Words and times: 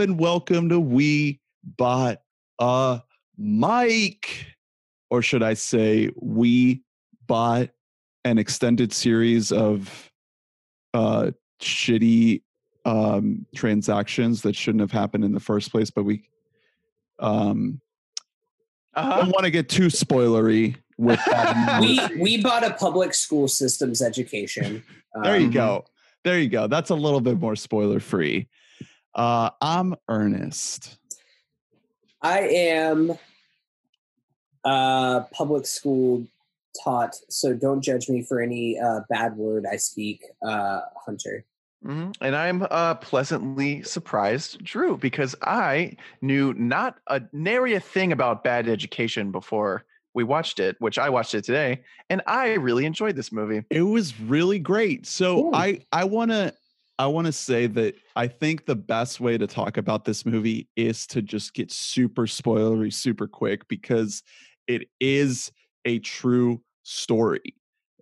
Hello 0.00 0.12
and 0.12 0.18
welcome 0.18 0.70
to 0.70 0.80
We 0.80 1.40
Bought 1.76 2.22
a 2.58 3.02
Mic. 3.36 4.46
Or 5.10 5.20
should 5.20 5.42
I 5.42 5.52
say, 5.52 6.08
we 6.16 6.82
bought 7.26 7.68
an 8.24 8.38
extended 8.38 8.94
series 8.94 9.52
of 9.52 10.10
uh, 10.94 11.32
shitty 11.60 12.40
um, 12.86 13.44
transactions 13.54 14.40
that 14.40 14.56
shouldn't 14.56 14.80
have 14.80 14.90
happened 14.90 15.22
in 15.22 15.32
the 15.34 15.38
first 15.40 15.70
place, 15.70 15.90
but 15.90 16.04
we 16.04 16.22
um, 17.18 17.78
Uh-huh. 18.94 19.16
don't 19.20 19.32
want 19.32 19.44
to 19.44 19.50
get 19.50 19.68
too 19.68 19.88
spoilery 19.88 20.76
with 20.96 21.20
that. 21.26 21.78
we 21.82 22.00
we 22.18 22.42
bought 22.42 22.64
a 22.64 22.72
public 22.72 23.12
school 23.12 23.48
systems 23.48 24.00
education. 24.00 24.82
there 25.24 25.36
you 25.36 25.48
Um, 25.48 25.52
go. 25.52 25.84
There 26.24 26.38
you 26.38 26.48
go. 26.48 26.68
That's 26.68 26.88
a 26.88 26.94
little 26.94 27.20
bit 27.20 27.38
more 27.38 27.54
spoiler 27.54 28.00
free. 28.00 28.48
Uh, 29.14 29.50
I'm 29.60 29.94
Ernest. 30.08 30.98
I 32.22 32.40
am 32.40 33.12
uh 34.64 35.20
public 35.32 35.66
school 35.66 36.26
taught, 36.84 37.16
so 37.28 37.54
don't 37.54 37.80
judge 37.80 38.08
me 38.08 38.22
for 38.22 38.40
any 38.40 38.78
uh 38.78 39.00
bad 39.08 39.36
word 39.36 39.64
I 39.70 39.76
speak, 39.76 40.22
uh 40.46 40.80
Hunter. 41.04 41.44
Mhm. 41.84 42.14
And 42.20 42.36
I'm 42.36 42.66
uh, 42.70 42.96
pleasantly 42.96 43.82
surprised, 43.82 44.62
Drew, 44.62 44.98
because 44.98 45.34
I 45.40 45.96
knew 46.20 46.52
not 46.52 46.98
a 47.06 47.22
nary 47.32 47.72
a 47.72 47.80
thing 47.80 48.12
about 48.12 48.44
bad 48.44 48.68
education 48.68 49.32
before 49.32 49.86
we 50.12 50.22
watched 50.22 50.60
it, 50.60 50.76
which 50.80 50.98
I 50.98 51.08
watched 51.08 51.34
it 51.34 51.42
today, 51.42 51.82
and 52.10 52.20
I 52.26 52.52
really 52.54 52.84
enjoyed 52.84 53.16
this 53.16 53.32
movie. 53.32 53.64
It 53.70 53.80
was 53.82 54.20
really 54.20 54.58
great. 54.58 55.06
So 55.06 55.44
Cool. 55.44 55.50
I 55.54 55.80
I 55.90 56.04
want 56.04 56.32
to 56.32 56.52
I 57.00 57.06
want 57.06 57.28
to 57.28 57.32
say 57.32 57.66
that 57.66 57.94
I 58.14 58.28
think 58.28 58.66
the 58.66 58.76
best 58.76 59.20
way 59.20 59.38
to 59.38 59.46
talk 59.46 59.78
about 59.78 60.04
this 60.04 60.26
movie 60.26 60.68
is 60.76 61.06
to 61.06 61.22
just 61.22 61.54
get 61.54 61.72
super 61.72 62.26
spoilery 62.26 62.92
super 62.92 63.26
quick 63.26 63.66
because 63.68 64.22
it 64.68 64.86
is 65.00 65.50
a 65.86 66.00
true 66.00 66.60
story. 66.82 67.54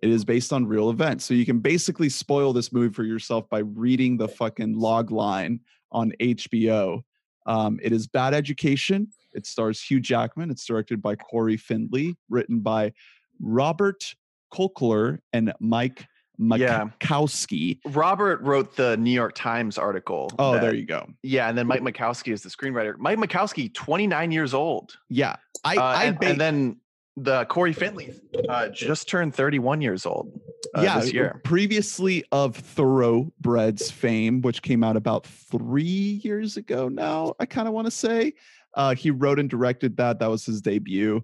It 0.03 0.09
is 0.09 0.25
based 0.25 0.51
on 0.51 0.65
real 0.65 0.89
events. 0.89 1.23
So 1.23 1.33
you 1.33 1.45
can 1.45 1.59
basically 1.59 2.09
spoil 2.09 2.51
this 2.51 2.73
movie 2.73 2.93
for 2.93 3.05
yourself 3.05 3.47
by 3.49 3.59
reading 3.59 4.17
the 4.17 4.27
fucking 4.27 4.77
log 4.77 5.11
line 5.11 5.61
on 5.93 6.11
HBO. 6.19 6.99
Um, 7.45 7.79
it 7.81 7.93
is 7.93 8.05
Bad 8.05 8.33
Education. 8.33 9.07
It 9.31 9.45
stars 9.45 9.81
Hugh 9.81 10.01
Jackman. 10.01 10.51
It's 10.51 10.65
directed 10.65 11.01
by 11.01 11.15
Cory 11.15 11.55
Finley, 11.55 12.17
written 12.29 12.59
by 12.59 12.91
Robert 13.39 14.13
Kolker 14.53 15.19
and 15.31 15.53
Mike 15.61 16.05
Yeah. 16.39 16.85
Makowsky. 17.01 17.79
Robert 17.85 18.41
wrote 18.41 18.75
the 18.75 18.95
New 18.97 19.11
York 19.11 19.33
Times 19.35 19.77
article. 19.77 20.31
Oh, 20.39 20.53
that- 20.53 20.61
there 20.61 20.73
you 20.73 20.85
go. 20.85 21.07
Yeah, 21.21 21.49
and 21.49 21.57
then 21.57 21.67
Mike 21.67 21.81
Makowsky 21.81 22.31
is 22.31 22.41
the 22.43 22.49
screenwriter. 22.49 22.97
Mike 22.97 23.17
Makowsky, 23.19 23.73
29 23.73 24.31
years 24.31 24.53
old. 24.53 24.97
Yeah, 25.09 25.35
I, 25.63 25.75
Uh, 25.75 25.81
I 25.81 26.03
and, 26.05 26.19
ba- 26.19 26.27
and 26.27 26.39
then 26.41 26.77
the 27.17 27.43
Cory 27.45 27.73
Finley 27.73 28.13
uh, 28.47 28.69
just 28.69 29.09
turned 29.09 29.35
31 29.35 29.81
years 29.81 30.05
old 30.05 30.39
uh, 30.77 30.81
yeah, 30.81 30.99
this 31.01 31.11
year. 31.11 31.41
previously 31.43 32.23
of 32.31 32.55
Thoroughbreds 32.55 33.91
fame, 33.91 34.41
which 34.41 34.61
came 34.61 34.83
out 34.83 34.95
about 34.95 35.25
three 35.25 36.21
years 36.23 36.55
ago 36.55 36.87
now. 36.87 37.33
I 37.39 37.45
kind 37.45 37.67
of 37.67 37.73
want 37.73 37.87
to 37.87 37.91
say 37.91 38.33
uh, 38.75 38.95
he 38.95 39.11
wrote 39.11 39.39
and 39.39 39.49
directed 39.49 39.97
that. 39.97 40.19
That 40.19 40.29
was 40.29 40.45
his 40.45 40.61
debut, 40.61 41.21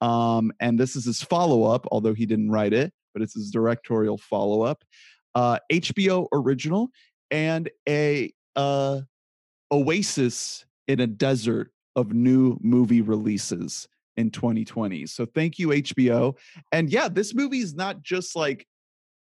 um, 0.00 0.52
and 0.60 0.78
this 0.80 0.96
is 0.96 1.04
his 1.04 1.22
follow 1.22 1.64
up. 1.64 1.86
Although 1.92 2.14
he 2.14 2.24
didn't 2.24 2.50
write 2.50 2.72
it, 2.72 2.92
but 3.16 3.22
it's 3.22 3.32
his 3.32 3.50
directorial 3.50 4.18
follow 4.18 4.60
up. 4.60 4.84
Uh, 5.34 5.58
HBO 5.72 6.26
original 6.34 6.90
and 7.30 7.70
a 7.88 8.30
uh, 8.56 9.00
oasis 9.72 10.66
in 10.86 11.00
a 11.00 11.06
desert 11.06 11.72
of 11.96 12.12
new 12.12 12.58
movie 12.60 13.00
releases 13.00 13.88
in 14.18 14.30
2020. 14.30 15.06
So 15.06 15.24
thank 15.24 15.58
you 15.58 15.68
HBO. 15.68 16.36
And 16.72 16.90
yeah, 16.90 17.08
this 17.08 17.34
movie 17.34 17.60
is 17.60 17.74
not 17.74 18.02
just 18.02 18.36
like 18.36 18.66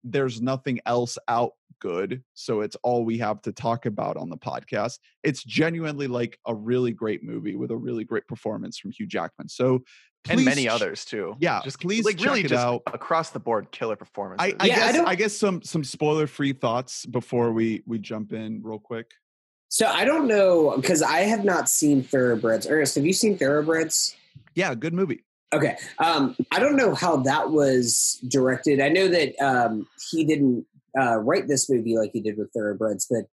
there's 0.03 0.43
nothing 0.43 0.81
else 0.85 1.17
out 1.29 1.53
good, 1.81 2.25
so 2.35 2.63
it's 2.63 2.77
all 2.83 3.05
we 3.05 3.19
have 3.19 3.41
to 3.43 3.53
talk 3.53 3.87
about 3.87 4.17
on 4.17 4.31
the 4.31 4.37
podcast. 4.37 4.99
It's 5.23 5.45
genuinely 5.45 6.09
like 6.09 6.41
a 6.45 6.55
really 6.55 6.91
great 6.91 7.23
movie 7.23 7.55
with 7.55 7.71
a 7.71 7.77
really 7.77 8.03
great 8.03 8.27
performance 8.27 8.79
from 8.79 8.91
Hugh 8.91 9.07
Jackman. 9.07 9.49
So 9.49 9.85
and 10.29 10.45
many 10.45 10.69
others 10.69 11.05
too. 11.05 11.37
Yeah, 11.41 11.61
just 11.65 11.81
please 11.81 12.05
like 12.05 12.21
really 12.21 12.41
it 12.41 12.49
just 12.49 12.65
out. 12.65 12.83
across 12.93 13.31
the 13.31 13.39
board 13.41 13.71
killer 13.71 13.97
performance. 13.97 14.41
I, 14.43 14.55
I 14.61 14.67
Yeah, 14.67 14.77
guess 14.77 14.95
don't- 14.97 15.09
I 15.09 15.15
guess 15.15 15.37
some 15.37 15.63
some 15.63 15.85
spoiler 15.85 16.27
free 16.27 16.53
thoughts 16.53 17.07
before 17.07 17.53
we 17.53 17.83
we 17.87 17.99
jump 17.99 18.33
in 18.33 18.61
real 18.63 18.79
quick. 18.79 19.13
So 19.69 19.87
I 19.87 20.05
don't 20.05 20.29
know 20.29 20.77
because 20.77 21.03
I 21.03 21.21
have 21.21 21.45
not 21.45 21.69
seen 21.69 22.03
Thoroughbreds. 22.03 22.67
Ernest, 22.69 22.95
have 22.95 23.05
you 23.05 23.13
seen 23.13 23.37
Thoroughbreds? 23.37 24.17
Yeah, 24.55 24.75
good 24.75 24.95
movie. 24.95 25.23
Okay. 25.53 25.77
Um, 25.99 26.37
I 26.51 26.59
don't 26.59 26.77
know 26.77 26.95
how 26.95 27.19
that 27.19 27.51
was 27.51 28.19
directed. 28.29 28.81
I 28.81 28.89
know 28.89 29.09
that 29.09 29.39
um, 29.41 29.87
he 30.11 30.25
didn't 30.25 30.67
uh, 30.99 31.17
write 31.19 31.47
this 31.47 31.69
movie 31.71 31.97
like 31.97 32.11
he 32.13 32.21
did 32.21 32.37
with 32.39 32.51
Thoroughbreds, 32.53 33.07
but 33.11 33.25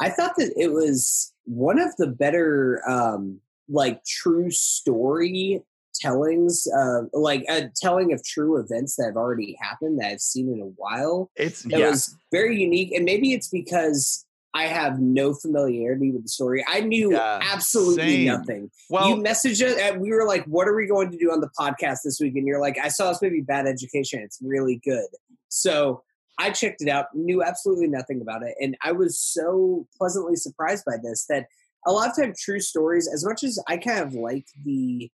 I 0.00 0.10
thought 0.10 0.34
that 0.38 0.52
it 0.56 0.72
was 0.72 1.32
one 1.44 1.78
of 1.78 1.94
the 1.96 2.08
better, 2.08 2.82
um, 2.88 3.40
like, 3.68 4.04
true 4.04 4.50
story 4.50 5.62
tellings, 5.94 6.66
uh, 6.76 7.02
like 7.12 7.44
a 7.48 7.70
telling 7.76 8.12
of 8.12 8.24
true 8.24 8.58
events 8.58 8.96
that 8.96 9.06
have 9.06 9.16
already 9.16 9.56
happened 9.60 10.00
that 10.00 10.10
I've 10.12 10.20
seen 10.20 10.52
in 10.52 10.60
a 10.60 10.72
while. 10.76 11.30
it's 11.36 11.64
It 11.64 11.78
yeah. 11.78 11.90
was 11.90 12.16
very 12.32 12.60
unique, 12.60 12.92
and 12.92 13.04
maybe 13.04 13.32
it's 13.32 13.48
because 13.48 14.24
I 14.54 14.66
have 14.68 15.00
no 15.00 15.34
familiarity 15.34 16.12
with 16.12 16.22
the 16.22 16.28
story. 16.28 16.64
I 16.68 16.80
knew 16.80 17.12
Yeah, 17.12 17.40
absolutely 17.42 18.02
same. 18.02 18.26
nothing 18.26 18.70
well, 18.88 19.08
you 19.08 19.16
messaged 19.16 19.60
us 19.66 19.76
and 19.78 20.00
we 20.00 20.12
were 20.12 20.26
like 20.26 20.44
what 20.44 20.68
are 20.68 20.76
we 20.76 20.86
going 20.86 21.10
to 21.10 21.18
do 21.18 21.32
on 21.32 21.40
the 21.40 21.50
podcast 21.58 21.98
this 22.04 22.18
week 22.20 22.36
and 22.36 22.46
you're 22.46 22.60
like 22.60 22.78
i 22.78 22.88
saw 22.88 23.08
this 23.08 23.20
movie 23.22 23.40
bad 23.40 23.66
education 23.66 24.20
it's 24.20 24.38
really 24.42 24.80
good 24.84 25.06
so 25.48 26.02
i 26.38 26.50
checked 26.50 26.82
it 26.82 26.88
out 26.88 27.06
knew 27.14 27.42
absolutely 27.42 27.88
nothing 27.88 28.20
about 28.20 28.42
it 28.42 28.54
and 28.60 28.76
i 28.82 28.92
was 28.92 29.18
so 29.18 29.86
pleasantly 29.98 30.36
surprised 30.36 30.84
by 30.84 30.96
this 31.02 31.26
that 31.28 31.46
a 31.86 31.92
lot 31.92 32.08
of 32.08 32.16
time 32.16 32.32
true 32.38 32.60
stories 32.60 33.08
as 33.12 33.24
much 33.24 33.42
as 33.42 33.58
i 33.68 33.76
kind 33.76 34.00
of 34.00 34.14
like 34.14 34.46
the 34.64 35.10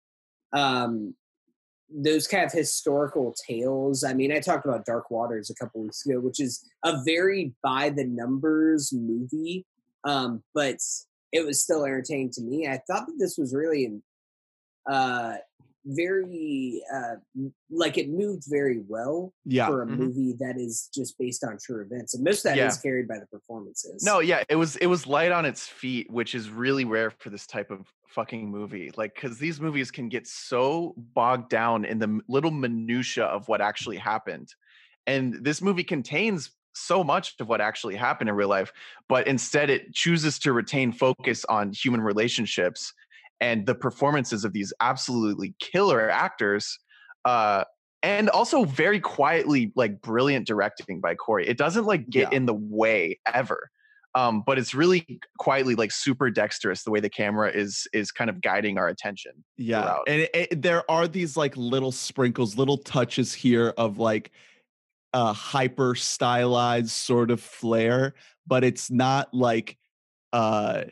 um 0.53 1.15
those 1.91 2.27
kind 2.27 2.45
of 2.45 2.53
historical 2.53 3.35
tales 3.49 4.05
i 4.05 4.13
mean 4.13 4.31
i 4.31 4.39
talked 4.39 4.67
about 4.67 4.85
dark 4.85 5.11
waters 5.11 5.51
a 5.51 5.55
couple 5.55 5.83
weeks 5.83 6.05
ago 6.05 6.21
which 6.21 6.41
is 6.41 6.65
a 6.85 7.03
very 7.05 7.55
by 7.63 7.89
the 7.89 8.05
numbers 8.05 8.93
movie 8.93 9.65
um 10.05 10.43
but 10.55 10.79
it 11.33 11.45
was 11.45 11.63
still 11.63 11.85
entertaining 11.85 12.31
to 12.31 12.43
me. 12.43 12.67
I 12.67 12.81
thought 12.87 13.07
that 13.07 13.17
this 13.19 13.37
was 13.37 13.55
really 13.55 14.01
uh 14.91 15.35
very 15.89 16.83
uh 16.95 17.15
like 17.71 17.97
it 17.97 18.11
moved 18.11 18.45
very 18.49 18.81
well 18.87 19.33
Yeah. 19.45 19.67
for 19.67 19.83
a 19.83 19.87
Mhm. 19.87 19.97
movie 19.99 20.35
that 20.39 20.57
is 20.59 20.89
just 20.95 21.19
based 21.19 21.43
on 21.45 21.57
true 21.59 21.83
events. 21.83 22.15
And 22.15 22.23
most 22.25 22.45
of 22.45 22.55
that 22.55 22.59
is 22.59 22.77
Yeah. 22.77 22.83
carried 22.83 23.09
by 23.09 23.19
the 23.19 23.27
performances. 23.27 24.03
No, 24.05 24.21
yeah, 24.21 24.43
it 24.49 24.57
was 24.57 24.77
it 24.77 24.87
was 24.87 25.07
light 25.07 25.33
on 25.33 25.47
its 25.47 25.67
feet, 25.67 26.11
which 26.11 26.35
is 26.35 26.51
really 26.51 26.85
rare 26.85 27.11
for 27.11 27.31
this 27.31 27.47
type 27.47 27.71
of 27.71 27.87
fucking 28.07 28.51
movie. 28.51 28.91
Like 28.97 29.15
cuz 29.15 29.39
these 29.39 29.61
movies 29.61 29.91
can 29.91 30.09
get 30.09 30.27
so 30.27 30.95
bogged 30.97 31.49
down 31.49 31.85
in 31.85 31.99
the 31.99 32.21
little 32.29 32.51
minutia 32.51 33.25
of 33.25 33.49
what 33.49 33.61
actually 33.61 33.97
happened. 33.97 34.55
And 35.07 35.43
this 35.43 35.63
movie 35.63 35.85
contains 35.85 36.51
so 36.75 37.03
much 37.03 37.35
of 37.41 37.49
what 37.49 37.61
actually 37.61 37.97
happened 37.97 38.29
in 38.29 38.37
real 38.37 38.49
life, 38.49 38.73
but 39.09 39.27
instead 39.27 39.69
it 39.71 39.93
chooses 39.95 40.39
to 40.41 40.53
retain 40.53 40.93
focus 40.93 41.45
on 41.47 41.73
human 41.73 42.01
relationships 42.01 42.93
and 43.41 43.67
the 43.67 43.75
performances 43.75 44.45
of 44.45 44.53
these 44.53 44.73
absolutely 44.81 45.55
killer 45.61 46.11
actors 46.11 46.79
uh 47.25 47.65
and 48.03 48.31
also 48.31 48.65
very 48.65 49.01
quietly 49.01 49.73
like 49.75 50.01
brilliant 50.01 50.47
directing 50.47 51.01
by 51.01 51.17
Cory. 51.17 51.49
It 51.49 51.59
doesn't 51.59 51.85
like 51.85 52.09
get 52.09 52.31
Yeah. 52.31 52.37
in 52.37 52.47
the 52.47 52.55
way 52.55 53.19
ever. 53.33 53.71
Um, 54.15 54.43
but 54.47 54.57
it's 54.59 54.73
really 54.73 55.21
quietly 55.39 55.75
like 55.75 55.91
super 55.91 56.31
dexterous 56.31 56.85
the 56.85 56.91
way 56.93 57.01
the 57.01 57.11
camera 57.11 57.51
is 57.51 57.87
is 57.93 58.11
kind 58.13 58.31
of 58.31 58.41
guiding 58.41 58.79
our 58.79 58.87
attention. 58.89 59.33
Yeah, 59.57 59.83
throughout. 59.83 60.05
and 60.09 60.21
it, 60.23 60.31
it- 60.35 60.63
there 60.63 60.89
are 60.91 61.09
these 61.09 61.37
like 61.37 61.57
little 61.57 61.91
sprinkles, 61.93 62.57
little 62.57 62.79
touches 62.79 63.35
here 63.35 63.75
of 63.77 63.99
like 63.99 64.31
a 65.13 65.33
hyper 65.33 65.95
stylized 65.97 66.91
sort 66.91 67.31
of 67.33 67.41
flair, 67.41 68.15
but 68.47 68.63
it's 68.63 68.91
not 68.93 69.35
like 69.35 69.77
uh 70.33 70.85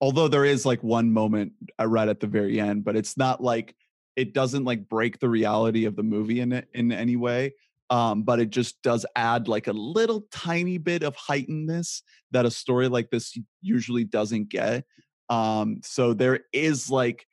although 0.00 0.28
there 0.28 0.44
is 0.44 0.64
like 0.64 0.82
one 0.82 1.12
moment 1.12 1.52
uh, 1.78 1.86
right 1.86 2.08
at 2.08 2.20
the 2.20 2.26
very 2.26 2.58
end, 2.60 2.84
but 2.84 2.96
it's 2.96 3.16
not 3.16 3.42
like 3.42 3.74
it 4.16 4.34
doesn't 4.34 4.64
like 4.64 4.88
break 4.88 5.18
the 5.18 5.28
reality 5.28 5.84
of 5.84 5.96
the 5.96 6.02
movie 6.02 6.40
in 6.40 6.52
it 6.52 6.68
in 6.74 6.92
any 6.92 7.16
way. 7.16 7.54
Um, 7.90 8.22
but 8.22 8.38
it 8.38 8.50
just 8.50 8.80
does 8.82 9.04
add 9.16 9.48
like 9.48 9.66
a 9.66 9.72
little 9.72 10.26
tiny 10.30 10.78
bit 10.78 11.02
of 11.02 11.16
heightenedness 11.16 12.02
that 12.30 12.46
a 12.46 12.50
story 12.50 12.88
like 12.88 13.10
this 13.10 13.36
usually 13.60 14.04
doesn't 14.04 14.48
get. 14.48 14.84
Um, 15.28 15.80
so 15.82 16.14
there 16.14 16.40
is 16.52 16.88
like 16.88 17.26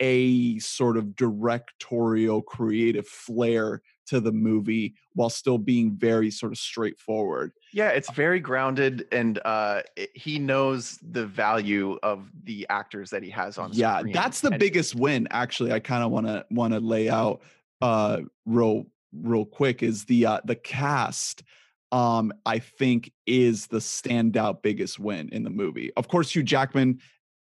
a 0.00 0.58
sort 0.60 0.96
of 0.96 1.14
directorial 1.14 2.40
creative 2.40 3.06
flair 3.06 3.82
to 4.06 4.20
the 4.20 4.32
movie 4.32 4.94
while 5.12 5.30
still 5.30 5.58
being 5.58 5.96
very 5.96 6.30
sort 6.30 6.52
of 6.52 6.58
straightforward. 6.58 7.52
Yeah, 7.72 7.88
it's 7.90 8.10
very 8.12 8.40
grounded, 8.40 9.06
and 9.12 9.38
uh, 9.44 9.82
it, 9.96 10.10
he 10.14 10.38
knows 10.38 10.98
the 11.02 11.26
value 11.26 11.98
of 12.02 12.30
the 12.44 12.66
actors 12.70 13.10
that 13.10 13.22
he 13.22 13.30
has 13.30 13.58
on. 13.58 13.70
Yeah, 13.72 13.98
screen. 13.98 14.12
that's 14.14 14.40
the 14.40 14.50
And- 14.50 14.58
biggest 14.58 14.94
win. 14.94 15.28
Actually, 15.30 15.72
I 15.72 15.78
kind 15.80 16.02
of 16.02 16.10
want 16.10 16.26
to 16.26 16.46
want 16.50 16.72
to 16.74 16.80
lay 16.80 17.08
out 17.10 17.42
uh 17.80 18.20
real 18.44 18.86
real 19.12 19.44
quick 19.44 19.82
is 19.82 20.04
the 20.06 20.26
uh 20.26 20.40
the 20.44 20.56
cast 20.56 21.44
um 21.92 22.32
I 22.44 22.58
think 22.58 23.12
is 23.26 23.68
the 23.68 23.78
standout 23.78 24.62
biggest 24.62 24.98
win 24.98 25.28
in 25.30 25.42
the 25.44 25.50
movie. 25.50 25.92
Of 25.96 26.08
course, 26.08 26.34
Hugh 26.34 26.42
Jackman 26.42 27.00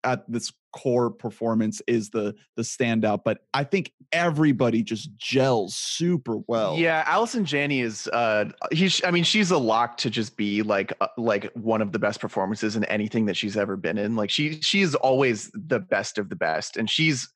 at 0.04 0.30
this 0.30 0.52
core 0.72 1.10
performance 1.10 1.82
is 1.86 2.10
the 2.10 2.34
the 2.56 2.62
standout, 2.62 3.20
but 3.24 3.38
I 3.54 3.64
think 3.64 3.92
everybody 4.12 4.82
just 4.82 5.16
gels 5.16 5.74
super 5.74 6.38
well. 6.46 6.76
Yeah, 6.76 7.04
Allison 7.06 7.44
Janney 7.44 7.80
is. 7.80 8.08
Uh, 8.08 8.46
he's. 8.70 9.02
I 9.04 9.10
mean, 9.10 9.24
she's 9.24 9.50
a 9.50 9.58
lock 9.58 9.96
to 9.98 10.10
just 10.10 10.36
be 10.36 10.62
like 10.62 10.92
uh, 11.00 11.08
like 11.16 11.50
one 11.54 11.82
of 11.82 11.92
the 11.92 11.98
best 11.98 12.20
performances 12.20 12.76
in 12.76 12.84
anything 12.84 13.26
that 13.26 13.36
she's 13.36 13.56
ever 13.56 13.76
been 13.76 13.98
in. 13.98 14.16
Like 14.16 14.30
she 14.30 14.60
she 14.60 14.82
is 14.82 14.94
always 14.94 15.50
the 15.54 15.80
best 15.80 16.18
of 16.18 16.28
the 16.28 16.36
best, 16.36 16.76
and 16.76 16.88
she's 16.88 17.28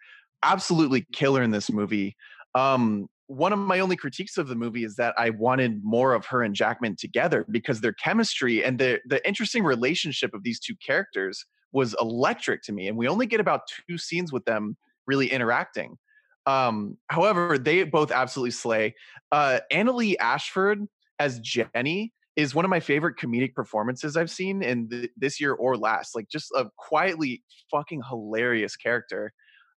absolutely 0.42 1.06
killer 1.12 1.42
in 1.42 1.50
this 1.50 1.70
movie. 1.70 2.16
Um, 2.54 3.08
one 3.28 3.52
of 3.52 3.58
my 3.58 3.80
only 3.80 3.96
critiques 3.96 4.36
of 4.36 4.48
the 4.48 4.54
movie 4.54 4.84
is 4.84 4.96
that 4.96 5.14
I 5.16 5.30
wanted 5.30 5.82
more 5.82 6.12
of 6.12 6.26
her 6.26 6.42
and 6.42 6.54
Jackman 6.54 6.96
together 6.96 7.46
because 7.50 7.80
their 7.80 7.94
chemistry 7.94 8.62
and 8.62 8.78
the 8.78 9.00
the 9.06 9.26
interesting 9.26 9.64
relationship 9.64 10.34
of 10.34 10.42
these 10.42 10.60
two 10.60 10.74
characters 10.84 11.46
was 11.72 11.94
electric 12.00 12.62
to 12.64 12.72
me, 12.72 12.88
and 12.88 12.96
we 12.96 13.08
only 13.08 13.26
get 13.26 13.40
about 13.40 13.62
two 13.88 13.98
scenes 13.98 14.32
with 14.32 14.44
them 14.44 14.76
really 15.06 15.30
interacting. 15.30 15.98
Um, 16.46 16.98
however, 17.08 17.56
they 17.58 17.84
both 17.84 18.10
absolutely 18.10 18.50
slay. 18.50 18.94
Uh, 19.30 19.60
Annaleigh 19.72 20.16
Ashford 20.20 20.86
as 21.19 21.38
Jenny 21.40 22.12
is 22.34 22.54
one 22.54 22.64
of 22.64 22.69
my 22.70 22.80
favorite 22.80 23.16
comedic 23.16 23.54
performances 23.54 24.16
I've 24.16 24.30
seen 24.30 24.62
in 24.62 24.88
th- 24.88 25.10
this 25.16 25.40
year 25.40 25.52
or 25.52 25.76
last. 25.76 26.14
Like 26.16 26.28
just 26.28 26.50
a 26.56 26.66
quietly 26.76 27.42
fucking 27.70 28.02
hilarious 28.08 28.74
character. 28.76 29.32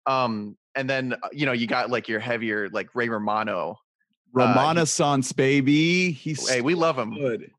Um, 0.06 0.56
and 0.76 0.90
then 0.90 1.14
uh, 1.14 1.30
you 1.32 1.46
know 1.46 1.52
you 1.52 1.68
got 1.68 1.90
like 1.90 2.08
your 2.08 2.20
heavier 2.20 2.70
like 2.70 2.96
Ray 2.96 3.10
Romano. 3.10 3.78
Romana 4.32 4.86
Sans 4.86 5.32
baby. 5.32 6.12
He's 6.12 6.48
Hey, 6.50 6.62
we 6.62 6.76
love 6.76 6.98
him. 6.98 7.14
good. 7.14 7.52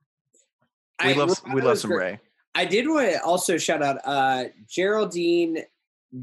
We 1.02 1.10
I- 1.10 1.12
love 1.12 1.40
we 1.52 1.60
love 1.60 1.78
some 1.78 1.90
great. 1.90 2.04
Ray. 2.12 2.20
I 2.54 2.64
did 2.64 2.88
want 2.88 3.10
to 3.10 3.22
also 3.24 3.58
shout 3.58 3.82
out 3.82 3.98
uh, 4.04 4.44
Geraldine 4.68 5.58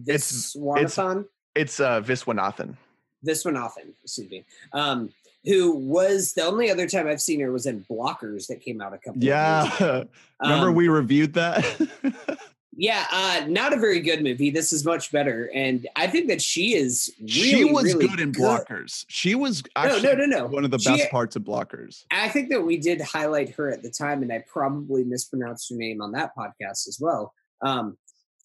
It's- 0.07 0.55
Viswanathan. 0.55 1.25
It's 1.55 1.79
uh, 1.81 2.01
Viswanathan. 2.01 2.77
Viswanathan, 3.25 3.93
excuse 4.03 4.29
me. 4.31 4.45
Um, 4.73 5.09
who 5.43 5.71
was 5.75 6.33
the 6.33 6.43
only 6.43 6.69
other 6.71 6.87
time 6.87 7.07
I've 7.07 7.21
seen 7.21 7.39
her 7.41 7.51
was 7.51 7.65
in 7.65 7.83
Blockers 7.89 8.47
that 8.47 8.61
came 8.61 8.79
out 8.79 8.93
a 8.93 8.97
couple. 8.97 9.17
Of 9.17 9.23
years. 9.23 9.33
Yeah. 9.33 10.03
Remember 10.41 10.69
Um, 10.69 10.75
we 10.75 10.87
reviewed 10.87 11.33
that? 11.33 11.65
Yeah, 12.73 13.05
uh, 13.11 13.45
not 13.49 13.73
a 13.73 13.77
very 13.77 13.99
good 13.99 14.23
movie. 14.23 14.49
This 14.49 14.71
is 14.71 14.85
much 14.85 15.11
better, 15.11 15.51
and 15.53 15.85
I 15.97 16.07
think 16.07 16.29
that 16.29 16.41
she 16.41 16.73
is. 16.75 17.13
Really, 17.19 17.31
she 17.33 17.63
was 17.65 17.93
really 17.93 18.07
good 18.07 18.19
in 18.21 18.31
blockers. 18.31 19.03
She 19.09 19.35
was 19.35 19.61
No, 19.75 19.81
actually 19.83 20.03
no, 20.03 20.13
no, 20.13 20.25
no. 20.25 20.45
one 20.47 20.63
of 20.63 20.71
the 20.71 20.79
She- 20.79 20.89
best 20.89 21.11
parts 21.11 21.35
of 21.35 21.43
blockers. 21.43 22.05
I 22.11 22.29
think 22.29 22.49
that 22.49 22.61
we 22.61 22.77
did 22.77 23.01
highlight 23.01 23.49
her 23.55 23.69
at 23.69 23.83
the 23.83 23.89
time, 23.91 24.21
and 24.23 24.31
I 24.31 24.43
probably 24.47 25.03
mispronounced 25.03 25.69
her 25.69 25.75
name 25.75 26.01
on 26.01 26.13
that 26.13 26.31
podcast 26.37 26.87
as 26.87 26.97
well. 26.99 27.33
Um, 27.61 27.97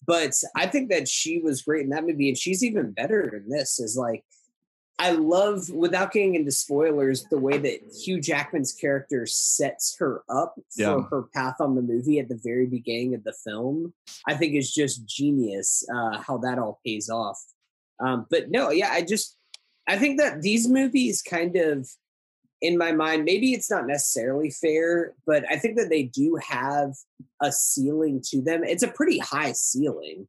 but 0.05 0.33
I 0.55 0.67
think 0.67 0.89
that 0.89 1.07
she 1.07 1.39
was 1.39 1.61
great 1.61 1.83
in 1.85 1.89
that 1.91 2.03
movie, 2.05 2.27
and 2.27 2.37
she's 2.37 2.63
even 2.63 2.91
better 2.91 3.33
in 3.33 3.49
this. 3.49 3.79
Is 3.79 3.95
like, 3.95 4.25
I 4.99 5.11
love, 5.11 5.69
without 5.69 6.11
getting 6.11 6.33
into 6.35 6.51
spoilers, 6.51 7.23
the 7.25 7.37
way 7.37 7.57
that 7.59 7.81
Hugh 8.03 8.19
Jackman's 8.19 8.73
character 8.73 9.27
sets 9.27 9.95
her 9.99 10.23
up 10.27 10.55
Yeah. 10.75 10.95
for 10.95 11.01
her 11.03 11.23
path 11.35 11.55
on 11.59 11.75
the 11.75 11.83
movie 11.83 12.19
at 12.19 12.29
the 12.29 12.39
very 12.43 12.65
beginning 12.65 13.13
of 13.13 13.23
the 13.23 13.33
film. 13.33 13.93
I 14.27 14.33
think 14.33 14.55
is 14.55 14.73
just 14.73 15.05
genius 15.05 15.87
uh, 15.93 16.17
how 16.19 16.37
that 16.39 16.57
all 16.57 16.79
pays 16.85 17.09
off. 17.09 17.39
Um, 17.99 18.25
but 18.31 18.49
no, 18.49 18.71
yeah, 18.71 18.89
I 18.91 19.01
just 19.03 19.37
I 19.87 19.97
think 19.97 20.19
that 20.19 20.41
these 20.41 20.67
movies 20.67 21.21
kind 21.21 21.55
of 21.55 21.87
in 22.59 22.75
my 22.75 22.91
mind, 22.91 23.23
maybe 23.23 23.53
it's 23.53 23.69
not 23.69 23.85
necessarily 23.85 24.49
fair, 24.49 25.13
but 25.27 25.43
I 25.49 25.57
think 25.57 25.77
that 25.77 25.89
they 25.89 26.03
do 26.03 26.39
have 26.41 26.95
a 27.39 27.51
ceiling 27.51 28.19
to 28.29 28.41
them. 28.41 28.63
It's 28.63 28.81
a 28.81 28.87
pretty 28.87 29.19
high 29.19 29.51
ceiling. 29.51 30.27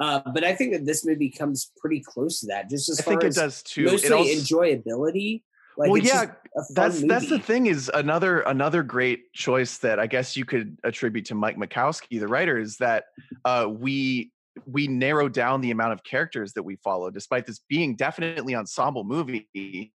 Uh, 0.00 0.20
but 0.32 0.44
I 0.44 0.54
think 0.54 0.72
that 0.72 0.86
this 0.86 1.04
movie 1.04 1.30
comes 1.30 1.72
pretty 1.76 2.00
close 2.00 2.40
to 2.40 2.46
that, 2.46 2.70
just 2.70 2.88
as 2.88 3.00
I 3.00 3.02
far 3.02 3.12
think 3.14 3.24
it 3.24 3.26
as 3.28 3.34
does 3.36 3.62
too. 3.62 3.86
It 3.86 3.92
mostly 3.92 4.12
also- 4.12 4.30
enjoyability. 4.30 5.42
Like, 5.76 5.90
well, 5.90 6.00
it's 6.00 6.08
yeah, 6.08 6.22
a 6.56 6.64
fun 6.64 6.74
that's 6.74 7.02
that's 7.02 7.28
the 7.28 7.38
thing 7.38 7.66
is 7.66 7.88
another 7.94 8.40
another 8.40 8.82
great 8.82 9.32
choice 9.32 9.78
that 9.78 10.00
I 10.00 10.08
guess 10.08 10.36
you 10.36 10.44
could 10.44 10.76
attribute 10.82 11.26
to 11.26 11.36
Mike 11.36 11.56
Makowsky, 11.56 12.18
the 12.18 12.26
writer, 12.26 12.58
is 12.58 12.78
that 12.78 13.04
uh, 13.44 13.68
we 13.70 14.32
we 14.66 14.88
narrow 14.88 15.28
down 15.28 15.60
the 15.60 15.70
amount 15.70 15.92
of 15.92 16.02
characters 16.02 16.52
that 16.54 16.64
we 16.64 16.74
follow, 16.76 17.10
despite 17.10 17.46
this 17.46 17.60
being 17.68 17.94
definitely 17.94 18.56
ensemble 18.56 19.04
movie. 19.04 19.92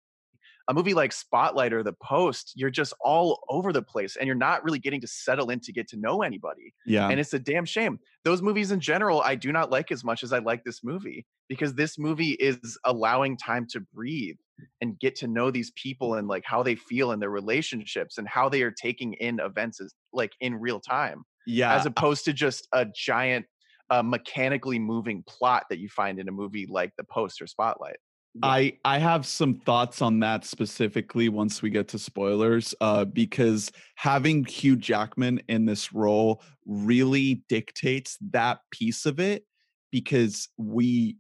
A 0.70 0.74
movie 0.74 0.94
like 0.94 1.12
Spotlight 1.12 1.74
or 1.74 1.84
The 1.84 1.94
Post, 1.94 2.54
you're 2.56 2.70
just 2.70 2.94
all 3.02 3.44
over 3.50 3.74
the 3.74 3.82
place, 3.82 4.16
and 4.16 4.28
you're 4.28 4.36
not 4.36 4.64
really 4.64 4.80
getting 4.80 5.02
to 5.02 5.08
settle 5.08 5.50
in 5.50 5.60
to 5.62 5.74
get 5.74 5.90
to 5.90 5.98
know 5.98 6.22
anybody 6.22 6.74
Yeah. 6.86 7.10
and 7.10 7.20
it's 7.20 7.34
a 7.34 7.40
damn 7.40 7.66
shame. 7.66 8.00
Those 8.24 8.42
movies 8.42 8.72
in 8.72 8.80
general, 8.80 9.22
I 9.22 9.36
do 9.36 9.52
not 9.52 9.70
like 9.72 9.92
as 9.92 10.04
much 10.06 10.24
as 10.24 10.32
I 10.32 10.40
like 10.40 10.64
this 10.64 10.82
movie 10.84 11.26
because 11.50 11.74
this 11.74 12.00
movie 12.00 12.32
is 12.32 12.78
allowing 12.86 13.36
time 13.36 13.68
to 13.72 13.82
breathe 13.94 14.38
and 14.80 14.98
get 14.98 15.16
to 15.18 15.28
know 15.28 15.52
these 15.52 15.72
people 15.72 16.14
and 16.14 16.28
like 16.30 16.44
how 16.46 16.64
they 16.64 16.76
feel 16.76 17.12
in 17.12 17.20
their 17.20 17.30
relationships 17.30 18.18
and 18.18 18.28
how 18.28 18.48
they 18.48 18.62
are 18.62 18.72
taking 18.72 19.14
in 19.16 19.40
events 19.42 19.82
as 19.82 19.94
like 20.14 20.32
in 20.40 20.56
real 20.56 20.80
time, 20.80 21.24
yeah. 21.46 21.76
as 21.76 21.86
opposed 21.86 22.24
to 22.26 22.32
just 22.32 22.68
a 22.72 22.86
giant 22.96 23.46
uh, 23.90 24.02
mechanically 24.02 24.80
moving 24.80 25.24
plot 25.28 25.66
that 25.70 25.80
you 25.80 25.90
find 25.90 26.20
in 26.20 26.30
a 26.30 26.32
movie 26.32 26.66
like 26.70 26.94
The 26.98 27.04
Post 27.04 27.42
or 27.42 27.48
Spotlight. 27.48 27.98
I 28.42 28.78
I 28.84 28.98
have 28.98 29.26
some 29.26 29.54
thoughts 29.54 30.02
on 30.02 30.20
that 30.22 30.44
specifically 30.44 31.30
once 31.30 31.62
we 31.62 31.70
get 31.70 31.88
to 31.90 32.00
spoilers 32.00 32.74
uh 32.82 33.06
because 33.06 33.72
having 33.96 34.44
Hugh 34.46 34.76
Jackman 34.76 35.42
in 35.48 35.66
this 35.66 35.94
role 35.94 36.42
really 36.66 37.44
dictates 37.48 38.18
that 38.32 38.60
piece 38.72 39.06
of 39.06 39.20
it 39.20 39.46
because 39.92 40.50
we 40.58 41.18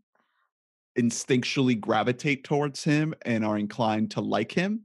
instinctually 0.97 1.79
gravitate 1.79 2.43
towards 2.43 2.83
him 2.83 3.13
and 3.23 3.45
are 3.45 3.57
inclined 3.57 4.11
to 4.11 4.21
like 4.21 4.51
him 4.51 4.81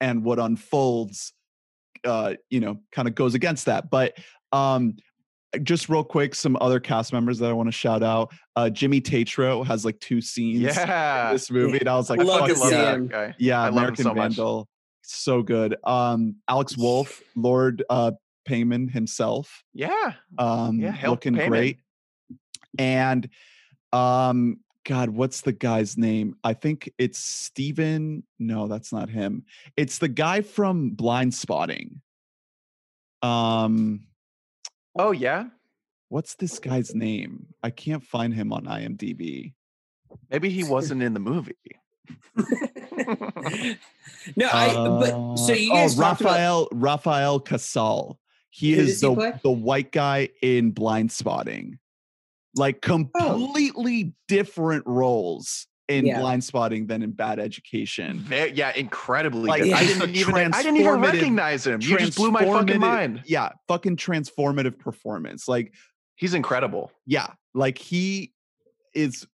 and 0.00 0.22
what 0.22 0.38
unfolds 0.38 1.32
uh 2.04 2.34
you 2.48 2.60
know 2.60 2.78
kind 2.92 3.08
of 3.08 3.16
goes 3.16 3.34
against 3.34 3.66
that. 3.66 3.90
But 3.90 4.16
um 4.52 4.94
just 5.62 5.88
real 5.88 6.04
quick 6.04 6.34
some 6.34 6.56
other 6.60 6.80
cast 6.80 7.12
members 7.12 7.38
that 7.38 7.50
I 7.50 7.52
want 7.52 7.68
to 7.68 7.72
shout 7.72 8.02
out 8.02 8.32
uh 8.56 8.70
Jimmy 8.70 9.00
Tatro 9.00 9.62
has 9.62 9.84
like 9.84 10.00
two 10.00 10.20
scenes 10.20 10.60
Yeah, 10.60 11.32
this 11.32 11.50
movie 11.50 11.78
and 11.78 11.88
I 11.88 11.96
was 11.96 12.08
like 12.08 12.20
I 12.20 12.22
Love 12.22 12.48
fuck 12.48 12.58
love 12.58 12.72
yeah. 12.72 12.92
that 12.96 13.08
guy. 13.08 13.34
Yeah, 13.38 13.60
I 13.60 13.64
love 13.64 13.72
him 13.72 13.78
American 13.78 14.04
so 14.04 14.14
much. 14.14 14.36
Vandal. 14.36 14.68
So 15.02 15.42
good. 15.42 15.76
Um 15.84 16.36
Alex 16.48 16.76
Wolff, 16.76 17.22
Lord 17.36 17.82
uh 17.90 18.12
Peyman 18.48 18.90
himself. 18.90 19.62
Yeah, 19.74 20.14
Um 20.38 20.80
Yeah, 20.80 20.90
help 20.90 21.24
looking 21.24 21.34
Peyman. 21.34 21.48
great. 21.48 21.78
And 22.78 23.28
um 23.92 24.60
God, 24.84 25.10
what's 25.10 25.42
the 25.42 25.52
guy's 25.52 25.96
name? 25.96 26.36
I 26.42 26.54
think 26.54 26.90
it's 26.98 27.18
Steven. 27.18 28.24
No, 28.38 28.66
that's 28.66 28.92
not 28.92 29.08
him. 29.08 29.44
It's 29.76 29.98
the 29.98 30.08
guy 30.08 30.40
from 30.40 30.92
Blindspotting. 30.96 32.00
Um, 33.22 34.00
oh 34.96 35.12
yeah. 35.12 35.46
what's 36.08 36.34
this 36.34 36.58
guy's 36.58 36.94
name? 36.94 37.46
I 37.62 37.70
can't 37.70 38.02
find 38.04 38.34
him 38.34 38.52
on 38.52 38.64
IMDb. 38.64 39.54
Maybe 40.30 40.50
he 40.50 40.64
wasn't 40.64 41.02
in 41.02 41.14
the 41.14 41.20
movie. 41.20 41.56
no, 44.36 44.48
I. 44.52 44.74
But 44.74 45.36
so 45.36 45.52
Uh, 45.52 45.56
you 45.56 45.70
guys 45.72 45.98
oh, 45.98 46.02
talked 46.02 46.20
about 46.20 46.32
Rafael 46.32 46.68
Rafael 46.72 47.40
Casal. 47.40 48.18
He 48.50 48.72
Who 48.72 48.82
is 48.82 49.00
does 49.00 49.10
he 49.10 49.14
the 49.16 49.40
the 49.42 49.50
white 49.50 49.92
guy 49.92 50.28
in 50.42 50.72
Blindspotting. 50.72 51.78
Like 52.54 52.76
Oh. 52.86 52.88
completely 52.88 54.12
different 54.28 54.86
roles 54.86 55.66
in 55.88 56.06
Yeah. 56.06 56.20
Blindspotting 56.20 56.88
than 56.88 57.02
in 57.02 57.10
Bad 57.12 57.38
Education. 57.38 58.18
Ve- 58.20 58.52
yeah, 58.54 58.72
incredibly. 58.74 59.48
Like, 59.48 59.62
good. 59.64 59.72
I 59.72 59.84
didn't 59.84 60.14
even. 60.16 60.34
I 60.34 60.62
didn't 60.62 60.76
even 60.78 61.00
recognize 61.00 61.66
him. 61.66 61.80
You 61.80 61.98
just 61.98 62.16
blew 62.16 62.30
my 62.30 62.44
fucking 62.44 62.80
mind. 62.80 63.22
Yeah, 63.26 63.50
fucking 63.68 63.96
transformative 63.96 64.78
performance. 64.78 65.48
Like 65.48 65.74
He's 66.16 66.34
incredible. 66.34 66.92
yeah, 67.06 67.28
like 67.54 67.78
he 67.78 68.32
is 68.94 69.26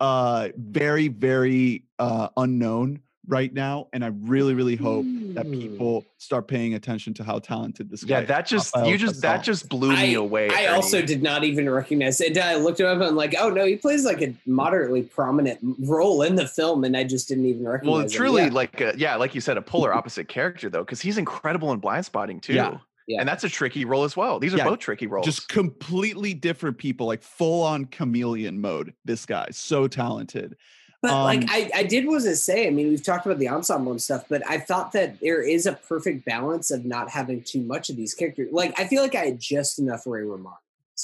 uh 0.00 0.48
very 0.56 1.08
very 1.08 1.84
uh 1.98 2.28
unknown 2.36 3.00
right 3.28 3.52
now, 3.52 3.86
and 3.92 4.02
I 4.04 4.08
really, 4.08 4.54
really 4.54 4.74
hope 4.74 5.04
that 5.34 5.46
Hmm. 5.46 5.52
people 5.52 6.04
start 6.16 6.48
paying 6.48 6.74
attention 6.74 7.12
to 7.14 7.22
how 7.24 7.38
talented 7.38 7.90
this 7.90 8.02
guy. 8.02 8.20
Yeah, 8.20 8.24
that 8.26 8.46
just 8.46 8.74
Rafael 8.74 8.90
you 8.90 8.98
just 8.98 9.20
that 9.22 9.44
just 9.44 9.68
blew 9.68 9.92
me 9.94 10.14
away. 10.14 10.48
I 10.48 10.64
Ernie. 10.64 10.66
also 10.68 11.02
did 11.02 11.22
not 11.22 11.44
even 11.44 11.68
recognize 11.68 12.20
it. 12.20 12.36
I 12.38 12.56
looked 12.56 12.80
him 12.80 12.86
up 12.86 12.94
and 12.94 13.02
I'm 13.04 13.14
like, 13.16 13.34
oh 13.38 13.50
no, 13.50 13.64
he 13.66 13.76
plays 13.76 14.04
like 14.04 14.22
a 14.22 14.34
moderately 14.46 15.02
prominent 15.02 15.58
role 15.80 16.22
in 16.22 16.34
the 16.36 16.46
film, 16.48 16.84
and 16.84 16.96
I 16.96 17.04
just 17.04 17.28
didn't 17.28 17.46
even 17.46 17.68
recognize. 17.68 17.88
It 17.88 17.92
well, 17.92 18.00
him. 18.04 18.08
truly, 18.10 18.42
Yeah. 18.44 18.48
like 18.52 18.80
a, 18.80 18.94
yeah, 18.96 19.14
like 19.16 19.34
you 19.34 19.40
said, 19.40 19.56
a 19.58 19.62
polar 19.62 19.94
opposite 19.94 20.28
character 20.28 20.70
though, 20.70 20.82
because 20.84 21.00
he's 21.00 21.18
incredible 21.18 21.72
in 21.72 21.80
blindspotting 21.80 22.40
too. 22.42 22.54
Yeah. 22.54 22.78
Yeah. 23.06 23.20
and 23.20 23.28
that's 23.28 23.42
a 23.42 23.48
tricky 23.48 23.86
role 23.86 24.04
as 24.04 24.18
well. 24.18 24.38
These 24.38 24.52
are 24.52 24.58
Yeah, 24.58 24.64
both 24.64 24.80
tricky 24.80 25.06
roles. 25.06 25.24
just 25.24 25.48
completely 25.48 26.34
different 26.34 26.76
people, 26.76 27.06
like 27.06 27.22
full 27.22 27.62
on 27.62 27.86
chameleon 27.86 28.60
mode. 28.60 28.92
This 29.06 29.24
guy, 29.24 29.46
so 29.50 29.88
talented. 29.88 30.56
But 31.00 31.12
Um, 31.12 31.22
like 31.24 31.44
I, 31.48 31.70
I 31.74 31.82
did 31.84 32.06
was 32.06 32.24
to 32.24 32.34
say, 32.34 32.66
I 32.66 32.70
mean, 32.70 32.88
we've 32.88 33.04
talked 33.04 33.24
about 33.24 33.38
the 33.38 33.48
ensemble 33.48 33.92
and 33.92 34.02
stuff, 34.02 34.24
but 34.28 34.42
I 34.48 34.58
thought 34.58 34.92
that 34.92 35.20
there 35.20 35.40
is 35.42 35.66
a 35.66 35.74
perfect 35.74 36.24
balance 36.24 36.70
of 36.72 36.84
not 36.84 37.08
having 37.10 37.42
too 37.42 37.60
much 37.62 37.88
of 37.88 37.96
these 37.96 38.14
characters. 38.14 38.48
Like 38.52 38.78
I 38.78 38.86
feel 38.86 39.02
like 39.02 39.14
I 39.14 39.26
had 39.26 39.38
just 39.38 39.78
enough 39.78 40.02
Ray 40.06 40.22
Romano 40.22 40.58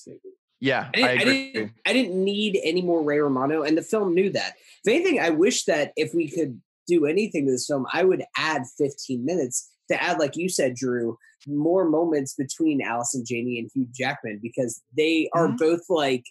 movie. 0.07 0.19
yeah, 0.61 0.89
I 0.93 0.97
didn't, 0.97 1.09
I, 1.09 1.13
agree. 1.13 1.53
didn't 1.53 1.73
I 1.87 1.93
didn't 1.93 2.25
need 2.25 2.59
any 2.65 2.83
more 2.83 3.03
Ray 3.03 3.19
Romano, 3.19 3.63
and 3.63 3.79
the 3.79 3.83
film 3.83 4.15
knew 4.15 4.31
that. 4.31 4.55
If 4.85 4.93
anything, 4.93 5.21
I 5.21 5.31
wish 5.31 5.65
that 5.67 5.93
if 5.97 6.13
we 6.15 6.29
could 6.29 6.61
do 6.89 7.07
anything 7.07 7.47
to 7.47 7.53
this 7.53 7.67
film, 7.67 7.87
I 7.93 8.03
would 8.05 8.25
add 8.37 8.63
15 8.77 9.25
minutes 9.25 9.71
to 9.91 10.03
add, 10.03 10.19
like 10.19 10.37
you 10.37 10.49
said, 10.49 10.75
Drew, 10.75 11.17
more 11.47 11.89
moments 11.89 12.35
between 12.35 12.83
Allison 12.83 13.25
Janney 13.25 13.59
and 13.59 13.71
Hugh 13.73 13.87
Jackman 13.93 14.41
because 14.43 14.83
they 14.97 15.31
are 15.33 15.49
Mhm. 15.49 15.59
both 15.59 15.83
like 15.89 16.25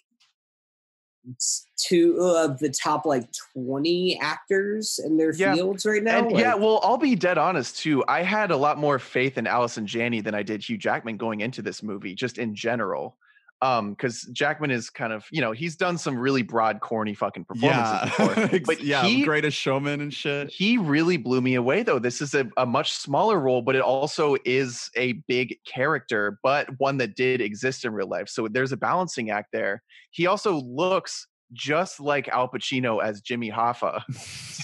two 1.76 2.18
of 2.20 2.58
the 2.58 2.70
top 2.70 3.04
like 3.06 3.28
20 3.54 4.18
actors 4.20 5.00
in 5.04 5.16
their 5.16 5.34
Yeah. 5.34 5.54
fields 5.54 5.84
right 5.84 6.02
now. 6.02 6.18
And 6.18 6.38
yeah, 6.38 6.54
well, 6.54 6.80
I'll 6.82 6.98
be 6.98 7.14
dead 7.14 7.38
honest 7.38 7.78
too. 7.78 8.04
I 8.08 8.22
had 8.22 8.50
a 8.50 8.56
lot 8.56 8.78
more 8.78 8.98
faith 8.98 9.38
in 9.38 9.46
Allison 9.46 9.86
Janney 9.86 10.20
than 10.20 10.34
I 10.34 10.42
did 10.42 10.62
Hugh 10.62 10.78
Jackman 10.78 11.16
going 11.16 11.40
into 11.40 11.62
this 11.62 11.82
movie, 11.82 12.14
just 12.14 12.38
in 12.38 12.54
general. 12.54 13.16
Um, 13.62 13.90
because 13.94 14.22
Jackman 14.32 14.70
is 14.70 14.90
kind 14.90 15.10
of, 15.12 15.24
you 15.30 15.40
know, 15.40 15.52
he's 15.52 15.74
done 15.76 15.96
some 15.96 16.18
really 16.18 16.42
broad, 16.42 16.80
corny 16.80 17.14
fucking 17.14 17.46
performances 17.46 18.10
before. 18.10 18.34
Yeah, 18.52 18.58
But 18.66 18.82
yeah, 18.82 19.04
he- 19.04 19.22
greatest 19.24 19.56
showman 19.56 20.02
and 20.02 20.12
shit. 20.12 20.50
He 20.50 20.76
really 20.76 21.16
blew 21.16 21.40
me 21.40 21.54
away 21.54 21.82
though. 21.82 21.98
This 21.98 22.20
is 22.20 22.34
a, 22.34 22.46
a 22.58 22.66
much 22.66 22.92
smaller 22.92 23.40
role, 23.40 23.62
but 23.62 23.74
it 23.74 23.80
also 23.80 24.36
is 24.44 24.90
a 24.96 25.12
big 25.28 25.56
character, 25.66 26.38
but 26.42 26.68
one 26.78 26.98
that 26.98 27.16
did 27.16 27.40
exist 27.40 27.86
in 27.86 27.94
real 27.94 28.08
life. 28.08 28.28
So 28.28 28.48
there's 28.48 28.72
a 28.72 28.76
balancing 28.76 29.30
act 29.30 29.48
there. 29.52 29.82
He 30.10 30.26
also 30.26 30.56
looks 30.60 31.26
just 31.54 32.00
like 32.00 32.28
Al 32.28 32.48
Pacino 32.50 33.02
as 33.02 33.20
Jimmy 33.22 33.50
Hoffa 33.50 34.02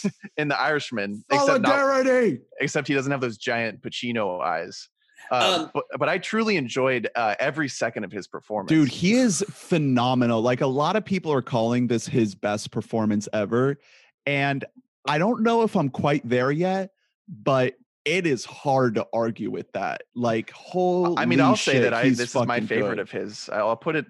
in 0.36 0.48
The 0.48 0.60
Irishman, 0.60 1.24
except 1.30 1.62
not, 1.62 1.70
Solidarity. 1.78 2.40
except 2.60 2.88
he 2.88 2.94
doesn't 2.94 3.12
have 3.12 3.20
those 3.20 3.38
giant 3.38 3.80
Pacino 3.80 4.40
eyes. 4.42 4.88
Uh, 5.30 5.60
Um, 5.60 5.70
but 5.74 5.84
but 5.98 6.08
I 6.08 6.18
truly 6.18 6.56
enjoyed 6.56 7.08
uh, 7.14 7.34
every 7.38 7.68
second 7.68 8.04
of 8.04 8.12
his 8.12 8.26
performance. 8.26 8.68
Dude, 8.68 8.88
he 8.88 9.12
is 9.14 9.44
phenomenal. 9.50 10.42
Like 10.42 10.60
a 10.60 10.66
lot 10.66 10.96
of 10.96 11.04
people 11.04 11.32
are 11.32 11.42
calling 11.42 11.86
this 11.86 12.06
his 12.06 12.34
best 12.34 12.70
performance 12.70 13.28
ever. 13.32 13.78
And 14.26 14.64
I 15.06 15.18
don't 15.18 15.42
know 15.42 15.62
if 15.62 15.76
I'm 15.76 15.88
quite 15.88 16.28
there 16.28 16.50
yet, 16.50 16.90
but 17.28 17.74
it 18.04 18.26
is 18.26 18.44
hard 18.44 18.94
to 18.96 19.06
argue 19.12 19.50
with 19.50 19.70
that. 19.72 20.02
Like, 20.14 20.50
whole. 20.50 21.18
I 21.18 21.26
mean, 21.26 21.40
I'll 21.40 21.56
say 21.56 21.80
that 21.80 21.94
I 21.94 22.08
this 22.08 22.34
is 22.34 22.46
my 22.46 22.60
favorite 22.60 22.96
good. 22.96 22.98
of 23.00 23.10
his. 23.10 23.48
I'll 23.50 23.76
put 23.76 23.96
it 23.96 24.06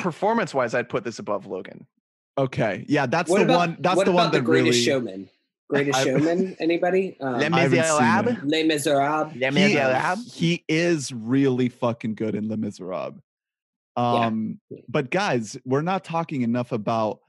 performance 0.00 0.54
wise. 0.54 0.74
I'd 0.74 0.88
put 0.88 1.04
this 1.04 1.18
above 1.18 1.46
Logan. 1.46 1.86
Okay, 2.36 2.84
yeah, 2.88 3.06
that's 3.06 3.28
what 3.28 3.38
the 3.38 3.44
about, 3.44 3.56
one. 3.56 3.76
That's 3.80 3.96
what 3.96 4.06
the 4.06 4.12
about 4.12 4.22
one 4.24 4.32
the 4.32 4.38
that 4.38 4.44
greatest 4.44 4.78
really. 4.78 4.84
showman? 4.84 5.30
Greatest 5.68 5.98
I- 5.98 6.04
showman? 6.04 6.56
Anybody? 6.60 7.16
Um, 7.20 7.34
I 7.34 7.42
haven't 7.60 8.36
seen 8.36 8.44
it. 8.44 8.44
Les 8.46 8.64
Miserables. 8.64 9.32
He, 10.34 10.50
he 10.50 10.64
is 10.68 11.12
really 11.12 11.68
fucking 11.68 12.14
good 12.14 12.34
in 12.34 12.48
Les 12.48 12.56
Miserables. 12.56 13.20
Um, 13.96 14.60
but 14.88 15.10
guys, 15.10 15.56
we're 15.64 15.82
not 15.82 16.04
talking 16.04 16.42
enough 16.42 16.72
about 16.72 17.20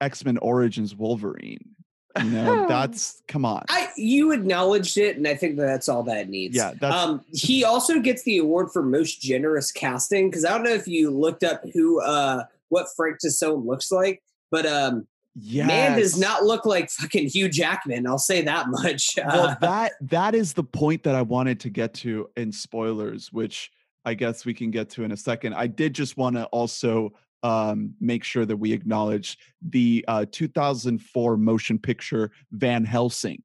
X 0.00 0.24
Men 0.24 0.38
Origins 0.38 0.94
Wolverine. 0.94 1.74
You 2.16 2.30
know, 2.30 2.66
that's 2.68 3.20
come 3.26 3.44
on. 3.44 3.64
I 3.68 3.88
you 3.96 4.30
acknowledged 4.32 4.96
it, 4.96 5.16
and 5.16 5.26
I 5.26 5.34
think 5.34 5.56
that 5.56 5.66
that's 5.66 5.88
all 5.88 6.04
that 6.04 6.18
it 6.18 6.28
needs. 6.28 6.56
Yeah, 6.56 6.72
that's- 6.80 6.94
um, 6.94 7.22
he 7.32 7.64
also 7.64 7.98
gets 8.00 8.22
the 8.22 8.38
award 8.38 8.70
for 8.72 8.82
most 8.82 9.20
generous 9.20 9.72
casting 9.72 10.30
because 10.30 10.44
I 10.44 10.50
don't 10.50 10.62
know 10.62 10.72
if 10.72 10.86
you 10.86 11.10
looked 11.10 11.42
up 11.42 11.62
who 11.72 12.00
uh 12.00 12.44
what 12.68 12.86
Frank 12.96 13.18
Tassone 13.24 13.66
looks 13.66 13.90
like, 13.90 14.22
but 14.50 14.66
um, 14.66 15.06
Yeah, 15.36 15.66
man 15.66 15.98
does 15.98 16.16
not 16.18 16.44
look 16.44 16.64
like 16.64 16.90
fucking 16.90 17.28
Hugh 17.28 17.48
Jackman. 17.48 18.06
I'll 18.06 18.18
say 18.18 18.42
that 18.42 18.66
much. 18.68 19.10
well 19.16 19.48
Uh, 19.48 19.54
that 19.60 19.92
that 20.02 20.34
is 20.34 20.52
the 20.52 20.62
point 20.64 21.02
that 21.02 21.14
i 21.14 21.22
wanted 21.22 21.58
to 21.60 21.70
get 21.70 21.92
to 21.94 22.28
in 22.36 22.52
spoilers 22.52 23.32
which 23.32 23.70
i 24.04 24.14
guess 24.14 24.44
we 24.44 24.54
can 24.54 24.70
get 24.70 24.88
to 24.90 25.02
in 25.02 25.10
a 25.12 25.16
second 25.16 25.54
i 25.54 25.66
did 25.66 25.92
just 25.94 26.16
want 26.16 26.36
to 26.36 26.44
also 26.46 27.12
um, 27.42 27.94
make 28.00 28.24
sure 28.24 28.46
that 28.46 28.56
we 28.56 28.72
acknowledge 28.72 29.36
the 29.60 30.02
uh, 30.08 30.24
2004 30.32 31.36
motion 31.36 31.78
picture 31.78 32.30
van 32.52 32.84
helsing 32.84 33.42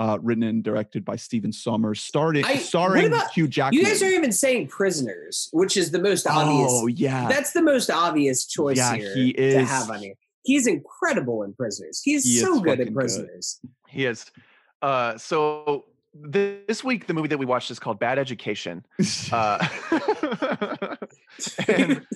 uh, 0.00 0.16
written 0.22 0.44
and 0.44 0.62
directed 0.62 1.04
by 1.04 1.16
Stephen 1.16 1.50
Sommers, 1.52 2.00
starting 2.00 2.44
I- 2.44 2.54
starring 2.56 3.06
about- 3.08 3.32
Hugh 3.32 3.48
Jackman. 3.48 3.80
you 3.80 3.84
guys 3.86 4.00
are 4.00 4.06
even 4.10 4.30
saying 4.30 4.68
prisoners, 4.68 5.48
which 5.52 5.76
is 5.76 5.90
the 5.90 5.98
most 6.00 6.24
obvious. 6.26 6.70
oh 6.72 6.86
yeah, 6.86 7.28
That's 7.28 7.50
the 7.52 7.62
most 7.62 7.90
obvious 7.90 8.46
choice 8.46 8.76
Yeah, 8.76 8.94
here 8.94 9.14
he 9.14 9.32
to 9.32 9.40
is- 9.42 9.68
have 9.68 9.90
on 9.90 9.98
here. 9.98 10.14
He's 10.42 10.66
incredible 10.66 11.42
in 11.42 11.52
prisoners. 11.54 12.00
He's 12.02 12.24
He 12.24 12.36
is 12.36 12.40
so 12.42 12.60
good 12.60 12.78
fucking 12.78 12.80
in 12.80 12.86
good. 12.88 12.94
prisoners. 12.94 13.60
He 13.88 14.06
is. 14.06 14.26
Uh, 14.82 15.18
so 15.18 15.86
th- 16.32 16.60
this 16.68 16.82
week, 16.84 17.06
the 17.06 17.14
movie 17.14 17.28
that 17.28 17.38
we 17.38 17.46
watched 17.46 17.70
is 17.70 17.78
called 17.78 17.98
Bad 17.98 18.18
Education. 18.18 18.84
Uh, 19.32 19.58
and, 21.68 22.06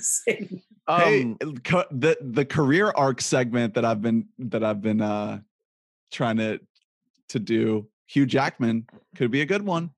um, 0.88 0.98
hey, 0.98 1.36
co- 1.64 1.84
the 1.90 2.16
the 2.20 2.44
career 2.44 2.92
arc 2.96 3.20
segment 3.20 3.74
that 3.74 3.84
I've 3.84 4.00
been 4.02 4.26
that 4.38 4.64
I've 4.64 4.80
been 4.80 5.00
uh 5.00 5.40
trying 6.10 6.36
to 6.38 6.60
to 7.28 7.38
do. 7.38 7.86
Hugh 8.06 8.26
Jackman 8.26 8.86
could 9.16 9.30
be 9.30 9.40
a 9.40 9.46
good 9.46 9.62
one. 9.62 9.90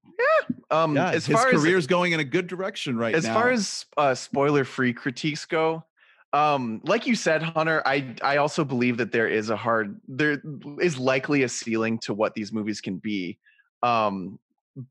um, 0.71 0.95
Yeah, 0.95 1.11
as 1.11 1.27
his 1.27 1.35
far 1.37 1.49
as 1.49 1.87
going 1.87 2.13
in 2.13 2.21
a 2.21 2.25
good 2.25 2.47
direction 2.47 2.97
right 2.97 3.15
as 3.15 3.25
now. 3.25 3.35
far 3.35 3.51
as 3.51 3.87
uh, 3.97 4.15
spoiler-free 4.15 4.93
critiques 4.93 5.45
go, 5.45 5.85
um, 6.35 6.81
like 6.85 7.07
you 7.07 7.15
said, 7.15 7.43
Hunter, 7.43 7.81
I 7.87 8.17
I 8.21 8.39
also 8.39 8.65
believe 8.65 8.97
that 8.97 9.13
there 9.13 9.29
is 9.29 9.51
a 9.51 9.57
hard 9.57 10.01
there 10.09 10.43
is 10.81 10.99
likely 10.99 11.45
a 11.45 11.49
ceiling 11.49 11.97
to 12.01 12.13
what 12.13 12.35
these 12.35 12.53
movies 12.53 12.81
can 12.81 12.99
be. 12.99 13.39
Um, 13.85 14.41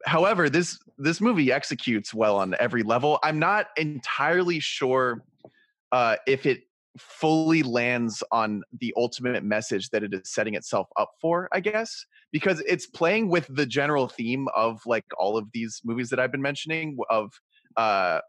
however, 0.06 0.50
this 0.50 0.80
this 0.98 1.20
movie 1.20 1.52
executes 1.52 2.14
well 2.14 2.38
on 2.38 2.56
every 2.62 2.82
level. 2.82 3.20
I'm 3.24 3.40
not 3.40 3.68
entirely 3.76 4.62
sure 4.62 5.26
uh, 5.92 6.16
if 6.26 6.46
it 6.46 6.62
fully 6.98 7.62
lands 7.62 8.24
on 8.32 8.64
the 8.80 8.94
ultimate 8.96 9.44
message 9.44 9.90
that 9.90 10.02
it 10.02 10.14
is 10.14 10.32
setting 10.32 10.54
itself 10.54 10.88
up 10.96 11.12
for. 11.20 11.50
I 11.52 11.60
guess 11.60 12.06
because 12.32 12.62
it's 12.62 12.88
playing 12.88 13.28
with 13.28 13.48
the 13.50 13.66
general 13.66 14.08
theme 14.08 14.48
of 14.56 14.82
like 14.86 15.06
all 15.18 15.36
of 15.36 15.52
these 15.54 15.82
movies 15.84 16.10
that 16.10 16.22
I've 16.22 16.32
been 16.32 16.42
mentioning 16.42 16.98
of 17.10 17.34
uh, 17.76 18.20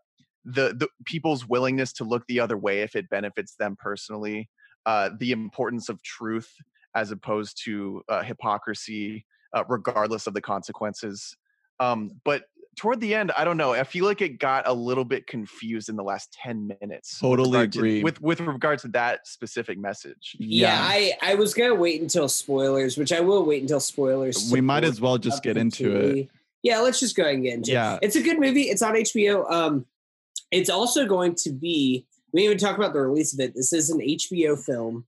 the 0.44 0.74
the 0.78 0.88
people's 1.04 1.48
willingness 1.48 1.92
to 1.94 2.04
look 2.04 2.24
the 2.26 2.40
other 2.40 2.56
way 2.56 2.80
if 2.82 2.94
it 2.96 3.08
benefits 3.10 3.54
them 3.58 3.76
personally, 3.78 4.48
uh, 4.86 5.10
the 5.18 5.32
importance 5.32 5.88
of 5.88 6.02
truth 6.02 6.50
as 6.94 7.10
opposed 7.10 7.60
to 7.64 8.02
uh, 8.08 8.22
hypocrisy, 8.22 9.26
uh, 9.54 9.64
regardless 9.68 10.26
of 10.26 10.34
the 10.34 10.40
consequences. 10.40 11.36
Um, 11.80 12.12
but 12.24 12.44
toward 12.76 13.00
the 13.00 13.14
end, 13.14 13.32
I 13.36 13.44
don't 13.44 13.56
know. 13.56 13.72
I 13.72 13.84
feel 13.84 14.04
like 14.04 14.20
it 14.20 14.38
got 14.38 14.66
a 14.68 14.72
little 14.72 15.04
bit 15.04 15.26
confused 15.26 15.88
in 15.88 15.96
the 15.96 16.02
last 16.04 16.32
ten 16.32 16.70
minutes. 16.80 17.20
with 17.22 17.30
Totally 17.30 17.58
to- 17.68 17.78
agree. 17.78 18.02
with 18.02 18.20
with 18.20 18.40
regard 18.40 18.78
to 18.80 18.88
that 18.88 19.26
specific 19.26 19.78
message. 19.78 20.36
Yeah, 20.38 20.76
I, 20.78 21.14
I 21.22 21.34
was 21.36 21.54
gonna 21.54 21.74
wait 21.74 22.00
until 22.00 22.28
spoilers, 22.28 22.96
which 22.96 23.12
I 23.12 23.20
will 23.20 23.44
wait 23.44 23.62
until 23.62 23.80
spoilers. 23.80 24.50
we 24.52 24.60
might 24.60 24.84
as 24.84 25.00
well 25.00 25.18
just 25.18 25.42
get 25.42 25.56
into 25.56 25.96
it. 25.96 26.28
Yeah, 26.62 26.78
let's 26.80 26.98
just 27.00 27.14
go 27.16 27.24
ahead 27.24 27.34
and 27.34 27.44
get 27.44 27.54
into 27.54 27.72
Yeah. 27.72 27.94
it. 27.94 28.00
It's 28.02 28.16
a 28.16 28.22
good 28.22 28.38
movie. 28.40 28.62
It's 28.62 28.80
on 28.82 28.94
HBO. 28.94 29.50
Um, 29.50 29.84
it's 30.50 30.70
also 30.70 31.06
going 31.06 31.34
to 31.36 31.52
be. 31.52 32.06
We 32.32 32.42
didn't 32.42 32.56
even 32.56 32.66
talk 32.66 32.76
about 32.76 32.92
the 32.92 33.00
release 33.00 33.32
of 33.32 33.40
it. 33.40 33.54
This 33.54 33.72
is 33.72 33.90
an 33.90 34.00
HBO 34.00 34.58
film. 34.58 35.06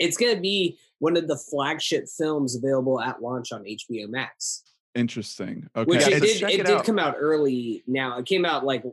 It's 0.00 0.16
going 0.16 0.34
to 0.34 0.40
be 0.40 0.78
one 0.98 1.16
of 1.16 1.28
the 1.28 1.36
flagship 1.36 2.06
films 2.08 2.56
available 2.56 3.00
at 3.00 3.20
launch 3.20 3.52
on 3.52 3.64
HBO 3.64 4.08
Max. 4.08 4.62
Interesting. 4.94 5.68
Okay. 5.76 5.84
Which 5.84 6.06
it 6.06 6.22
did. 6.22 6.42
It, 6.42 6.60
it 6.60 6.66
did 6.66 6.84
come 6.84 6.98
out 6.98 7.16
early. 7.18 7.82
Now 7.86 8.18
it 8.18 8.26
came 8.26 8.44
out 8.44 8.64
like 8.64 8.84
a 8.84 8.92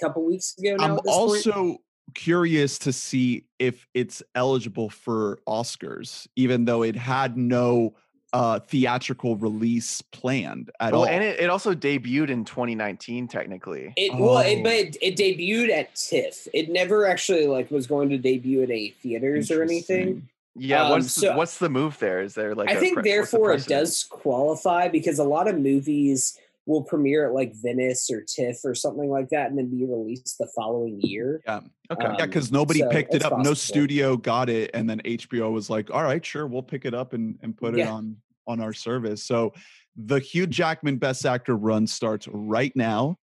couple 0.00 0.24
weeks 0.24 0.56
ago. 0.58 0.76
Now 0.76 0.84
I'm 0.84 0.90
this 0.94 1.02
point. 1.02 1.16
also 1.16 1.78
curious 2.14 2.78
to 2.78 2.92
see 2.92 3.44
if 3.58 3.86
it's 3.94 4.22
eligible 4.34 4.88
for 4.88 5.38
Oscars, 5.46 6.26
even 6.36 6.64
though 6.64 6.82
it 6.82 6.96
had 6.96 7.36
no 7.36 7.94
uh 8.36 8.58
theatrical 8.60 9.36
release 9.36 10.02
planned 10.02 10.70
at 10.80 10.92
Well, 10.92 11.02
all. 11.02 11.06
and 11.08 11.24
it, 11.24 11.40
it 11.40 11.48
also 11.48 11.74
debuted 11.74 12.28
in 12.28 12.44
2019, 12.44 13.28
technically. 13.28 13.92
It 13.96 14.14
well, 14.14 14.38
it, 14.38 14.58
Oh. 14.58 14.62
but 14.62 14.72
it, 14.74 14.96
it 15.00 15.16
debuted 15.16 15.70
at 15.70 15.94
TIFF. 15.94 16.46
It 16.52 16.68
never 16.70 17.06
actually 17.06 17.46
like 17.46 17.70
was 17.70 17.86
going 17.86 18.10
to 18.10 18.18
debut 18.18 18.62
at 18.62 18.70
any 18.70 18.90
theaters 18.90 19.50
or 19.50 19.62
anything. 19.62 20.28
Yeah, 20.54 20.84
Um, 20.84 20.90
what's 20.90 21.12
so- 21.12 21.36
what's 21.36 21.58
the 21.58 21.68
move 21.70 21.98
there? 21.98 22.20
Is 22.20 22.34
there 22.34 22.54
like 22.54 22.68
I 22.68 22.72
a 22.74 22.80
think 22.80 22.94
pre- 22.94 23.00
what's 23.00 23.30
the 23.30 23.36
therefore 23.38 23.52
it 23.52 23.66
does 23.66 24.04
qualify 24.04 24.88
because 24.88 25.18
a 25.18 25.24
lot 25.24 25.48
of 25.48 25.58
movies 25.58 26.38
will 26.68 26.82
premiere 26.82 27.26
at 27.28 27.32
like 27.32 27.54
Venice 27.54 28.10
or 28.10 28.20
TIFF 28.22 28.64
or 28.64 28.74
something 28.74 29.08
like 29.08 29.28
that 29.28 29.48
and 29.50 29.56
then 29.58 29.68
be 29.68 29.84
released 29.84 30.36
the 30.38 30.48
following 30.56 31.00
year. 31.00 31.40
Yeah. 31.46 31.60
Okay. 31.92 32.04
Um, 32.06 32.16
Yeah, 32.18 32.26
because 32.26 32.50
nobody 32.50 32.80
so 32.80 32.88
picked 32.90 33.14
it 33.14 33.18
it's 33.18 33.24
up. 33.24 33.38
No 33.38 33.54
studio 33.54 34.16
got 34.16 34.48
it, 34.48 34.70
and 34.74 34.90
then 34.90 35.00
HBO 35.04 35.52
was 35.52 35.70
like, 35.70 35.90
"All 35.94 36.02
right, 36.02 36.24
sure, 36.26 36.44
we'll 36.46 36.64
pick 36.64 36.84
it 36.84 36.92
up 36.92 37.12
and 37.12 37.38
and 37.42 37.56
put 37.56 37.78
it 37.78 37.86
on 37.86 38.16
on 38.46 38.60
our 38.60 38.72
service." 38.72 39.24
So, 39.24 39.52
the 39.96 40.18
Hugh 40.18 40.46
Jackman 40.46 40.96
Best 40.98 41.24
Actor 41.24 41.56
run 41.56 41.86
starts 41.86 42.28
right 42.28 42.74
now. 42.76 43.18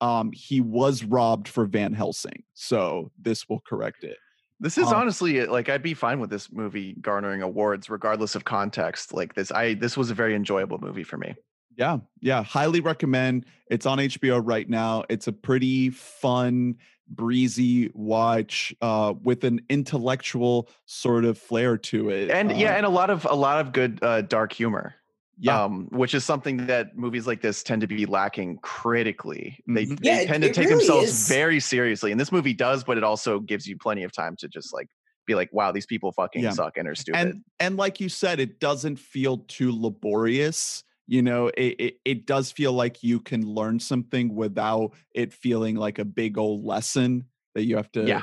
Um, 0.00 0.30
he 0.32 0.60
was 0.60 1.04
robbed 1.04 1.48
for 1.48 1.64
Van 1.64 1.92
Helsing, 1.92 2.42
so 2.54 3.10
this 3.18 3.48
will 3.48 3.62
correct 3.66 4.04
it. 4.04 4.18
This 4.58 4.78
is 4.78 4.88
Um, 4.88 4.94
honestly 4.94 5.44
like 5.46 5.68
I'd 5.68 5.82
be 5.82 5.94
fine 5.94 6.18
with 6.18 6.30
this 6.30 6.50
movie 6.50 6.94
garnering 7.00 7.42
awards 7.42 7.90
regardless 7.90 8.34
of 8.34 8.44
context. 8.44 9.12
Like 9.12 9.34
this, 9.34 9.52
I 9.52 9.74
this 9.74 9.96
was 9.96 10.10
a 10.10 10.14
very 10.14 10.34
enjoyable 10.34 10.78
movie 10.78 11.04
for 11.04 11.18
me. 11.18 11.34
Yeah, 11.76 11.98
yeah, 12.22 12.42
highly 12.42 12.80
recommend. 12.80 13.44
It's 13.70 13.84
on 13.84 13.98
HBO 13.98 14.40
right 14.42 14.68
now. 14.68 15.04
It's 15.10 15.26
a 15.26 15.32
pretty 15.32 15.90
fun, 15.90 16.76
breezy 17.08 17.90
watch 17.94 18.74
uh, 18.80 19.14
with 19.22 19.44
an 19.44 19.60
intellectual 19.68 20.68
sort 20.86 21.24
of 21.24 21.38
flair 21.38 21.76
to 21.78 22.10
it. 22.10 22.30
And 22.30 22.56
yeah, 22.56 22.72
Uh, 22.72 22.76
and 22.76 22.86
a 22.86 22.90
lot 22.90 23.10
of 23.10 23.26
a 23.28 23.34
lot 23.34 23.60
of 23.60 23.72
good 23.72 23.98
uh, 24.02 24.22
dark 24.22 24.52
humor. 24.52 24.94
yeah, 25.38 25.64
um, 25.64 25.86
which 25.90 26.14
is 26.14 26.24
something 26.24 26.66
that 26.66 26.96
movies 26.96 27.26
like 27.26 27.42
this 27.42 27.62
tend 27.62 27.82
to 27.82 27.86
be 27.86 28.06
lacking 28.06 28.58
critically. 28.62 29.62
They, 29.66 29.84
Mhm. 29.86 30.00
they 30.00 30.08
Yeah, 30.08 30.20
it- 30.22 30.26
tend 30.28 30.42
to 30.44 30.48
take 30.48 30.68
really 30.68 30.70
themselves 30.78 31.10
is. 31.10 31.28
very 31.28 31.60
seriously, 31.60 32.10
and 32.10 32.18
this 32.18 32.32
movie 32.32 32.54
does, 32.54 32.84
but 32.84 32.96
it 32.96 33.04
also 33.04 33.40
gives 33.40 33.66
you 33.66 33.76
plenty 33.76 34.02
of 34.02 34.12
time 34.12 34.34
to 34.36 34.48
just 34.48 34.72
like 34.72 34.88
be 35.26 35.34
like, 35.34 35.52
"Wow, 35.52 35.72
these 35.72 35.84
people 35.86 36.10
fucking 36.12 36.42
Yeah. 36.42 36.50
suck 36.52 36.78
and 36.78 36.88
are 36.88 36.94
stupid." 36.94 37.18
and 37.20 37.44
and 37.60 37.76
like 37.76 38.00
you 38.00 38.08
said 38.08 38.40
it 38.40 38.60
doesn't 38.60 38.96
feel 38.98 39.38
too 39.46 39.72
laborious 39.78 40.84
you 41.06 41.22
know 41.22 41.48
it, 41.48 41.76
it 41.78 42.00
it 42.04 42.26
does 42.26 42.50
feel 42.52 42.72
like 42.72 43.02
you 43.02 43.20
can 43.20 43.46
learn 43.46 43.78
something 43.78 44.34
without 44.34 44.92
it 45.14 45.32
feeling 45.32 45.76
like 45.76 45.98
a 45.98 46.04
big 46.04 46.36
old 46.38 46.64
lesson 46.64 47.24
that 47.54 47.64
you 47.64 47.76
have 47.76 47.90
to 47.92 48.06
Yeah. 48.06 48.22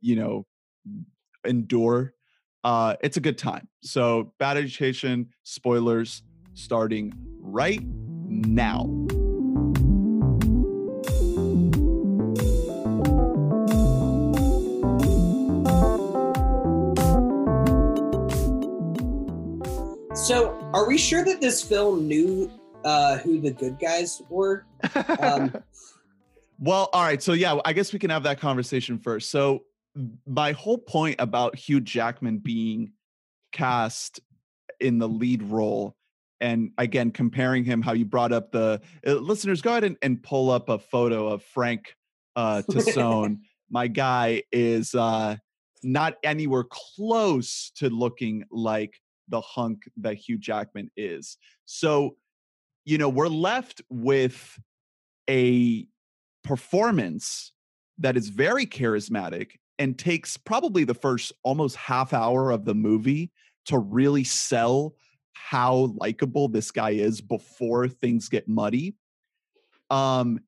you 0.00 0.16
know 0.16 0.46
endure 1.46 2.14
uh 2.64 2.96
it's 3.02 3.16
a 3.16 3.20
good 3.20 3.38
time 3.38 3.68
so 3.82 4.32
bad 4.38 4.56
education 4.56 5.28
spoilers 5.44 6.22
starting 6.54 7.12
right 7.40 7.82
now 8.26 8.86
So, 20.14 20.57
are 20.74 20.86
we 20.86 20.98
sure 20.98 21.24
that 21.24 21.40
this 21.40 21.62
film 21.62 22.06
knew 22.06 22.50
uh, 22.84 23.18
who 23.18 23.40
the 23.40 23.50
good 23.50 23.78
guys 23.78 24.22
were? 24.28 24.66
Um, 25.20 25.54
Well, 26.60 26.88
all 26.92 27.04
right. 27.04 27.22
So 27.22 27.34
yeah, 27.34 27.58
I 27.64 27.72
guess 27.72 27.92
we 27.92 27.98
can 27.98 28.10
have 28.10 28.24
that 28.24 28.40
conversation 28.40 28.98
first. 28.98 29.30
So 29.30 29.62
my 30.26 30.52
whole 30.52 30.78
point 30.78 31.16
about 31.20 31.56
Hugh 31.56 31.80
Jackman 31.80 32.38
being 32.38 32.92
cast 33.52 34.20
in 34.80 34.98
the 34.98 35.08
lead 35.08 35.42
role, 35.42 35.94
and 36.40 36.72
again 36.78 37.10
comparing 37.10 37.64
him, 37.64 37.80
how 37.80 37.92
you 37.92 38.04
brought 38.04 38.32
up 38.32 38.50
the 38.50 38.80
uh, 39.06 39.12
listeners, 39.14 39.62
go 39.62 39.70
ahead 39.70 39.84
and, 39.84 39.96
and 40.02 40.22
pull 40.22 40.50
up 40.50 40.68
a 40.68 40.78
photo 40.78 41.28
of 41.28 41.42
Frank 41.42 41.94
uh, 42.34 42.62
Tassone. 42.70 43.38
my 43.70 43.86
guy 43.86 44.42
is 44.50 44.94
uh, 44.94 45.36
not 45.82 46.16
anywhere 46.24 46.64
close 46.68 47.70
to 47.76 47.88
looking 47.88 48.44
like 48.50 49.00
the 49.28 49.40
hunk 49.40 49.82
that 49.98 50.14
Hugh 50.14 50.38
Jackman 50.38 50.90
is. 50.96 51.36
So, 51.64 52.16
you 52.84 52.98
know, 52.98 53.08
we're 53.08 53.28
left 53.28 53.82
with 53.90 54.58
a 55.28 55.86
performance 56.44 57.52
that 57.98 58.16
is 58.16 58.28
very 58.28 58.64
charismatic 58.64 59.52
and 59.78 59.98
takes 59.98 60.36
probably 60.36 60.84
the 60.84 60.94
first 60.94 61.32
almost 61.42 61.76
half 61.76 62.12
hour 62.12 62.50
of 62.50 62.64
the 62.64 62.74
movie 62.74 63.30
to 63.66 63.78
really 63.78 64.24
sell 64.24 64.94
how 65.34 65.94
likable 65.96 66.48
this 66.48 66.70
guy 66.70 66.90
is 66.90 67.20
before 67.20 67.88
things 67.88 68.28
get 68.28 68.48
muddy. 68.48 68.96
Um 69.90 70.40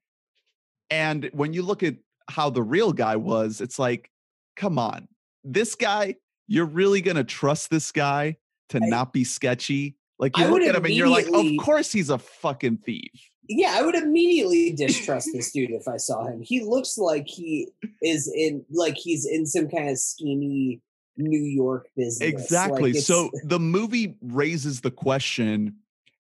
and 0.91 1.31
when 1.33 1.53
you 1.53 1.63
look 1.63 1.83
at 1.83 1.95
how 2.29 2.51
the 2.51 2.63
real 2.63 2.93
guy 2.93 3.15
was, 3.17 3.61
it's 3.61 3.79
like, 3.79 4.11
come 4.57 4.79
on, 4.79 5.07
this 5.45 5.77
guy, 5.77 6.17
you're 6.49 6.67
really 6.67 7.01
gonna 7.01 7.25
trust 7.25 7.71
this 7.71 7.93
guy 7.93 8.37
to 8.71 8.81
I- 8.83 8.89
not 8.89 9.13
be 9.13 9.25
sketchy? 9.25 9.97
Like 10.19 10.37
you 10.37 10.45
I 10.45 10.49
look 10.49 10.63
at 10.63 10.75
him 10.75 10.85
and 10.85 10.95
you're 10.95 11.09
like, 11.09 11.27
of 11.33 11.47
course 11.61 11.91
he's 11.93 12.11
a 12.11 12.19
fucking 12.19 12.79
thief. 12.79 13.11
yeah, 13.49 13.73
I 13.75 13.83
would 13.83 13.95
immediately 13.95 14.73
distrust 14.73 15.31
this 15.33 15.51
dude 15.55 15.71
if 15.71 15.89
I 15.89 15.97
saw 15.97 16.27
him. 16.27 16.43
He 16.43 16.61
looks 16.63 16.99
like 16.99 17.27
he 17.27 17.69
is 18.03 18.31
in, 18.35 18.65
like 18.71 18.97
he's 18.99 19.25
in 19.27 19.47
some 19.47 19.69
kind 19.71 19.89
of 19.89 19.97
schemy 19.97 20.81
New 21.17 21.41
York 21.43 21.89
business. 21.97 22.29
Exactly. 22.29 22.91
it's- 22.91 23.07
so 23.07 23.31
the 23.45 23.59
movie 23.59 24.17
raises 24.21 24.83
the 24.83 24.91
question, 24.91 25.77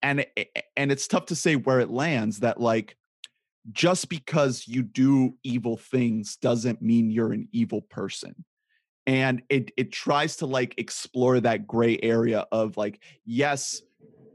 and 0.01 0.25
and 0.75 0.91
it's 0.91 1.07
tough 1.07 1.27
to 1.27 1.35
say 1.35 1.55
where 1.55 1.79
it 1.79 1.89
lands. 1.89 2.39
That 2.41 2.59
like, 2.59 2.97
just 3.71 4.09
because 4.09 4.67
you 4.67 4.83
do 4.83 5.35
evil 5.43 5.77
things 5.77 6.35
doesn't 6.37 6.81
mean 6.81 7.09
you're 7.09 7.31
an 7.33 7.47
evil 7.53 7.81
person, 7.81 8.43
and 9.07 9.41
it 9.49 9.71
it 9.77 9.91
tries 9.91 10.35
to 10.37 10.45
like 10.45 10.75
explore 10.77 11.39
that 11.39 11.65
gray 11.65 11.97
area 12.03 12.45
of 12.51 12.77
like, 12.77 13.01
yes, 13.25 13.81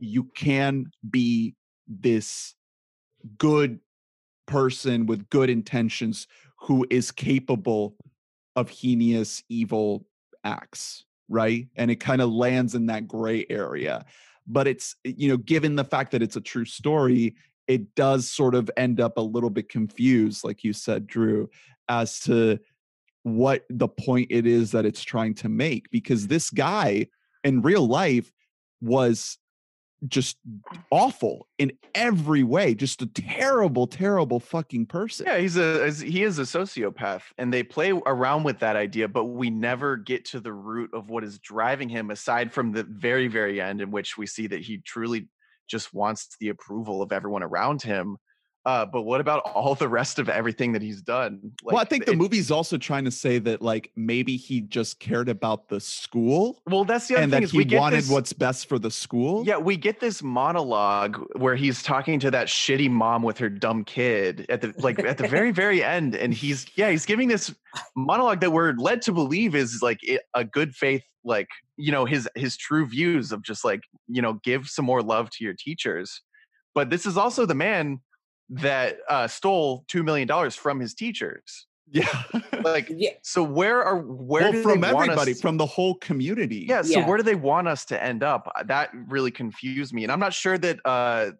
you 0.00 0.24
can 0.34 0.90
be 1.08 1.54
this 1.86 2.54
good 3.38 3.78
person 4.46 5.06
with 5.06 5.28
good 5.28 5.50
intentions 5.50 6.26
who 6.58 6.86
is 6.90 7.12
capable 7.12 7.94
of 8.56 8.68
heinous 8.68 9.42
evil 9.48 10.04
acts 10.42 11.04
right? 11.32 11.66
And 11.76 11.90
it 11.90 11.96
kind 11.96 12.20
of 12.20 12.30
lands 12.30 12.74
in 12.74 12.86
that 12.86 13.08
gray 13.08 13.46
area. 13.48 14.04
But 14.46 14.68
it's 14.68 14.96
you 15.04 15.28
know 15.28 15.36
given 15.36 15.76
the 15.76 15.84
fact 15.84 16.12
that 16.12 16.22
it's 16.22 16.36
a 16.36 16.40
true 16.40 16.64
story 16.64 17.36
it 17.68 17.94
does 17.94 18.28
sort 18.28 18.56
of 18.56 18.68
end 18.76 19.00
up 19.00 19.16
a 19.16 19.20
little 19.20 19.48
bit 19.48 19.68
confused 19.68 20.42
like 20.42 20.64
you 20.64 20.72
said 20.72 21.06
drew 21.06 21.48
as 21.88 22.18
to 22.18 22.58
what 23.22 23.64
the 23.70 23.88
point 23.88 24.28
it 24.30 24.46
is 24.46 24.72
that 24.72 24.84
it's 24.84 25.02
trying 25.02 25.34
to 25.34 25.48
make 25.48 25.90
because 25.90 26.26
this 26.26 26.50
guy 26.50 27.06
in 27.44 27.62
real 27.62 27.86
life 27.86 28.32
was 28.80 29.38
just 30.08 30.36
awful 30.90 31.46
in 31.58 31.70
every 31.94 32.42
way 32.42 32.74
just 32.74 33.02
a 33.02 33.06
terrible 33.06 33.86
terrible 33.86 34.40
fucking 34.40 34.84
person 34.84 35.26
Yeah, 35.26 35.38
he's 35.38 35.56
a 35.56 35.92
he 35.92 36.24
is 36.24 36.40
a 36.40 36.42
sociopath, 36.42 37.22
and 37.38 37.52
they 37.52 37.62
play 37.62 37.92
around 37.92 38.42
with 38.42 38.58
that 38.60 38.74
idea, 38.74 39.06
but 39.06 39.26
we 39.26 39.50
never 39.50 39.96
get 39.96 40.24
to 40.26 40.40
the 40.40 40.52
root 40.52 40.90
of 40.92 41.08
what 41.08 41.22
is 41.22 41.38
driving 41.38 41.88
him. 41.88 42.10
Aside 42.10 42.52
from 42.52 42.72
the 42.72 42.82
very 42.82 43.28
very 43.28 43.60
end, 43.60 43.80
in 43.80 43.92
which 43.92 44.18
we 44.18 44.26
see 44.26 44.48
that 44.48 44.60
he 44.60 44.78
truly 44.78 45.28
just 45.68 45.94
wants 45.94 46.36
the 46.40 46.48
approval 46.48 47.00
of 47.00 47.12
everyone 47.12 47.44
around 47.44 47.82
him. 47.82 48.16
Uh, 48.64 48.86
but 48.86 49.02
what 49.02 49.20
about 49.20 49.40
all 49.40 49.74
the 49.74 49.88
rest 49.88 50.20
of 50.20 50.28
everything 50.28 50.72
that 50.72 50.82
he's 50.82 51.02
done? 51.02 51.52
well, 51.64 51.78
I 51.78 51.84
think 51.84 52.04
the 52.06 52.12
it- 52.12 52.18
movie's 52.18 52.50
also 52.50 52.78
trying 52.78 53.04
to 53.04 53.10
say 53.10 53.38
that 53.40 53.60
like 53.60 53.90
maybe 53.96 54.36
he 54.36 54.60
just 54.60 55.00
cared 55.00 55.28
about 55.28 55.68
the 55.68 55.80
school 55.80 56.62
Well, 56.66 56.84
that's 56.84 57.08
the 57.08 57.14
other 57.14 57.24
and 57.24 57.32
thing 57.32 57.40
that 57.40 57.44
is 57.44 57.50
he 57.50 57.58
we 57.58 57.64
get 57.64 57.80
wanted 57.80 57.98
this, 57.98 58.10
what's 58.10 58.32
best 58.32 58.68
for 58.68 58.78
the 58.78 58.90
school. 58.90 59.44
Yeah, 59.44 59.58
we 59.58 59.76
get 59.76 59.98
this 59.98 60.22
monologue 60.22 61.20
where 61.36 61.56
he's 61.56 61.82
talking 61.82 62.20
to 62.20 62.30
that 62.30 62.46
shitty 62.46 62.88
mom 62.90 63.22
with 63.22 63.38
her 63.38 63.48
dumb 63.48 63.84
kid 63.84 64.46
at 64.48 64.60
the 64.60 64.72
like 64.78 64.98
at 65.00 65.18
the 65.18 65.26
very 65.26 65.50
very 65.50 65.82
end, 65.96 66.14
and 66.14 66.32
he's 66.32 66.66
yeah 66.76 66.90
he's 66.90 67.04
giving 67.04 67.28
this 67.28 67.52
monologue 67.96 68.40
that 68.40 68.50
we're 68.52 68.74
led 68.74 69.02
to 69.02 69.12
believe 69.12 69.54
is 69.54 69.80
like 69.82 69.98
a 70.34 70.44
good 70.44 70.74
faith 70.74 71.02
like 71.24 71.48
you 71.76 71.90
know 71.90 72.04
his 72.04 72.28
his 72.36 72.56
true 72.56 72.86
views 72.86 73.32
of 73.32 73.42
just 73.42 73.64
like 73.64 73.80
you 74.08 74.22
know 74.22 74.34
give 74.44 74.68
some 74.68 74.84
more 74.84 75.02
love 75.02 75.30
to 75.30 75.44
your 75.44 75.54
teachers, 75.58 76.20
but 76.74 76.90
this 76.90 77.06
is 77.06 77.16
also 77.16 77.44
the 77.44 77.54
man 77.54 78.00
that 78.50 78.98
uh, 79.08 79.26
stole 79.26 79.84
two 79.88 80.02
million 80.02 80.28
dollars 80.28 80.54
from 80.54 80.80
his 80.80 80.94
teachers. 80.94 81.66
yeah. 81.90 82.06
Like, 82.62 82.86
yeah, 82.90 83.10
so 83.22 83.42
where 83.42 83.82
are 83.82 83.98
where 83.98 84.42
well, 84.44 84.52
do 84.52 84.62
from 84.62 84.80
they 84.80 84.92
want 84.92 85.10
everybody, 85.10 85.32
us 85.32 85.40
from 85.40 85.56
the 85.56 85.66
whole 85.66 85.94
community. 85.96 86.64
yeah, 86.68 86.82
so 86.82 87.00
Yeah. 87.00 87.06
where 87.08 87.16
do 87.16 87.22
they 87.22 87.34
want 87.34 87.68
us 87.68 87.84
to 87.86 88.02
end 88.02 88.22
up? 88.22 88.50
Uh, 88.54 88.62
That 88.64 88.90
really 89.08 89.30
confused 89.30 89.92
me, 89.92 90.02
and 90.04 90.12
I'm 90.12 90.20
not 90.20 90.32
sure 90.32 90.58
that 90.58 90.78
uh, 90.84 91.32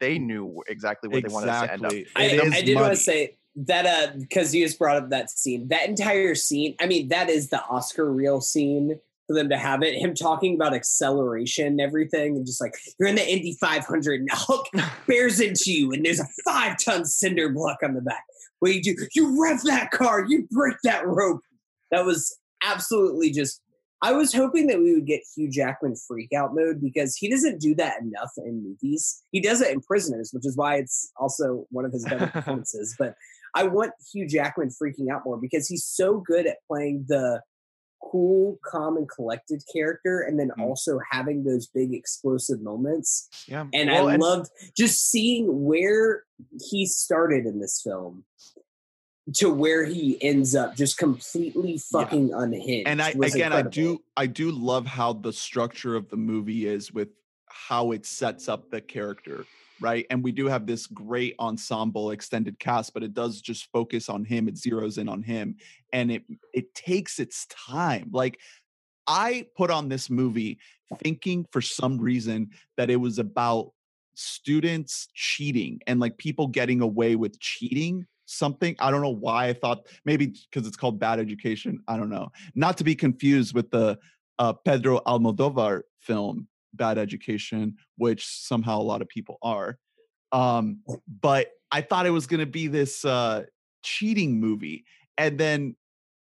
they 0.00 0.18
knew 0.18 0.62
exactly 0.68 1.08
where 1.08 1.20
they 1.22 1.28
wanted 1.28 1.50
us 1.50 1.62
to 1.66 1.72
end 1.72 1.84
up. 1.86 1.92
exactly. 1.92 2.22
I, 2.22 2.24
It 2.26 2.40
I 2.40 2.56
is 2.58 2.62
did 2.64 2.74
want 2.76 2.92
to 2.94 3.00
say 3.00 3.36
that 3.56 3.86
uh 3.86 4.12
because 4.18 4.54
you 4.54 4.66
just 4.66 4.78
brought 4.78 4.96
up 4.98 5.08
that 5.10 5.30
scene, 5.30 5.68
that 5.68 5.88
entire 5.88 6.34
scene. 6.34 6.74
I 6.78 6.86
mean, 6.86 7.08
that 7.08 7.30
is 7.30 7.48
the 7.48 7.62
Oscar 7.64 8.10
reel 8.12 8.40
scene 8.42 9.00
for 9.26 9.34
them 9.34 9.48
to 9.48 9.56
have 9.56 9.82
it. 9.82 9.94
Him 9.94 10.14
talking 10.14 10.54
about 10.54 10.74
acceleration 10.74 11.66
and 11.66 11.80
everything, 11.80 12.36
and 12.36 12.46
just 12.46 12.60
like 12.60 12.74
you're 12.98 13.08
in 13.08 13.16
the 13.16 13.28
Indy 13.28 13.56
500, 13.60 14.20
and 14.20 14.30
Hulk 14.32 14.66
bears 15.06 15.40
into 15.40 15.72
you, 15.72 15.92
and 15.92 16.04
there's 16.04 16.20
a 16.20 16.28
five 16.44 16.76
ton 16.82 17.04
cinder 17.04 17.48
block 17.48 17.78
on 17.82 17.94
the 17.94 18.00
back. 18.00 18.24
What 18.60 18.68
do 18.68 18.74
you 18.74 18.82
do? 18.82 18.94
You 19.14 19.42
rev 19.42 19.62
that 19.64 19.90
car, 19.90 20.24
you 20.26 20.46
break 20.50 20.76
that 20.84 21.06
rope. 21.06 21.40
That 21.90 22.04
was 22.04 22.36
absolutely 22.62 23.30
just 23.30 23.60
I 24.02 24.12
was 24.12 24.32
hoping 24.32 24.66
that 24.66 24.78
we 24.78 24.94
would 24.94 25.06
get 25.06 25.22
Hugh 25.34 25.50
Jackman 25.50 25.96
freak 25.96 26.32
out 26.32 26.54
mode 26.54 26.80
because 26.80 27.16
he 27.16 27.30
doesn't 27.30 27.60
do 27.60 27.74
that 27.76 28.02
enough 28.02 28.30
in 28.36 28.62
movies. 28.62 29.22
He 29.32 29.40
does 29.40 29.62
it 29.62 29.72
in 29.72 29.80
Prisoners, 29.80 30.30
which 30.32 30.44
is 30.44 30.56
why 30.56 30.76
it's 30.76 31.10
also 31.16 31.66
one 31.70 31.86
of 31.86 31.92
his 31.92 32.04
better 32.04 32.26
performances. 32.32 32.94
But 32.98 33.14
I 33.54 33.64
want 33.64 33.92
Hugh 34.12 34.28
Jackman 34.28 34.68
freaking 34.68 35.10
out 35.10 35.22
more 35.24 35.38
because 35.38 35.66
he's 35.66 35.84
so 35.84 36.22
good 36.26 36.46
at 36.46 36.58
playing 36.68 37.06
the 37.08 37.40
cool, 38.16 38.58
calm, 38.64 38.96
and 38.96 39.08
collected 39.08 39.62
character, 39.72 40.20
and 40.20 40.40
then 40.40 40.50
Mhm. 40.56 40.62
also 40.62 40.98
having 41.10 41.44
those 41.44 41.66
big 41.66 41.92
explosive 41.92 42.62
moments. 42.62 43.28
Yeah. 43.46 43.66
And 43.74 43.90
Well, 43.90 44.08
I 44.08 44.16
loved 44.16 44.50
just 44.74 45.10
seeing 45.10 45.64
where 45.66 46.24
he 46.70 46.86
started 46.86 47.44
in 47.46 47.60
this 47.60 47.82
film 47.82 48.24
to 49.34 49.52
where 49.52 49.84
he 49.84 50.22
ends 50.22 50.54
up 50.54 50.76
just 50.76 50.96
completely 50.96 51.76
fucking 51.76 52.32
unhinged. 52.32 52.88
and 52.88 53.02
I 53.02 53.10
again 53.10 53.52
I 53.52 53.62
do 53.62 54.02
I 54.16 54.26
do 54.26 54.50
love 54.52 54.86
how 54.86 55.12
the 55.12 55.32
structure 55.32 55.94
of 55.96 56.08
the 56.08 56.16
movie 56.16 56.66
is 56.66 56.92
with 56.92 57.08
how 57.48 57.90
it 57.92 58.06
sets 58.06 58.48
up 58.48 58.70
the 58.70 58.80
character, 58.80 59.44
right? 59.80 60.06
And 60.10 60.22
we 60.22 60.32
do 60.32 60.46
have 60.46 60.66
this 60.66 60.86
great 60.86 61.34
ensemble 61.38 62.10
extended 62.10 62.58
cast, 62.58 62.94
but 62.94 63.02
it 63.02 63.14
does 63.14 63.40
just 63.40 63.70
focus 63.72 64.08
on 64.08 64.24
him. 64.24 64.48
It 64.48 64.54
zeroes 64.54 64.98
in 64.98 65.08
on 65.08 65.22
him, 65.22 65.56
and 65.92 66.10
it 66.10 66.24
it 66.52 66.74
takes 66.74 67.18
its 67.18 67.46
time. 67.46 68.10
Like 68.12 68.38
I 69.06 69.46
put 69.56 69.70
on 69.70 69.88
this 69.88 70.10
movie 70.10 70.58
thinking 71.02 71.46
for 71.50 71.60
some 71.60 71.98
reason 71.98 72.50
that 72.76 72.90
it 72.90 72.96
was 72.96 73.18
about 73.18 73.72
students 74.14 75.08
cheating 75.14 75.80
and 75.86 76.00
like 76.00 76.16
people 76.16 76.46
getting 76.46 76.80
away 76.80 77.16
with 77.16 77.38
cheating 77.38 78.06
something 78.24 78.74
i 78.80 78.90
don't 78.90 79.02
know 79.02 79.10
why 79.10 79.46
i 79.46 79.52
thought 79.52 79.86
maybe 80.04 80.34
because 80.50 80.66
it's 80.66 80.76
called 80.76 80.98
bad 80.98 81.20
education 81.20 81.78
i 81.86 81.96
don't 81.96 82.08
know 82.08 82.28
not 82.54 82.78
to 82.78 82.82
be 82.82 82.94
confused 82.94 83.54
with 83.54 83.70
the 83.70 83.96
uh, 84.38 84.52
pedro 84.52 85.00
almodovar 85.06 85.82
film 86.00 86.48
bad 86.76 86.98
education 86.98 87.76
which 87.96 88.26
somehow 88.26 88.80
a 88.80 88.82
lot 88.82 89.02
of 89.02 89.08
people 89.08 89.38
are 89.42 89.78
um 90.32 90.78
but 91.20 91.48
i 91.70 91.80
thought 91.80 92.06
it 92.06 92.10
was 92.10 92.26
going 92.26 92.40
to 92.40 92.46
be 92.46 92.66
this 92.66 93.04
uh 93.04 93.42
cheating 93.82 94.40
movie 94.40 94.84
and 95.18 95.38
then 95.38 95.74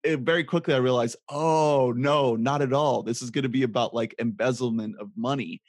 it, 0.05 0.21
very 0.21 0.45
quickly 0.45 0.75
i 0.75 0.79
realized 0.79 1.17
oh 1.29 1.93
no 1.97 2.37
not 2.37 2.63
at 2.63 2.73
all. 2.73 3.03
This 3.03 3.23
is 3.23 3.31
going 3.31 3.43
to 3.43 3.49
be 3.49 3.63
about 3.63 3.95
like 3.95 4.15
embezzlement 4.19 4.97
of 4.99 5.11
money. 5.17 5.63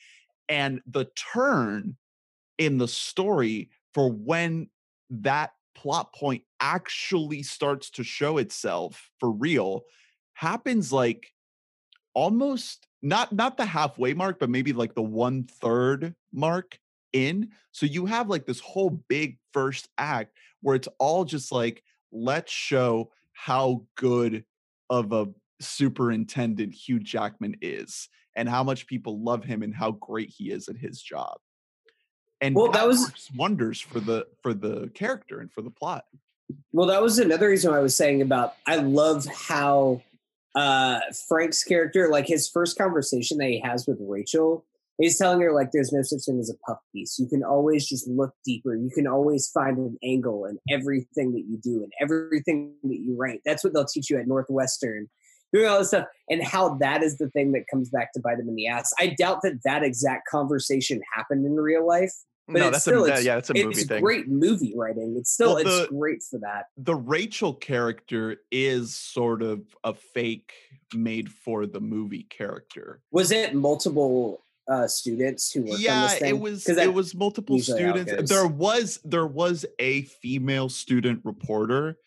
And 0.47 0.81
the 0.87 1.05
turn 1.33 1.97
in 2.57 2.77
the 2.77 2.87
story 2.87 3.69
for 3.93 4.11
when 4.11 4.69
that 5.09 5.51
plot 5.75 6.13
point 6.13 6.43
actually 6.59 7.43
starts 7.43 7.89
to 7.91 8.03
show 8.03 8.37
itself 8.37 9.09
for 9.19 9.31
real 9.31 9.83
happens 10.33 10.91
like 10.91 11.27
almost 12.13 12.87
not 13.01 13.31
not 13.31 13.57
the 13.57 13.65
halfway 13.65 14.13
mark 14.13 14.39
but 14.39 14.49
maybe 14.49 14.73
like 14.73 14.93
the 14.93 15.01
one 15.01 15.43
third 15.43 16.15
mark 16.33 16.77
in 17.13 17.49
so 17.71 17.85
you 17.85 18.05
have 18.05 18.29
like 18.29 18.45
this 18.45 18.59
whole 18.59 18.89
big 19.07 19.37
first 19.53 19.87
act 19.97 20.33
where 20.61 20.75
it's 20.75 20.89
all 20.99 21.23
just 21.25 21.51
like 21.51 21.83
let's 22.11 22.51
show 22.51 23.11
how 23.33 23.83
good 23.95 24.43
of 24.89 25.11
a 25.13 25.27
superintendent 25.61 26.73
Hugh 26.73 26.99
Jackman 26.99 27.55
is 27.61 28.09
and 28.35 28.47
how 28.49 28.63
much 28.63 28.87
people 28.87 29.21
love 29.21 29.43
him 29.43 29.61
and 29.63 29.73
how 29.73 29.91
great 29.91 30.29
he 30.29 30.51
is 30.51 30.67
at 30.67 30.77
his 30.77 31.01
job. 31.01 31.37
And 32.41 32.55
Well, 32.55 32.71
that 32.71 32.87
was- 32.87 33.01
works 33.01 33.29
wonders 33.35 33.79
for 33.81 33.99
the 33.99 34.27
for 34.41 34.53
the 34.53 34.89
character 34.93 35.39
and 35.39 35.51
for 35.51 35.61
the 35.61 35.69
plot. 35.71 36.05
Well, 36.71 36.87
that 36.87 37.01
was 37.01 37.19
another 37.19 37.49
reason 37.49 37.73
I 37.73 37.79
was 37.79 37.95
saying 37.95 38.21
about 38.21 38.55
I 38.65 38.77
love 38.77 39.25
how 39.25 40.01
uh 40.55 40.99
Frank's 41.27 41.63
character, 41.63 42.09
like 42.09 42.27
his 42.27 42.47
first 42.47 42.77
conversation 42.77 43.37
that 43.37 43.49
he 43.49 43.59
has 43.59 43.85
with 43.87 43.97
Rachel, 44.01 44.65
he's 44.99 45.17
telling 45.17 45.41
her 45.41 45.51
like 45.51 45.71
there's 45.71 45.91
no 45.91 46.01
such 46.01 46.21
thing 46.25 46.39
as 46.39 46.49
a 46.49 46.57
puff 46.65 46.79
piece. 46.93 47.17
You 47.17 47.27
can 47.27 47.43
always 47.43 47.87
just 47.87 48.07
look 48.07 48.33
deeper. 48.45 48.75
You 48.75 48.89
can 48.93 49.07
always 49.07 49.49
find 49.49 49.77
an 49.77 49.97
angle 50.03 50.45
in 50.45 50.59
everything 50.69 51.31
that 51.33 51.45
you 51.47 51.57
do 51.61 51.83
and 51.83 51.91
everything 52.01 52.73
that 52.83 52.99
you 52.99 53.15
write. 53.17 53.41
That's 53.45 53.63
what 53.63 53.73
they'll 53.73 53.85
teach 53.85 54.09
you 54.09 54.17
at 54.17 54.27
Northwestern. 54.27 55.09
Doing 55.51 55.67
all 55.67 55.79
this 55.79 55.87
stuff, 55.87 56.05
and 56.29 56.43
how 56.43 56.75
that 56.75 57.01
is 57.01 57.17
the 57.17 57.27
thing 57.31 57.53
that 57.53 57.63
comes 57.71 57.89
back 57.89 58.13
to 58.13 58.19
bite 58.19 58.37
him 58.37 58.47
in 58.49 58.55
the 58.55 58.67
ass. 58.67 58.93
I 58.99 59.15
doubt 59.17 59.39
that 59.41 59.63
that 59.63 59.81
exact 59.81 60.27
conversation 60.29 61.01
happened 61.15 61.43
in 61.43 61.55
real 61.55 61.87
life. 61.87 62.13
But 62.51 62.59
no, 62.59 62.67
it's 62.67 62.71
that's 62.71 62.83
still, 62.83 63.03
a 63.03 63.07
it's- 63.07 63.23
yeah, 63.23 63.35
that's 63.35 63.49
a 63.49 63.53
movie 63.53 63.67
it's 63.69 63.85
thing. 63.85 64.01
great 64.03 64.27
movie 64.27 64.73
writing. 64.75 65.15
It's 65.17 65.31
still 65.31 65.55
Well, 65.55 65.65
it's 65.65 65.89
great 65.91 66.23
for 66.23 66.39
that. 66.39 66.65
The 66.77 66.95
Rachel 66.95 67.53
character 67.53 68.37
is 68.51 68.95
sort 68.95 69.41
of 69.43 69.61
a 69.83 69.93
fake 69.93 70.51
made 70.95 71.29
for 71.31 71.65
the 71.67 71.79
movie 71.79 72.23
character. 72.23 73.01
Was 73.11 73.31
it 73.31 73.53
multiple 73.53 74.43
uh, 74.67 74.87
students 74.87 75.51
who 75.51 75.61
worked 75.61 75.73
on 75.73 75.79
yeah 75.81 76.01
this 76.07 76.19
thing? 76.19 76.35
it 76.35 76.39
was 76.39 76.67
it 76.69 76.93
was 76.93 77.15
multiple 77.15 77.55
usually 77.55 77.81
how 77.81 77.95
it 77.95 78.07
students 78.07 78.31
there 78.31 78.45
was 78.47 78.99
there 79.03 79.25
was 79.25 79.65
a 79.79 80.03
female 80.03 80.69
student 80.69 81.19
reporter 81.23 81.97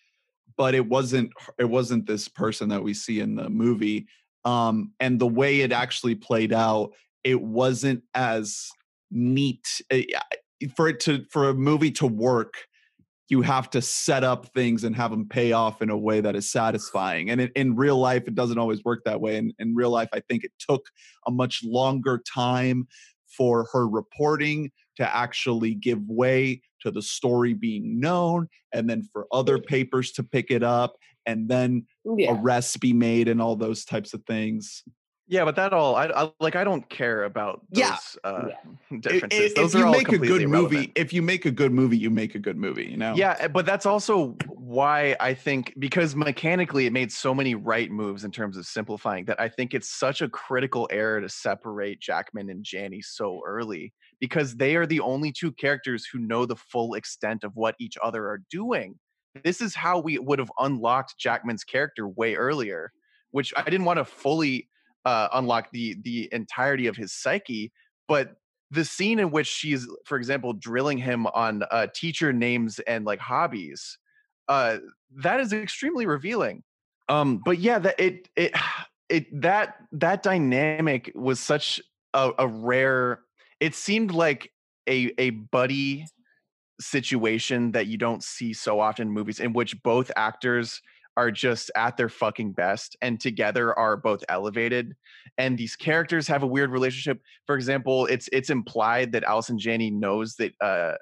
but 0.56 0.72
it 0.72 0.86
wasn't 0.86 1.32
it 1.58 1.64
wasn't 1.64 2.06
this 2.06 2.28
person 2.28 2.68
that 2.68 2.80
we 2.80 2.94
see 2.94 3.18
in 3.18 3.34
the 3.34 3.50
movie 3.50 4.06
um 4.44 4.92
and 5.00 5.18
the 5.18 5.26
way 5.26 5.62
it 5.62 5.72
actually 5.72 6.14
played 6.14 6.52
out 6.52 6.92
it 7.24 7.40
wasn't 7.40 8.00
as 8.14 8.68
neat 9.12 9.80
uh, 9.92 9.98
for 10.76 10.88
it 10.88 11.00
to 11.00 11.24
for 11.30 11.48
a 11.48 11.54
movie 11.54 11.90
to 11.90 12.06
work 12.06 12.66
you 13.28 13.40
have 13.40 13.70
to 13.70 13.80
set 13.80 14.24
up 14.24 14.52
things 14.52 14.84
and 14.84 14.94
have 14.94 15.10
them 15.10 15.26
pay 15.26 15.52
off 15.52 15.80
in 15.80 15.88
a 15.88 15.96
way 15.96 16.20
that 16.20 16.36
is 16.36 16.50
satisfying 16.50 17.30
and 17.30 17.40
in, 17.40 17.50
in 17.54 17.76
real 17.76 17.98
life 17.98 18.24
it 18.26 18.34
doesn't 18.34 18.58
always 18.58 18.84
work 18.84 19.02
that 19.04 19.20
way 19.20 19.36
and 19.36 19.52
in 19.58 19.74
real 19.74 19.90
life 19.90 20.08
i 20.12 20.20
think 20.28 20.44
it 20.44 20.52
took 20.58 20.86
a 21.26 21.30
much 21.30 21.62
longer 21.64 22.22
time 22.32 22.86
for 23.26 23.68
her 23.72 23.88
reporting 23.88 24.70
to 24.96 25.16
actually 25.16 25.74
give 25.74 26.00
way 26.06 26.60
to 26.80 26.90
the 26.90 27.02
story 27.02 27.54
being 27.54 27.98
known 27.98 28.48
and 28.72 28.88
then 28.88 29.02
for 29.12 29.26
other 29.32 29.58
papers 29.58 30.12
to 30.12 30.22
pick 30.22 30.50
it 30.50 30.62
up 30.62 30.96
and 31.24 31.48
then 31.48 31.86
yeah. 32.16 32.36
arrests 32.36 32.76
be 32.76 32.92
made 32.92 33.28
and 33.28 33.40
all 33.40 33.56
those 33.56 33.84
types 33.84 34.12
of 34.12 34.22
things 34.24 34.82
Yeah, 35.28 35.44
but 35.44 35.56
that 35.56 35.72
all 35.72 35.94
I, 35.96 36.06
I 36.08 36.32
like. 36.40 36.56
I 36.56 36.64
don't 36.64 36.86
care 36.90 37.24
about 37.24 37.62
those 37.70 37.80
Yeah. 37.80 37.96
uh, 38.24 38.48
I- 38.92 38.96
differences. 38.96 39.40
i- 39.40 39.44
if 39.44 39.54
those 39.54 39.74
you 39.74 39.80
are 39.82 39.86
all 39.86 39.92
make 39.92 40.02
a 40.02 40.04
completely 40.10 40.28
good 40.28 40.42
irrelevant. 40.42 40.72
movie 40.72 40.92
if 40.96 41.12
you 41.12 41.22
make 41.22 41.46
a 41.46 41.50
good 41.50 41.72
movie 41.72 41.96
you 41.96 42.10
make 42.10 42.34
a 42.34 42.38
good 42.38 42.56
movie 42.56 42.84
you 42.86 42.96
know 42.96 43.14
Yeah, 43.14 43.36
eh, 43.38 43.48
but 43.48 43.64
that's 43.64 43.86
also 43.86 44.36
why 44.48 45.16
I 45.20 45.32
think 45.34 45.74
because 45.78 46.14
mechanically 46.16 46.86
it 46.86 46.92
made 46.92 47.12
so 47.12 47.34
many 47.34 47.54
right 47.54 47.90
moves 47.90 48.24
in 48.24 48.30
terms 48.32 48.56
of 48.56 48.66
simplifying 48.66 49.24
that 49.26 49.40
I 49.40 49.48
think 49.48 49.74
it's 49.74 49.88
such 49.88 50.22
a 50.22 50.28
critical 50.28 50.88
error 50.90 51.20
to 51.20 51.28
separate 51.28 52.00
Jackman 52.00 52.50
and 52.50 52.64
Janney 52.64 53.00
so 53.00 53.40
early 53.46 53.92
because 54.20 54.56
they 54.56 54.76
are 54.76 54.86
the 54.86 55.00
only 55.00 55.32
two 55.32 55.52
characters 55.52 56.04
who 56.04 56.18
know 56.18 56.46
the 56.46 56.56
full 56.56 56.94
extent 56.94 57.44
of 57.44 57.52
what 57.54 57.74
each 57.78 57.96
other 58.02 58.28
are 58.28 58.42
doing. 58.50 58.98
This 59.44 59.60
is 59.62 59.74
how 59.74 59.98
we 59.98 60.18
would 60.18 60.38
have 60.40 60.52
unlocked 60.58 61.16
Jackman's 61.18 61.64
character 61.64 62.06
way 62.06 62.34
earlier, 62.34 62.92
which 63.30 63.52
I 63.56 63.62
didn't 63.64 63.86
want 63.86 63.98
to 63.98 64.04
fully 64.04 64.68
uh, 65.04 65.28
unlock 65.32 65.70
the 65.72 65.96
the 66.02 66.28
entirety 66.32 66.86
of 66.86 66.96
his 66.96 67.12
psyche, 67.12 67.72
but 68.08 68.36
the 68.72 68.84
scene 68.84 69.18
in 69.18 69.30
which 69.30 69.46
she's 69.46 69.86
for 70.04 70.16
example 70.16 70.54
drilling 70.54 70.98
him 70.98 71.26
on 71.28 71.62
uh, 71.70 71.86
teacher 71.94 72.32
names 72.32 72.78
and 72.80 73.04
like 73.04 73.20
hobbies 73.20 73.98
uh 74.48 74.78
that 75.22 75.38
is 75.40 75.52
extremely 75.52 76.06
revealing. 76.06 76.62
Um 77.08 77.40
but 77.44 77.58
yeah 77.58 77.78
that 77.78 78.00
it 78.00 78.28
it 78.36 78.52
it 79.08 79.42
that 79.42 79.76
that 79.92 80.22
dynamic 80.22 81.12
was 81.14 81.38
such 81.38 81.80
a, 82.14 82.32
a 82.38 82.46
rare 82.46 83.20
it 83.60 83.74
seemed 83.74 84.10
like 84.10 84.50
a 84.88 85.12
a 85.18 85.30
buddy 85.30 86.06
situation 86.80 87.72
that 87.72 87.86
you 87.86 87.98
don't 87.98 88.24
see 88.24 88.52
so 88.52 88.80
often 88.80 89.08
in 89.08 89.14
movies 89.14 89.38
in 89.38 89.52
which 89.52 89.80
both 89.82 90.10
actors 90.16 90.80
are 91.16 91.30
just 91.30 91.70
at 91.76 91.96
their 91.96 92.08
fucking 92.08 92.52
best 92.52 92.96
and 93.02 93.20
together 93.20 93.76
are 93.78 93.96
both 93.96 94.24
elevated 94.28 94.94
and 95.38 95.58
these 95.58 95.76
characters 95.76 96.26
have 96.26 96.42
a 96.42 96.46
weird 96.46 96.70
relationship 96.70 97.20
for 97.46 97.54
example 97.54 98.06
it's 98.06 98.28
it's 98.32 98.50
implied 98.50 99.12
that 99.12 99.24
Allison 99.24 99.58
Janney 99.58 99.90
knows 99.90 100.36
that 100.36 100.52
uh, 100.60 100.94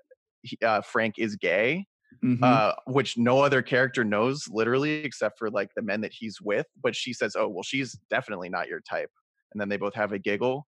he, 0.42 0.59
uh 0.64 0.81
Frank 0.83 1.14
is 1.18 1.37
gay 1.37 1.87
Mhm. 2.25 2.42
uh 2.42 2.75
which 2.87 3.16
no 3.16 3.40
other 3.40 3.62
character 3.62 4.05
knows 4.05 4.49
literally 4.51 5.05
except 5.05 5.38
for 5.38 5.49
like 5.49 5.70
the 5.77 5.83
men 5.83 6.01
that 6.01 6.12
he's 6.12 6.40
with 6.40 6.66
but 6.83 6.96
she 6.96 7.12
says 7.12 7.37
oh 7.37 7.49
well 7.49 7.62
she's 7.62 7.92
definitely 8.11 8.49
not 8.49 8.68
your 8.68 8.81
type 8.81 9.11
and 9.53 9.61
then 9.61 9.68
they 9.68 9.77
both 9.77 9.94
have 9.94 10.12
a 10.12 10.18
giggle 10.18 10.66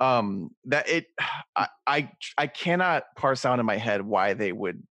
um 0.00 0.50
that 0.64 0.88
it 0.88 1.06
I, 1.56 1.68
I 1.86 2.10
i 2.38 2.46
cannot 2.46 3.04
parse 3.16 3.44
out 3.44 3.58
in 3.58 3.66
my 3.66 3.76
head 3.76 4.02
why 4.02 4.34
they 4.34 4.52
would 4.52 4.82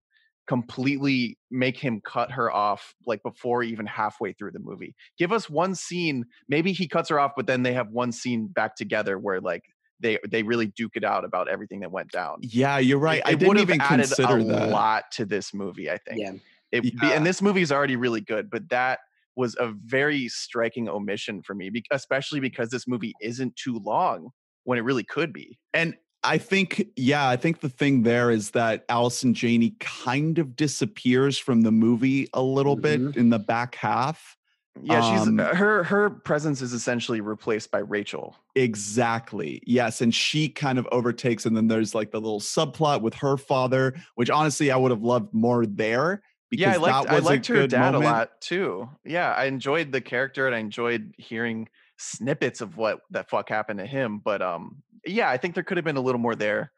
completely 0.48 1.38
make 1.52 1.78
him 1.78 2.02
cut 2.06 2.32
her 2.32 2.52
off 2.52 2.94
like 3.06 3.22
before 3.24 3.64
even 3.64 3.86
halfway 3.86 4.34
through 4.34 4.52
the 4.52 4.60
movie 4.60 4.94
give 5.18 5.32
us 5.32 5.50
one 5.50 5.74
scene 5.74 6.26
maybe 6.50 6.72
he 6.74 6.88
cuts 6.88 7.10
her 7.10 7.20
off 7.20 7.32
but 7.36 7.48
then 7.48 7.64
they 7.64 7.74
have 7.74 7.90
one 7.90 8.12
scene 8.12 8.48
back 8.48 8.76
together 8.76 9.18
where 9.18 9.40
like 9.40 9.64
they 10.00 10.18
they 10.30 10.44
really 10.44 10.68
duke 10.68 10.92
it 10.96 11.04
out 11.04 11.24
about 11.24 11.48
everything 11.48 11.80
that 11.80 11.92
went 11.92 12.12
down 12.12 12.38
yeah 12.42 12.78
you're 12.78 13.00
right 13.00 13.20
it, 13.20 13.26
i 13.28 13.30
it 13.32 13.40
didn't 13.40 13.48
would 13.48 13.58
have 13.58 13.70
even 13.70 13.82
added 13.82 14.06
consider 14.06 14.38
a 14.40 14.44
that 14.44 14.70
lot 14.70 15.04
to 15.12 15.26
this 15.26 15.54
movie 15.54 15.90
i 15.90 15.98
think 15.98 16.20
Yeah. 16.20 16.34
it, 16.74 16.82
be- 16.84 16.94
Yeah. 17.02 17.12
and 17.12 17.26
this 17.26 17.42
movie 17.42 17.62
is 17.62 17.72
already 17.72 17.96
really 17.96 18.22
good, 18.22 18.50
but 18.50 18.68
that 18.70 19.00
was 19.36 19.56
a 19.60 19.72
very 19.86 20.28
striking 20.28 20.88
omission 20.90 21.42
for 21.42 21.56
me, 21.56 21.72
especially 21.92 22.40
because 22.40 22.70
this 22.70 22.88
movie 22.88 23.14
isn't 23.22 23.56
too 23.56 23.80
long 23.80 24.30
when 24.64 24.78
it 24.78 24.82
really 24.82 25.04
could 25.04 25.34
be. 25.34 25.58
And 25.74 25.96
I 26.24 26.38
think, 26.38 26.88
yeah, 26.96 27.28
I 27.28 27.36
think 27.36 27.60
the 27.62 27.70
thing 27.70 28.04
there 28.04 28.32
is 28.32 28.52
that 28.52 28.86
Allison 28.90 29.34
Janney 29.34 29.76
kind 29.80 30.40
of 30.40 30.56
disappears 30.56 31.38
from 31.38 31.62
the 31.62 31.72
movie 31.72 32.28
a 32.34 32.42
little 32.42 32.78
Mhm. 32.78 32.82
bit 32.82 33.18
in 33.18 33.30
the 33.30 33.40
back 33.40 33.76
half. 33.76 34.38
Yeah, 34.82 35.02
she's 35.02 35.28
Um, 35.28 35.38
her 35.38 35.84
her 35.84 36.10
presence 36.10 36.62
is 36.62 36.74
essentially 36.74 37.22
replaced 37.22 37.70
by 37.70 37.80
Rachel. 37.80 38.36
Exactly. 38.56 39.62
Yes. 39.68 40.02
And 40.02 40.14
she 40.16 40.50
kind 40.50 40.80
of 40.80 40.88
overtakes. 40.92 41.46
And 41.46 41.56
then 41.56 41.68
there's 41.68 41.94
like 41.94 42.10
the 42.12 42.20
little 42.20 42.40
subplot 42.40 43.02
with 43.02 43.14
her 43.16 43.38
father, 43.38 43.94
which 44.16 44.30
honestly 44.32 44.72
I 44.72 44.78
would 44.78 44.90
have 44.92 45.04
loved 45.04 45.32
more 45.34 45.66
there. 45.68 46.24
Because 46.50 46.62
Yeah, 46.62 46.74
I 46.74 46.78
liked 46.78 47.08
that 47.08 47.14
I 47.16 47.20
liked 47.20 47.48
her 47.48 47.68
dad 47.68 47.92
moment. 47.94 48.04
a 48.04 48.14
lot 48.14 48.42
too. 48.42 48.90
Yeah, 49.06 49.32
I 49.34 49.46
enjoyed 49.46 49.92
the 49.92 50.02
character 50.02 50.48
and 50.48 50.56
I 50.56 50.60
enjoyed 50.60 51.14
hearing 51.18 51.70
snippets 51.98 52.60
of 52.62 52.76
what 52.78 53.02
the 53.12 53.24
fuck 53.24 53.50
happened 53.50 53.80
to 53.80 53.86
him. 53.86 54.20
But 54.20 54.42
um, 54.42 54.82
yeah, 55.06 55.30
I 55.30 55.38
think 55.38 55.56
there 55.56 55.64
could 55.64 55.78
have 55.78 55.86
been 55.86 55.98
a 55.98 56.02
little 56.02 56.20
more 56.20 56.36
there. 56.36 56.72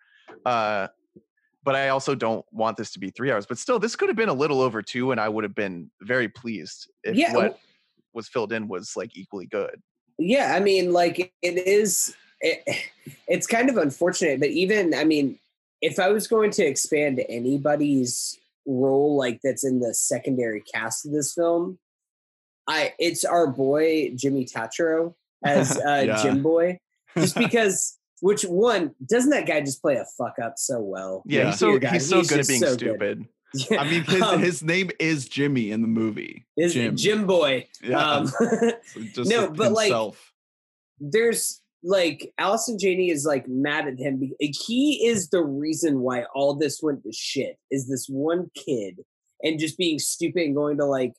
Uh, 0.45 0.87
but 1.65 1.75
I 1.75 1.89
also 1.89 2.13
don't 2.13 2.45
want 2.51 2.77
this 2.77 2.91
to 2.91 2.99
be 2.99 3.09
three 3.09 3.31
hours. 3.31 3.45
But 3.47 3.57
still, 3.57 3.79
this 3.79 3.95
could 3.95 4.07
have 4.07 4.15
been 4.15 4.29
a 4.29 4.33
little 4.33 4.61
over 4.61 4.81
two, 4.81 5.11
and 5.11 5.19
I 5.19 5.27
would 5.27 5.43
have 5.43 5.55
been 5.55 5.89
very 6.01 6.29
pleased 6.29 6.89
if 7.03 7.15
Yeah, 7.15 7.33
what 7.33 7.59
was 8.13 8.29
filled 8.29 8.53
in 8.53 8.67
was 8.67 8.93
like 8.95 9.17
equally 9.17 9.47
good. 9.47 9.81
Yeah, 10.17 10.53
I 10.55 10.59
mean, 10.59 10.93
like 10.93 11.33
it 11.41 11.67
is. 11.67 12.15
It, 12.39 12.63
it's 13.27 13.47
kind 13.47 13.69
of 13.69 13.77
unfortunate, 13.77 14.39
but 14.39 14.49
even 14.49 14.93
I 14.93 15.03
mean, 15.03 15.39
if 15.81 15.99
I 15.99 16.09
was 16.09 16.27
going 16.27 16.51
to 16.51 16.63
expand 16.63 17.23
anybody's 17.27 18.37
role, 18.67 19.15
like 19.17 19.39
that's 19.43 19.63
in 19.63 19.79
the 19.79 19.93
secondary 19.93 20.61
cast 20.61 21.05
of 21.05 21.11
this 21.11 21.33
film, 21.33 21.79
I 22.67 22.93
it's 22.99 23.25
our 23.25 23.47
boy 23.47 24.11
Jimmy 24.15 24.45
Tatro 24.45 25.15
as 25.43 25.77
uh, 25.85 26.03
Yeah. 26.05 26.21
Jim 26.21 26.43
Boy, 26.43 26.77
just 27.17 27.35
because. 27.37 27.97
Which 28.21 28.43
one 28.43 28.95
doesn't 29.05 29.29
that 29.31 29.45
guy 29.45 29.59
just 29.61 29.81
play 29.81 29.95
a 29.95 30.05
fuck 30.17 30.35
up 30.43 30.53
so 30.57 30.79
well? 30.79 31.23
Yeah, 31.25 31.39
Yeah. 31.41 31.45
he's 31.51 31.59
so 31.59 31.69
Dear 31.71 31.79
God, 31.79 31.93
he's 31.93 32.09
so 32.09 32.23
good 32.23 32.39
at 32.39 32.47
being 32.47 32.59
so 32.59 32.67
good. 32.69 32.79
stupid. 32.79 33.27
Yeah, 33.53 33.81
I 33.81 33.89
mean, 33.89 34.03
his, 34.03 34.21
um, 34.21 34.39
his 34.41 34.63
name 34.63 34.91
is 34.99 35.27
Jimmy 35.29 35.71
in 35.71 35.81
the 35.81 35.87
movie. 35.87 36.45
is 36.57 36.73
Jim. 36.73 36.95
Jim 36.97 37.25
Boy. 37.25 37.67
Yeah. 37.81 37.97
Um, 37.99 38.25
just 39.13 39.29
no, 39.29 39.45
like 39.45 39.53
but, 39.55 39.71
like, 39.71 40.13
there's 40.99 41.61
like 41.83 42.33
Allison 42.37 42.77
Janney 42.79 43.09
is 43.11 43.25
like 43.25 43.47
mad 43.47 43.87
at 43.87 43.99
him. 43.99 44.17
be- 44.17 44.35
He 44.39 45.07
is 45.07 45.29
the 45.29 45.41
reason 45.43 45.99
why 46.01 46.23
all 46.33 46.55
this 46.55 46.81
went 46.81 47.03
to 47.03 47.11
shit. 47.13 47.57
Is 47.71 47.87
this 47.87 48.07
one 48.09 48.49
kid 48.55 48.99
and 49.43 49.59
just 49.59 49.77
being 49.77 49.99
stupid 49.99 50.41
and 50.43 50.55
going 50.55 50.77
to 50.77 50.85
like 50.85 51.13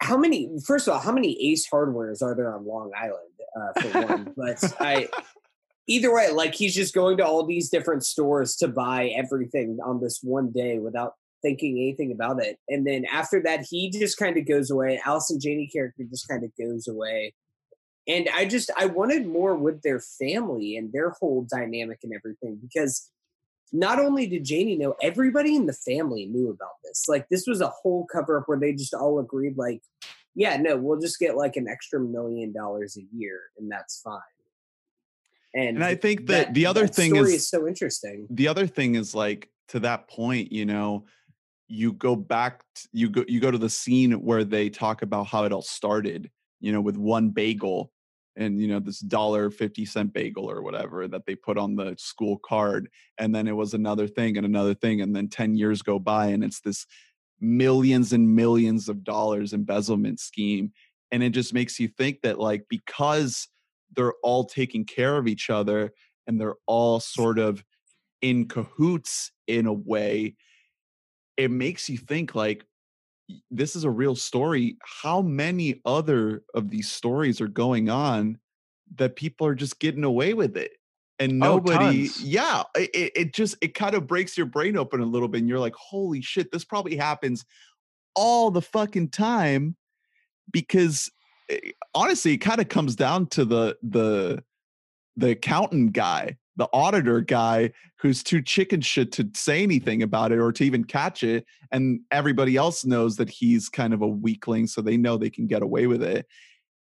how 0.00 0.16
many? 0.16 0.50
First 0.64 0.86
of 0.86 0.94
all, 0.94 1.00
how 1.00 1.12
many 1.12 1.50
Ace 1.50 1.68
Hardwares 1.68 2.22
are 2.22 2.34
there 2.36 2.54
on 2.54 2.64
Long 2.66 2.92
Island? 2.96 3.24
Uh, 3.56 3.80
for 3.80 4.02
one, 4.06 4.34
but 4.36 4.62
I 4.80 5.08
either 5.88 6.14
way, 6.14 6.30
like 6.30 6.54
he's 6.54 6.74
just 6.74 6.94
going 6.94 7.16
to 7.16 7.26
all 7.26 7.44
these 7.44 7.70
different 7.70 8.04
stores 8.04 8.54
to 8.56 8.68
buy 8.68 9.08
everything 9.16 9.78
on 9.84 10.00
this 10.00 10.20
one 10.22 10.52
day 10.52 10.78
without 10.78 11.14
thinking 11.42 11.78
anything 11.78 12.12
about 12.12 12.42
it. 12.42 12.58
And 12.68 12.86
then 12.86 13.04
after 13.12 13.42
that, 13.42 13.66
he 13.68 13.90
just 13.90 14.18
kind 14.18 14.36
of 14.36 14.46
goes 14.46 14.70
away. 14.70 15.00
Allison 15.04 15.40
Janney 15.40 15.66
character 15.66 16.04
just 16.08 16.28
kind 16.28 16.44
of 16.44 16.50
goes 16.60 16.86
away. 16.86 17.34
And 18.06 18.28
I 18.34 18.44
just 18.44 18.70
I 18.76 18.86
wanted 18.86 19.26
more 19.26 19.54
with 19.54 19.82
their 19.82 20.00
family 20.00 20.76
and 20.76 20.92
their 20.92 21.10
whole 21.10 21.46
dynamic 21.50 21.98
and 22.02 22.12
everything 22.14 22.58
because 22.60 23.10
not 23.70 23.98
only 23.98 24.26
did 24.26 24.44
Janney 24.44 24.76
know, 24.76 24.94
everybody 25.02 25.54
in 25.54 25.66
the 25.66 25.74
family 25.74 26.26
knew 26.26 26.48
about 26.48 26.80
this. 26.84 27.04
Like 27.06 27.28
this 27.28 27.46
was 27.46 27.60
a 27.60 27.68
whole 27.68 28.06
cover 28.10 28.38
up 28.38 28.44
where 28.46 28.58
they 28.58 28.72
just 28.72 28.94
all 28.94 29.18
agreed, 29.18 29.58
like, 29.58 29.82
yeah, 30.34 30.56
no, 30.56 30.76
we'll 30.76 31.00
just 31.00 31.18
get 31.18 31.36
like 31.36 31.56
an 31.56 31.68
extra 31.68 32.00
million 32.00 32.52
dollars 32.52 32.96
a 32.96 33.04
year 33.14 33.40
and 33.58 33.70
that's 33.70 34.00
fine. 34.00 34.20
And, 35.54 35.76
And 35.76 35.84
I 35.84 35.94
think 35.94 36.26
that 36.26 36.54
the 36.54 36.66
other 36.66 36.82
that 36.82 36.94
thing 36.94 37.14
story 37.14 37.34
is- 37.34 37.48
so 37.48 37.66
interesting. 37.66 38.26
the 38.30 38.48
other 38.48 38.66
thing 38.66 38.94
is 38.94 39.14
like 39.14 39.48
to 39.68 39.80
that 39.80 40.08
point 40.08 40.52
you 40.52 40.64
know 40.66 41.04
you 41.68 41.92
go 41.92 42.16
back 42.16 42.64
t- 42.74 42.88
you 42.92 43.08
go 43.10 43.24
you 43.28 43.40
go 43.40 43.50
to 43.50 43.58
the 43.58 43.68
scene 43.70 44.12
where 44.12 44.44
they 44.44 44.70
talk 44.70 45.02
about 45.02 45.26
how 45.26 45.44
it 45.44 45.52
all 45.52 45.62
started 45.62 46.30
you 46.60 46.72
know 46.72 46.80
with 46.80 46.96
one 46.96 47.30
bagel 47.30 47.92
and 48.36 48.60
you 48.60 48.68
know 48.68 48.80
this 48.80 49.00
dollar 49.00 49.50
50 49.50 49.84
cent 49.84 50.12
bagel 50.12 50.50
or 50.50 50.62
whatever 50.62 51.06
that 51.08 51.26
they 51.26 51.34
put 51.34 51.58
on 51.58 51.76
the 51.76 51.94
school 51.98 52.38
card 52.38 52.88
and 53.18 53.34
then 53.34 53.46
it 53.48 53.52
was 53.56 53.74
another 53.74 54.06
thing 54.06 54.36
and 54.36 54.46
another 54.46 54.74
thing 54.74 55.00
and 55.02 55.14
then 55.14 55.28
10 55.28 55.54
years 55.56 55.82
go 55.82 55.98
by 55.98 56.26
and 56.28 56.42
it's 56.44 56.60
this 56.60 56.86
millions 57.40 58.12
and 58.12 58.34
millions 58.34 58.88
of 58.88 59.04
dollars 59.04 59.52
embezzlement 59.52 60.18
scheme 60.20 60.72
and 61.10 61.22
it 61.22 61.30
just 61.30 61.54
makes 61.54 61.78
you 61.78 61.88
think 61.88 62.20
that 62.22 62.38
like 62.38 62.64
because 62.68 63.48
they're 63.96 64.14
all 64.22 64.44
taking 64.44 64.84
care 64.84 65.16
of 65.16 65.26
each 65.28 65.50
other 65.50 65.92
and 66.26 66.40
they're 66.40 66.56
all 66.66 67.00
sort 67.00 67.38
of 67.38 67.64
in 68.20 68.46
cahoots 68.48 69.32
in 69.46 69.66
a 69.66 69.72
way 69.72 70.36
it 71.36 71.50
makes 71.50 71.88
you 71.88 71.96
think 71.96 72.34
like 72.34 72.64
this 73.50 73.76
is 73.76 73.84
a 73.84 73.90
real 73.90 74.16
story 74.16 74.76
how 75.02 75.20
many 75.22 75.80
other 75.84 76.42
of 76.54 76.70
these 76.70 76.90
stories 76.90 77.40
are 77.40 77.48
going 77.48 77.88
on 77.88 78.38
that 78.96 79.16
people 79.16 79.46
are 79.46 79.54
just 79.54 79.78
getting 79.80 80.04
away 80.04 80.34
with 80.34 80.56
it 80.56 80.72
and 81.18 81.40
Oh, 81.40 81.58
nobody 81.58 82.08
tons. 82.08 82.24
yeah 82.24 82.62
it, 82.74 82.90
it- 82.94 83.12
it 83.16 83.34
just 83.34 83.56
it 83.60 83.74
kind 83.74 83.94
of 83.94 84.06
breaks 84.06 84.36
your 84.36 84.46
brain 84.46 84.76
open 84.76 85.00
a 85.00 85.04
little 85.06 85.28
bit 85.28 85.40
and 85.40 85.48
you're 85.48 85.58
like 85.58 85.74
holy 85.76 86.22
shit 86.22 86.50
this 86.52 86.64
probably 86.64 86.96
happens 86.96 87.44
all 88.14 88.50
the 88.50 88.62
fucking 88.62 89.10
time 89.10 89.76
because 90.50 91.10
eh, 91.48 91.70
honestly 91.94 92.34
it 92.34 92.38
kind 92.38 92.60
of 92.60 92.68
comes 92.68 92.96
down 92.96 93.26
to 93.26 93.44
the 93.44 93.76
the 93.82 94.42
the 95.16 95.30
accountant 95.30 95.92
guy 95.92 96.36
the 96.56 96.68
auditor 96.72 97.20
guy 97.20 97.70
who's 98.00 98.22
too 98.22 98.42
chicken 98.42 98.80
shit 98.80 99.12
to 99.12 99.28
say 99.34 99.62
anything 99.62 100.02
about 100.02 100.32
it 100.32 100.38
or 100.38 100.52
to 100.52 100.64
even 100.64 100.84
catch 100.84 101.22
it 101.22 101.46
and 101.70 102.00
everybody 102.10 102.56
else 102.56 102.84
knows 102.84 103.16
that 103.16 103.30
he's 103.30 103.68
kind 103.68 103.94
of 103.94 104.02
a 104.02 104.06
weakling 104.06 104.66
so 104.66 104.80
they 104.80 104.96
know 104.96 105.16
they 105.16 105.30
can 105.30 105.46
get 105.46 105.62
away 105.62 105.86
with 105.86 106.02
it 106.02 106.26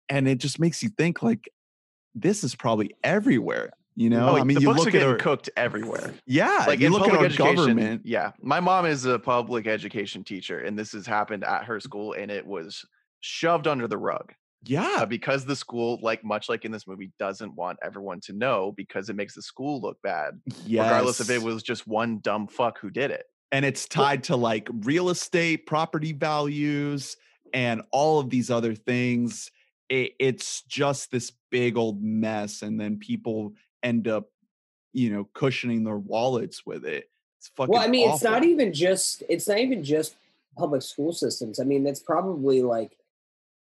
and 0.09 0.29
it 0.29 0.39
just 0.39 0.59
makes 0.59 0.83
you 0.83 0.89
think 0.91 1.23
like 1.23 1.51
this 2.15 2.43
is 2.43 2.55
probably 2.55 2.95
everywhere 3.05 3.71
you 3.97 4.11
know? 4.11 4.29
Oh, 4.29 4.37
i 4.37 4.45
mean 4.45 4.57
the 4.57 4.61
you 4.61 4.69
books 4.69 4.81
look 4.81 4.87
are 4.87 4.91
at 4.91 4.93
getting 4.93 5.09
our 5.09 5.17
cooked 5.17 5.51
everywhere. 5.57 6.13
yeah 6.27 6.65
like 6.69 6.81
you 6.81 6.91
look 6.91 7.09
at 7.09 7.15
our 7.15 7.29
government. 7.31 8.03
Yeah, 8.05 8.33
my 8.43 8.61
mom 8.61 8.85
is 8.85 9.07
a 9.07 9.19
public 9.19 9.67
education 9.67 10.23
teacher, 10.23 10.61
and 10.61 10.79
this 10.79 10.93
has 10.93 11.07
happened 11.07 11.45
at 11.45 11.65
her 11.65 11.81
school, 11.81 12.13
and 12.13 12.31
it 12.31 12.47
was 12.47 12.85
shoved 13.21 13.67
under 13.67 13.89
the 13.89 13.97
rug 13.97 14.35
yeah 14.69 14.99
uh, 14.99 15.07
because 15.07 15.45
the 15.45 15.57
school, 15.57 15.99
like 16.03 16.25
much 16.25 16.49
like 16.49 16.65
in 16.65 16.73
this 16.73 16.87
movie, 16.87 17.13
doesn't 17.19 17.55
want 17.55 17.79
everyone 17.83 18.21
to 18.21 18.33
know 18.33 18.73
because 18.77 19.09
it 19.09 19.17
makes 19.17 19.35
the 19.35 19.43
school 19.43 19.81
look 19.81 20.01
bad, 20.03 20.41
regardless 20.69 21.21
if 21.21 21.31
it 21.31 21.43
was 21.43 21.63
just 21.63 21.87
one 21.87 22.19
dumb 22.19 22.47
fuck 22.47 22.79
who 22.79 22.91
did 22.91 23.11
it. 23.11 23.27
and 23.53 23.65
it's 23.65 23.87
tied 23.87 24.25
to 24.25 24.37
like 24.37 24.69
real 24.81 25.09
estate 25.11 25.67
property 25.67 26.13
values 26.13 27.17
and 27.55 27.83
all 27.93 28.19
of 28.19 28.29
these 28.31 28.51
other 28.51 28.75
things 28.75 29.51
it, 29.89 30.13
it's 30.19 30.63
just 30.63 31.11
this 31.13 31.33
big 31.51 31.77
old 31.77 32.03
mess 32.03 32.63
and 32.63 32.81
then 32.81 32.99
people 32.99 33.53
end 33.83 34.09
up 34.09 34.29
you 34.93 35.11
know 35.11 35.25
cushioning 35.33 35.85
their 35.85 35.99
wallets 35.99 36.67
with 36.67 36.85
it 36.85 37.09
it's 37.39 37.49
fucking 37.57 37.73
Well, 37.73 37.83
I 37.83 37.89
mean, 37.89 38.11
it's 38.11 38.23
not 38.23 38.45
even 38.45 38.73
just 38.73 39.23
it's 39.29 39.49
not 39.49 39.59
even 39.59 39.83
just 39.85 40.17
public 40.57 40.83
school 40.83 41.13
systems. 41.13 41.61
I 41.61 41.65
mean, 41.65 41.85
that's 41.85 42.01
probably 42.01 42.63
like 42.63 42.97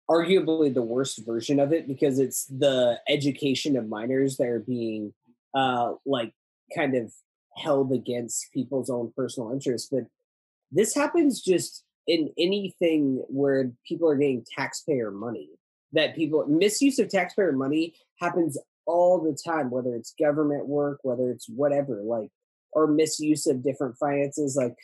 arguably 0.10 0.74
the 0.74 0.82
worst 0.82 1.26
version 1.26 1.60
of 1.60 1.72
it 1.72 1.88
because 1.88 2.20
it's 2.20 2.46
the 2.46 3.00
education 3.08 3.78
of 3.78 3.88
minors 3.88 4.38
that 4.38 4.48
are 4.48 4.60
being 4.60 5.14
uh 5.54 5.94
like 6.06 6.34
kind 6.76 6.96
of 6.96 7.12
held 7.56 7.92
against 7.92 8.52
people's 8.54 8.90
own 8.90 9.12
personal 9.16 9.52
interests. 9.52 9.90
But 9.92 10.06
this 10.72 10.96
happens 10.96 11.42
just 11.42 11.84
in 12.08 12.32
anything 12.38 13.24
where 13.28 13.72
people 13.88 14.10
are 14.10 14.16
getting 14.16 14.46
taxpayer 14.58 15.12
money. 15.12 15.50
That 15.94 16.16
people 16.16 16.46
misuse 16.48 17.00
of 17.00 17.10
taxpayer 17.10 17.52
money 17.52 17.96
happens 18.20 18.58
all 18.86 19.20
the 19.20 19.38
time, 19.38 19.70
whether 19.70 19.94
it's 19.96 20.14
government 20.18 20.68
work, 20.68 21.00
whether 21.04 21.30
it's 21.30 21.50
whatever, 21.50 22.02
like 22.02 22.30
or 22.74 22.88
misuse 22.88 23.46
of 23.48 23.64
different 23.64 23.98
finances. 23.98 24.56
Like, 24.56 24.76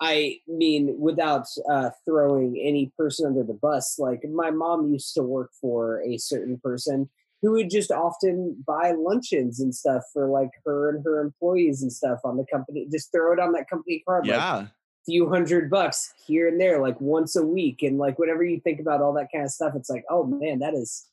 I 0.00 0.38
mean, 0.48 0.96
without 0.98 1.46
uh, 1.70 1.90
throwing 2.04 2.58
any 2.60 2.92
person 2.98 3.26
under 3.26 3.42
the 3.42 3.54
bus, 3.54 3.98
like 3.98 4.22
my 4.28 4.50
mom 4.50 4.92
used 4.92 5.14
to 5.14 5.22
work 5.22 5.50
for 5.60 6.02
a 6.02 6.18
certain 6.18 6.58
person 6.62 7.08
who 7.42 7.52
would 7.52 7.70
just 7.70 7.90
often 7.90 8.62
buy 8.66 8.92
luncheons 8.92 9.60
and 9.60 9.74
stuff 9.74 10.02
for 10.12 10.26
like 10.26 10.50
her 10.64 10.90
and 10.90 11.04
her 11.04 11.20
employees 11.20 11.82
and 11.82 11.92
stuff 11.92 12.20
on 12.24 12.36
the 12.36 12.46
company. 12.52 12.86
Just 12.90 13.12
throw 13.12 13.32
it 13.32 13.38
on 13.38 13.52
that 13.52 13.68
company 13.68 14.02
card, 14.06 14.26
like 14.26 14.36
yeah 14.36 14.66
few 15.04 15.28
hundred 15.28 15.70
bucks 15.70 16.14
here 16.26 16.48
and 16.48 16.60
there, 16.60 16.80
like 16.80 17.00
once 17.00 17.36
a 17.36 17.44
week. 17.44 17.82
And 17.82 17.98
like 17.98 18.18
whenever 18.18 18.44
you 18.44 18.60
think 18.60 18.80
about 18.80 19.00
all 19.00 19.12
that 19.14 19.28
kind 19.32 19.44
of 19.44 19.50
stuff, 19.50 19.74
it's 19.76 19.90
like, 19.90 20.04
oh 20.08 20.24
man, 20.24 20.60
that 20.60 20.74
is 20.74 21.06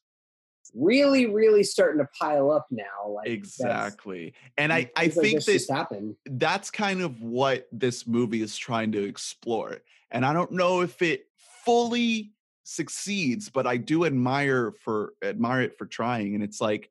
really, 0.73 1.27
really 1.27 1.63
starting 1.63 1.99
to 1.99 2.07
pile 2.19 2.51
up 2.51 2.67
now. 2.71 3.09
Like 3.09 3.27
exactly 3.27 4.33
and 4.57 4.71
i 4.71 4.89
i 4.95 5.03
like 5.03 5.13
think 5.13 5.43
this 5.43 5.67
that 5.67 5.87
that's 6.25 6.71
kind 6.71 7.01
of 7.01 7.21
what 7.21 7.67
this 7.71 8.07
movie 8.07 8.41
is 8.41 8.57
trying 8.57 8.91
to 8.93 9.03
explore. 9.03 9.79
And 10.11 10.25
I 10.25 10.33
don't 10.33 10.51
know 10.51 10.81
if 10.81 11.01
it 11.01 11.25
fully 11.65 12.31
succeeds, 12.63 13.49
but 13.49 13.67
I 13.67 13.77
do 13.77 14.05
admire 14.05 14.71
for 14.83 15.13
admire 15.23 15.61
it 15.61 15.77
for 15.77 15.85
trying. 15.85 16.35
And 16.35 16.43
it's 16.43 16.61
like 16.61 16.89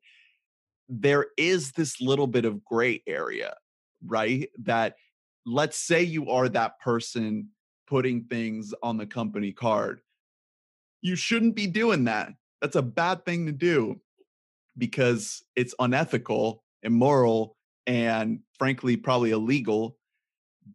there 0.89 1.27
is 1.37 1.71
this 1.71 2.01
little 2.01 2.27
bit 2.27 2.45
of 2.45 2.63
gray 2.63 3.01
area, 3.07 3.55
right? 4.05 4.49
That 4.63 4.95
let's 5.45 5.77
say 5.77 6.03
you 6.03 6.29
are 6.29 6.49
that 6.49 6.79
person 6.79 7.49
putting 7.87 8.23
things 8.23 8.73
on 8.83 8.97
the 8.97 9.05
company 9.05 9.51
card. 9.51 10.01
You 11.01 11.15
shouldn't 11.15 11.55
be 11.55 11.67
doing 11.67 12.05
that. 12.05 12.33
That's 12.61 12.75
a 12.75 12.81
bad 12.81 13.25
thing 13.25 13.45
to 13.47 13.51
do 13.51 13.99
because 14.77 15.43
it's 15.55 15.75
unethical, 15.79 16.63
immoral, 16.83 17.57
and 17.87 18.39
frankly, 18.57 18.97
probably 18.97 19.31
illegal. 19.31 19.97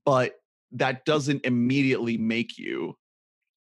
But 0.05 0.35
that 0.73 1.05
doesn't 1.05 1.45
immediately 1.45 2.19
make 2.19 2.59
you 2.59 2.97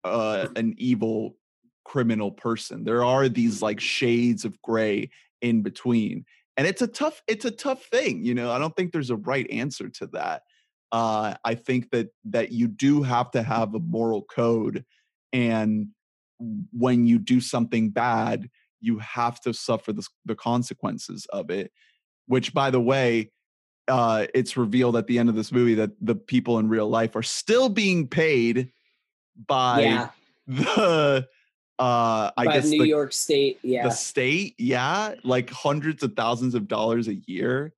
uh, 0.03 0.47
an 0.55 0.75
evil 0.77 1.38
criminal 1.83 2.31
person. 2.31 2.83
There 2.83 3.03
are 3.03 3.29
these 3.29 3.61
like 3.61 3.79
shades 3.79 4.43
of 4.43 4.61
gray 4.61 5.09
in 5.41 5.61
between. 5.61 6.25
And 6.57 6.65
it's 6.65 6.81
a 6.81 6.88
tough 6.88 7.21
it's 7.27 7.45
a 7.45 7.51
tough 7.51 7.83
thing, 7.85 8.23
you 8.23 8.33
know. 8.33 8.51
I 8.51 8.59
don't 8.59 8.75
think 8.75 8.91
there's 8.91 9.09
a 9.09 9.17
right 9.17 9.49
answer 9.51 9.89
to 9.89 10.07
that. 10.07 10.43
Uh 10.91 11.35
I 11.43 11.55
think 11.55 11.91
that 11.91 12.09
that 12.25 12.51
you 12.51 12.67
do 12.67 13.03
have 13.03 13.31
to 13.31 13.43
have 13.43 13.75
a 13.75 13.79
moral 13.79 14.23
code 14.23 14.85
and 15.33 15.89
when 16.39 17.08
you 17.08 17.19
do 17.19 17.39
something 17.39 17.89
bad, 17.89 18.50
you 18.82 19.00
have 19.00 19.39
to 19.41 19.54
suffer 19.54 19.93
the, 19.93 20.06
the 20.26 20.36
consequences 20.36 21.26
of 21.32 21.50
it, 21.50 21.71
which 22.28 22.54
by 22.54 22.69
the 22.69 22.82
way, 22.82 23.32
uh, 23.88 24.26
it's 24.34 24.58
revealed 24.58 24.95
at 24.95 25.08
the 25.08 25.19
end 25.19 25.30
of 25.30 25.36
this 25.36 25.52
movie 25.52 25.76
that 25.76 25.91
the 26.02 26.15
people 26.15 26.60
in 26.60 26.67
real 26.69 26.89
life 26.89 27.15
are 27.15 27.24
still 27.24 27.69
being 27.69 28.08
paid 28.08 28.71
by 29.48 29.82
yeah, 29.82 30.10
the 30.48 31.28
uh 31.78 32.32
I 32.38 32.45
by 32.45 32.54
guess 32.54 32.69
New 32.69 32.82
the, 32.82 32.88
York 32.88 33.13
State. 33.13 33.60
Yeah, 33.62 33.84
the 33.84 33.89
state, 33.91 34.56
yeah, 34.58 35.15
like 35.24 35.50
hundreds 35.50 36.04
of 36.04 36.15
thousands 36.15 36.56
of 36.56 36.67
dollars 36.67 37.08
a 37.08 37.15
year. 37.15 37.74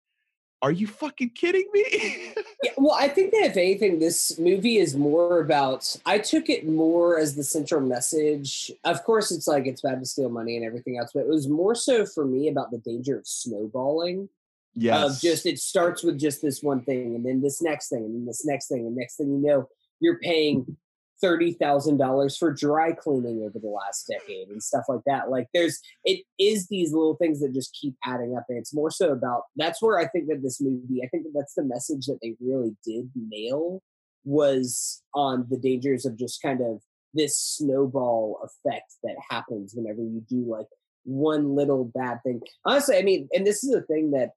Are 0.61 0.71
you 0.71 0.87
fucking 0.87 1.31
kidding 1.31 1.67
me? 1.73 2.33
Yeah, 2.63 2.71
well, 2.77 2.97
I 2.99 3.07
think 3.07 3.31
that 3.33 3.45
if 3.45 3.57
anything, 3.57 3.99
this 3.99 4.39
movie 4.39 4.77
is 4.77 4.95
more 4.95 5.41
about. 5.41 5.95
I 6.07 6.17
took 6.17 6.49
it 6.49 6.67
more 6.67 7.19
as 7.19 7.35
the 7.35 7.43
central 7.43 7.81
message. 7.81 8.71
Of 8.83 9.03
course, 9.03 9.31
it's 9.31 9.47
like 9.47 9.67
it's 9.67 9.81
bad 9.81 9.99
to 9.99 10.05
steal 10.07 10.29
money 10.29 10.57
and 10.57 10.65
everything 10.65 10.97
else, 10.97 11.11
but 11.13 11.19
it 11.19 11.27
was 11.27 11.47
more 11.47 11.75
so 11.75 12.03
for 12.03 12.25
me 12.25 12.47
about 12.47 12.71
the 12.71 12.79
danger 12.79 13.19
of 13.19 13.27
snowballing. 13.27 14.29
yes. 14.73 15.03
Of 15.03 15.21
just 15.21 15.45
it 15.45 15.59
starts 15.59 16.01
with 16.01 16.19
just 16.19 16.41
this 16.41 16.63
one 16.63 16.81
thing, 16.81 17.13
and 17.13 17.23
then 17.23 17.41
this 17.41 17.61
next 17.61 17.89
thing, 17.89 18.05
and 18.05 18.15
then 18.15 18.25
this 18.25 18.43
next 18.43 18.69
thing, 18.69 18.87
and 18.87 18.95
next 18.95 19.17
thing 19.17 19.29
you 19.29 19.37
know, 19.37 19.69
you're 19.99 20.17
paying 20.19 20.75
thirty 21.21 21.53
thousand 21.53 21.97
dollars 21.97 22.37
for 22.37 22.53
dry 22.53 22.91
cleaning 22.91 23.41
over 23.43 23.59
the 23.59 23.67
last 23.67 24.07
decade 24.07 24.49
and 24.49 24.61
stuff 24.61 24.85
like 24.87 25.01
that. 25.05 25.29
Like 25.29 25.47
there's 25.53 25.79
it 26.03 26.23
is 26.39 26.67
these 26.67 26.93
little 26.93 27.15
things 27.15 27.39
that 27.39 27.53
just 27.53 27.77
keep 27.79 27.95
adding 28.05 28.35
up, 28.37 28.45
and 28.49 28.57
it's 28.57 28.73
more 28.73 28.91
so 28.91 29.11
about 29.11 29.43
that's 29.55 29.81
where 29.81 29.97
I 29.99 30.07
think 30.07 30.27
that 30.27 30.41
this 30.41 30.61
movie, 30.61 31.01
I 31.03 31.07
think 31.07 31.23
that 31.23 31.33
that's 31.35 31.53
the 31.53 31.63
message 31.63 32.05
that 32.07 32.19
they 32.21 32.35
really 32.39 32.75
did 32.85 33.09
nail 33.15 33.81
was 34.23 35.01
on 35.13 35.47
the 35.49 35.57
dangers 35.57 36.05
of 36.05 36.17
just 36.17 36.41
kind 36.41 36.61
of 36.61 36.81
this 37.13 37.39
snowball 37.39 38.39
effect 38.43 38.93
that 39.03 39.15
happens 39.29 39.73
whenever 39.73 40.01
you 40.01 40.23
do 40.29 40.45
like 40.47 40.67
one 41.03 41.55
little 41.55 41.85
bad 41.85 42.19
thing. 42.23 42.41
Honestly, 42.65 42.97
I 42.97 43.01
mean, 43.01 43.29
and 43.33 43.47
this 43.47 43.63
is 43.63 43.73
a 43.73 43.81
thing 43.81 44.11
that 44.11 44.31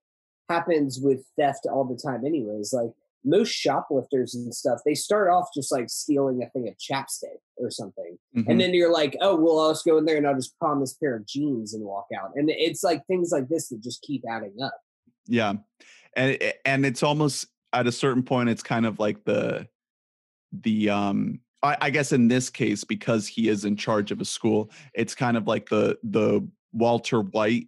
happens 0.49 0.99
with 1.01 1.23
theft 1.37 1.65
all 1.71 1.85
the 1.85 1.95
time 1.95 2.25
anyways 2.25 2.73
like 2.73 2.91
most 3.23 3.49
shoplifters 3.51 4.33
and 4.35 4.53
stuff 4.53 4.79
they 4.85 4.95
start 4.95 5.29
off 5.29 5.47
just 5.55 5.71
like 5.71 5.89
stealing 5.89 6.41
a 6.41 6.49
thing 6.49 6.67
of 6.67 6.73
chapstick 6.77 7.37
or 7.57 7.69
something 7.69 8.17
Mhm. 8.35 8.45
and 8.49 8.59
then 8.59 8.73
you're 8.73 8.91
like 8.91 9.15
oh 9.21 9.35
well 9.35 9.59
i'll 9.59 9.71
just 9.71 9.85
go 9.85 9.97
in 9.97 10.05
there 10.05 10.17
and 10.17 10.25
i'll 10.27 10.35
just 10.35 10.57
pawn 10.59 10.79
this 10.79 10.93
pair 10.95 11.15
of 11.17 11.25
jeans 11.27 11.73
and 11.73 11.83
walk 11.85 12.07
out 12.19 12.31
and 12.35 12.49
it's 12.49 12.83
like 12.83 13.05
things 13.05 13.31
like 13.31 13.47
this 13.49 13.69
that 13.69 13.81
just 13.81 14.01
keep 14.01 14.23
adding 14.29 14.55
up 14.63 14.73
Yeah. 15.27 15.53
And 16.15 16.37
and 16.65 16.85
it's 16.85 17.03
almost 17.03 17.47
at 17.73 17.87
a 17.87 17.91
certain 17.91 18.23
point 18.23 18.49
it's 18.49 18.63
kind 18.63 18.85
of 18.85 18.99
like 18.99 19.23
the 19.23 19.67
the 20.51 20.89
um 20.89 21.39
I, 21.63 21.77
I 21.81 21.89
guess 21.91 22.11
in 22.11 22.27
this 22.27 22.49
case 22.49 22.83
because 22.83 23.27
he 23.27 23.47
is 23.47 23.65
in 23.65 23.75
charge 23.77 24.11
of 24.11 24.19
a 24.19 24.25
school, 24.25 24.71
it's 24.95 25.13
kind 25.13 25.37
of 25.37 25.45
like 25.47 25.69
the 25.69 25.97
the 26.03 26.45
Walter 26.73 27.21
White 27.21 27.67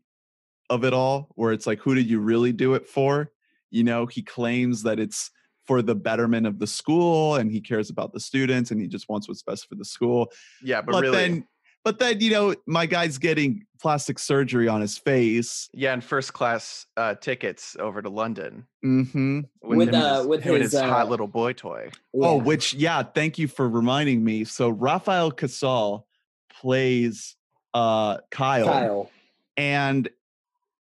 of 0.70 0.84
it 0.84 0.94
all 0.94 1.30
where 1.36 1.52
it's 1.54 1.68
like 1.68 1.80
who 1.80 1.94
did 1.94 2.10
you 2.10 2.20
really 2.20 2.52
do 2.52 2.74
it 2.74 2.88
for? 2.88 3.32
You 3.70 3.84
know, 3.84 4.06
he 4.08 4.22
claims 4.24 4.82
that 4.84 5.00
it's 5.00 5.30
for 5.66 5.82
the 5.82 5.96
betterment 5.96 6.46
of 6.46 6.60
the 6.60 6.68
school 6.68 7.36
and 7.36 7.52
he 7.52 7.62
cares 7.62 7.90
about 7.90 8.14
the 8.14 8.20
students 8.20 8.72
and 8.72 8.82
he 8.82 8.88
just 8.88 9.08
wants 9.10 9.28
what's 9.28 9.44
best 9.44 9.68
for 9.70 9.76
the 9.76 9.86
school. 9.86 10.32
Yeah, 10.62 10.82
but, 10.82 10.92
But, 10.94 11.02
really, 11.04 11.18
then 11.18 11.48
but 11.86 12.00
then 12.00 12.22
you 12.22 12.32
know, 12.32 12.56
my 12.66 12.86
guy's 12.86 13.18
getting 13.18 13.66
plastic 13.82 14.18
surgery 14.18 14.70
on 14.70 14.80
his 14.80 14.98
face. 14.98 15.70
yeah, 15.74 15.92
and 15.94 16.02
first 16.04 16.32
class 16.34 16.86
uh, 16.96 17.16
tickets 17.16 17.76
over 17.80 18.02
to 18.02 18.10
London 18.10 18.66
Mhm. 18.86 19.46
With, 19.62 19.90
him 19.90 19.96
uh, 19.96 20.18
his, 20.20 20.28
with 20.28 20.44
him 20.44 20.54
and 20.56 20.64
his, 20.64 20.72
his 20.74 20.82
hot 20.82 21.08
uh, 21.08 21.10
little 21.10 21.28
boy 21.28 21.54
toy. 21.54 21.90
Oh, 22.16 22.38
which 22.38 22.74
yeah, 22.74 23.04
thank 23.04 23.38
you 23.38 23.48
for 23.48 23.68
reminding 23.68 24.24
me. 24.24 24.44
So 24.46 24.70
Rafael 24.70 25.32
Casal 25.32 26.08
plays 26.50 27.36
uh 27.74 28.18
Kyle, 28.30 28.66
kyle 28.66 29.12
and 29.58 30.08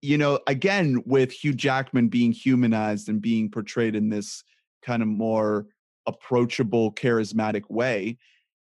you 0.02 0.16
know, 0.18 0.38
again 0.46 1.02
with 1.04 1.32
Hugh 1.32 1.52
Jackman 1.54 2.08
being 2.08 2.30
humanized 2.32 3.08
and 3.08 3.20
being 3.20 3.50
portrayed 3.50 3.96
in 3.96 4.08
this 4.08 4.44
kind 4.82 5.02
of 5.02 5.08
more 5.08 5.66
approachable, 6.06 6.92
charismatic 6.92 7.68
way, 7.70 8.18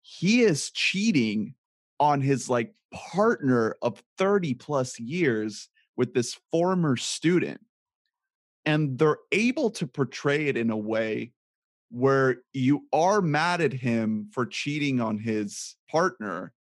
he 0.02 0.42
is 0.42 0.70
cheating 0.70 1.54
on 1.98 2.20
his 2.20 2.48
like 2.48 2.74
partner 2.92 3.76
of 3.82 4.02
30 4.18 4.54
plus 4.54 4.98
years 4.98 5.68
with 5.96 6.14
this 6.14 6.38
former 6.50 6.96
student. 6.96 7.60
And 8.64 8.98
they're 8.98 9.18
able 9.32 9.70
to 9.72 9.86
portray 9.86 10.48
it 10.48 10.56
in 10.56 10.70
a 10.70 10.76
way 10.76 11.32
where 11.90 12.38
you 12.52 12.84
are 12.92 13.22
mad 13.22 13.60
at 13.60 13.72
him 13.72 14.28
for 14.32 14.44
cheating 14.44 15.00
on 15.00 15.18
his 15.18 15.76
partner 15.88 16.52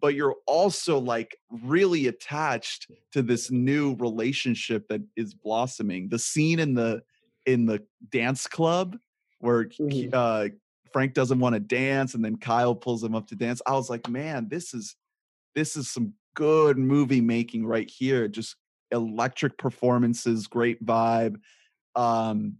but 0.00 0.14
you're 0.14 0.36
also 0.46 0.98
like 0.98 1.36
really 1.50 2.06
attached 2.06 2.90
to 3.12 3.22
this 3.22 3.50
new 3.50 3.94
relationship 3.96 4.88
that 4.88 5.02
is 5.16 5.34
blossoming 5.34 6.08
the 6.08 6.18
scene 6.18 6.58
in 6.58 6.74
the 6.74 7.02
in 7.46 7.66
the 7.66 7.82
dance 8.10 8.46
club 8.46 8.96
where 9.40 9.64
he- 9.70 10.08
Mhm. 10.08 10.14
uh 10.14 10.48
frank 10.92 11.14
doesn't 11.14 11.38
want 11.40 11.54
to 11.54 11.60
dance 11.60 12.14
and 12.14 12.24
then 12.24 12.36
kyle 12.36 12.74
pulls 12.74 13.02
him 13.02 13.14
up 13.14 13.26
to 13.26 13.34
dance 13.34 13.62
i 13.66 13.72
was 13.72 13.88
like 13.88 14.08
man 14.08 14.46
this 14.48 14.74
is 14.74 14.94
this 15.54 15.74
is 15.76 15.90
some 15.90 16.12
good 16.34 16.76
movie 16.78 17.20
making 17.20 17.64
right 17.66 17.90
here 17.90 18.28
just 18.28 18.56
electric 18.90 19.56
performances 19.58 20.46
great 20.46 20.84
vibe 20.84 21.36
um 21.96 22.56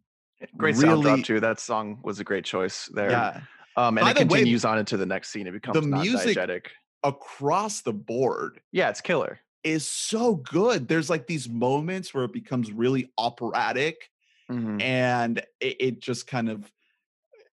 Great 0.57 0.75
sound 0.77 1.03
drop 1.03 1.23
too. 1.23 1.39
That 1.39 1.61
song 1.61 2.01
was 2.03 2.19
a 2.19 2.25
great 2.25 2.45
choice 2.45 2.87
there. 2.93 3.11
yeah 3.13 3.41
Um, 3.77 3.97
and 3.97 4.05
By 4.05 4.11
it 4.11 4.15
the 4.15 4.25
way, 4.27 4.39
continues 4.41 4.65
on 4.65 4.77
into 4.77 4.97
the 4.97 5.07
next 5.07 5.29
scene. 5.31 5.47
It 5.47 5.53
becomes 5.53 5.77
the 5.77 5.87
music- 5.87 6.37
diegetic. 6.37 6.67
across 7.05 7.83
the 7.83 7.93
board 7.93 8.61
Yeah, 8.73 8.89
it's 8.91 9.01
killer. 9.01 9.39
is 9.63 9.87
so 9.89 10.35
good. 10.35 10.89
There's 10.89 11.09
like 11.09 11.29
these 11.29 11.49
moments 11.49 12.13
where 12.13 12.25
it 12.25 12.33
becomes 12.33 12.73
really 12.73 13.13
operatic 13.19 14.11
Mhm. 14.53 14.83
and 14.83 15.39
it, 15.61 15.77
it 15.81 16.01
just 16.01 16.27
kind 16.27 16.49
of 16.49 16.65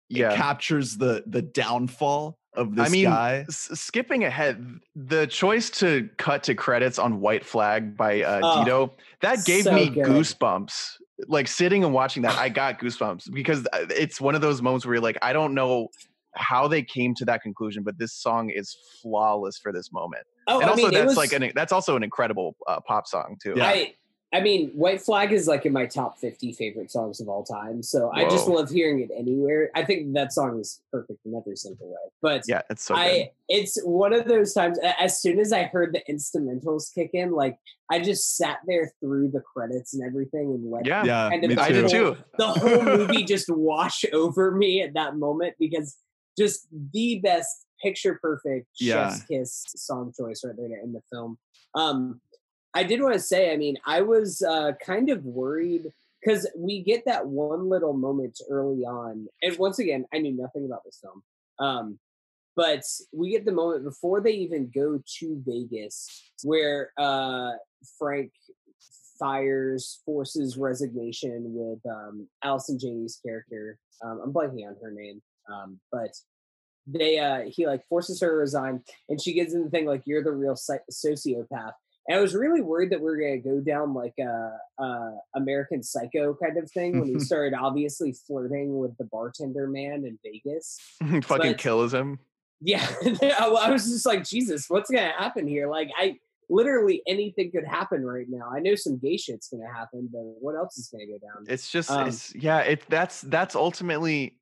it 0.09 0.17
Yeah. 0.17 0.35
captures 0.35 0.97
the 0.97 1.23
the 1.27 1.41
downfall 1.41 2.37
of 2.53 2.75
this 2.75 2.87
I 2.87 2.89
mean, 2.89 3.05
guy. 3.05 3.45
S- 3.49 3.69
skipping 3.79 4.23
ahead, 4.23 4.79
the 4.95 5.27
choice 5.27 5.69
to 5.71 6.09
cut 6.17 6.43
to 6.43 6.55
credits 6.55 6.97
on 6.99 7.19
White 7.19 7.45
Flag 7.45 7.97
by 7.97 8.21
uh, 8.23 8.39
Oh, 8.43 8.63
Dido 8.63 8.93
that 9.21 9.43
gave 9.45 9.63
so 9.65 9.73
me 9.73 9.89
good. 9.89 10.05
goosebumps. 10.05 10.97
Like 11.27 11.47
sitting 11.47 11.83
and 11.83 11.93
watching 11.93 12.23
that, 12.23 12.37
I 12.37 12.49
got 12.49 12.79
goosebumps 12.79 13.31
because 13.33 13.65
uh, 13.73 13.85
it's 13.89 14.19
one 14.21 14.35
of 14.35 14.41
those 14.41 14.61
moments 14.61 14.85
where 14.85 14.95
you're 14.95 15.01
like, 15.03 15.17
I 15.21 15.31
don't 15.33 15.53
know 15.53 15.87
how 16.35 16.67
they 16.67 16.83
came 16.83 17.15
to 17.15 17.25
that 17.25 17.41
conclusion, 17.41 17.83
but 17.83 17.97
this 17.97 18.13
song 18.13 18.49
is 18.49 18.75
flawless 19.01 19.57
for 19.57 19.71
this 19.71 19.91
moment. 19.93 20.23
oh 20.47 20.59
and 20.59 20.65
i 20.65 20.69
also, 20.71 20.83
mean 20.83 20.93
that's 20.93 21.07
was, 21.07 21.17
like 21.17 21.31
an 21.33 21.51
that's 21.55 21.71
also 21.71 21.95
an 21.95 22.03
incredible 22.03 22.55
uh, 22.67 22.79
pop 22.87 23.07
song 23.07 23.37
too. 23.41 23.53
Yeah. 23.55 23.65
I 23.67 23.93
I 24.33 24.41
mean, 24.41 24.71
White 24.71 25.01
Flag 25.01 25.31
is 25.31 25.47
like 25.47 25.65
in 25.65 25.71
my 25.71 25.85
top 25.85 26.17
50 26.17 26.51
favorite 26.53 26.91
songs 26.91 27.21
of 27.21 27.29
all 27.29 27.43
time. 27.45 27.81
So 27.81 28.11
I 28.13 28.23
just 28.27 28.47
love 28.49 28.69
hearing 28.69 28.99
it 28.99 29.09
anywhere. 29.15 29.69
I 29.75 29.85
think 29.85 30.13
that 30.15 30.33
song 30.33 30.59
is 30.59 30.81
perfect 30.91 31.19
in 31.25 31.35
every 31.35 31.55
single 31.55 31.87
way. 31.87 31.95
But 32.21 32.43
yeah, 32.47 32.61
it's 32.69 32.83
so 32.83 32.95
good. 32.95 33.29
It's 33.47 33.81
one 33.83 34.11
of 34.11 34.25
those 34.27 34.53
times 34.53 34.77
as 34.99 35.21
soon 35.21 35.39
as 35.39 35.53
I 35.53 35.63
heard 35.63 35.93
the 35.93 36.01
instrumentals 36.11 36.93
kick 36.93 37.11
in, 37.13 37.31
like 37.31 37.57
I 37.89 37.99
just 37.99 38.35
sat 38.35 38.57
there 38.67 38.91
through 38.99 39.29
the 39.29 39.39
credits 39.41 39.93
and 39.93 40.03
everything 40.05 40.47
and 40.51 40.69
let 40.69 40.85
Yeah, 40.85 41.03
Yeah, 41.05 41.29
kind 41.29 41.43
of 41.43 41.49
me 41.49 41.55
the 41.55 41.61
I 41.61 41.69
did 41.69 41.81
whole- 41.81 41.89
too. 42.15 42.17
the 42.37 42.47
whole 42.47 42.81
movie 42.97 43.23
just 43.23 43.49
wash 43.49 44.03
over 44.11 44.51
me 44.51 44.81
at 44.81 44.95
that 44.95 45.15
moment 45.15 45.55
because 45.59 45.95
just 46.37 46.67
the 46.91 47.19
best 47.23 47.65
picture 47.81 48.19
perfect 48.21 48.67
Yeah. 48.81 49.11
chef's 49.11 49.23
kiss 49.27 49.63
song 49.77 50.11
choice 50.17 50.41
right 50.43 50.55
there 50.57 50.79
in 50.83 50.91
the 50.91 51.01
film. 51.11 51.37
Um, 51.75 52.21
I 52.75 52.83
did 52.83 53.01
want 53.01 53.13
to 53.13 53.19
say, 53.19 53.53
I 53.53 53.57
mean, 53.57 53.77
I 53.85 54.01
was 54.01 54.41
uh, 54.41 54.73
kind 54.85 55.09
of 55.09 55.23
worried 55.25 55.87
because 56.21 56.47
we 56.57 56.83
get 56.83 57.05
that 57.05 57.25
one 57.25 57.69
little 57.69 57.93
moment 57.93 58.39
early 58.49 58.83
on, 58.83 59.27
and 59.41 59.57
once 59.57 59.79
again, 59.79 60.05
I 60.13 60.19
knew 60.19 60.35
nothing 60.35 60.65
about 60.65 60.83
this 60.83 60.99
film. 61.01 61.23
Um, 61.57 61.99
but 62.55 62.83
we 63.13 63.31
get 63.31 63.45
the 63.45 63.51
moment 63.51 63.83
before 63.83 64.21
they 64.21 64.31
even 64.31 64.71
go 64.73 65.01
to 65.19 65.43
Vegas 65.45 66.31
where 66.43 66.91
uh, 66.97 67.51
Frank 67.97 68.31
fires, 69.19 70.01
forces 70.05 70.57
resignation 70.57 71.43
with 71.47 71.79
um, 71.85 72.27
Allison 72.43 72.79
Janney's 72.79 73.19
character. 73.25 73.77
Um, 74.03 74.21
I'm 74.23 74.33
blanking 74.33 74.67
on 74.67 74.75
her 74.81 74.91
name, 74.91 75.21
um, 75.51 75.79
but 75.91 76.11
they 76.87 77.19
uh, 77.19 77.43
he 77.47 77.65
like 77.65 77.85
forces 77.87 78.21
her 78.21 78.27
to 78.27 78.35
resign, 78.35 78.83
and 79.09 79.21
she 79.21 79.33
gives 79.33 79.53
him 79.53 79.63
the 79.63 79.69
thing 79.69 79.85
like 79.85 80.03
you're 80.05 80.23
the 80.23 80.31
real 80.31 80.55
sociopath. 80.55 81.73
And 82.07 82.17
I 82.17 82.21
was 82.21 82.35
really 82.35 82.61
worried 82.61 82.91
that 82.91 82.99
we 82.99 83.05
were 83.05 83.17
gonna 83.17 83.39
go 83.39 83.59
down 83.59 83.93
like 83.93 84.13
a, 84.19 84.57
a 84.83 85.11
American 85.35 85.81
Psycho 85.81 86.35
kind 86.35 86.57
of 86.57 86.69
thing 86.71 86.99
when 86.99 87.09
he 87.09 87.19
started 87.31 87.55
obviously 87.57 88.13
flirting 88.13 88.77
with 88.77 88.95
the 88.97 89.05
bartender 89.05 89.67
man 89.67 90.05
in 90.05 90.19
Vegas. 90.23 90.77
Fucking 91.01 91.21
But- 91.53 91.57
kills 91.57 91.93
him. 91.93 92.19
Yeah, 92.61 92.87
I 93.39 93.69
was 93.69 93.85
just 93.85 94.05
like, 94.05 94.23
Jesus, 94.23 94.69
what's 94.69 94.89
gonna 94.89 95.11
happen 95.17 95.45
here? 95.45 95.67
Like, 95.69 95.89
I 95.99 96.17
literally 96.49 97.01
anything 97.05 97.51
could 97.51 97.65
happen 97.65 98.05
right 98.05 98.27
now. 98.29 98.49
I 98.55 98.59
know 98.59 98.75
some 98.75 98.97
gay 98.97 99.17
shit's 99.17 99.49
gonna 99.49 99.71
happen, 99.71 100.09
but 100.11 100.21
what 100.21 100.55
else 100.55 100.77
is 100.77 100.87
gonna 100.87 101.05
go 101.05 101.17
down? 101.17 101.45
It's 101.47 101.69
just 101.69 101.91
Um, 101.91 102.07
it's 102.07 102.33
yeah, 102.33 102.59
it 102.59 102.83
that's 102.87 103.21
that's 103.21 103.55
ultimately 103.55 104.39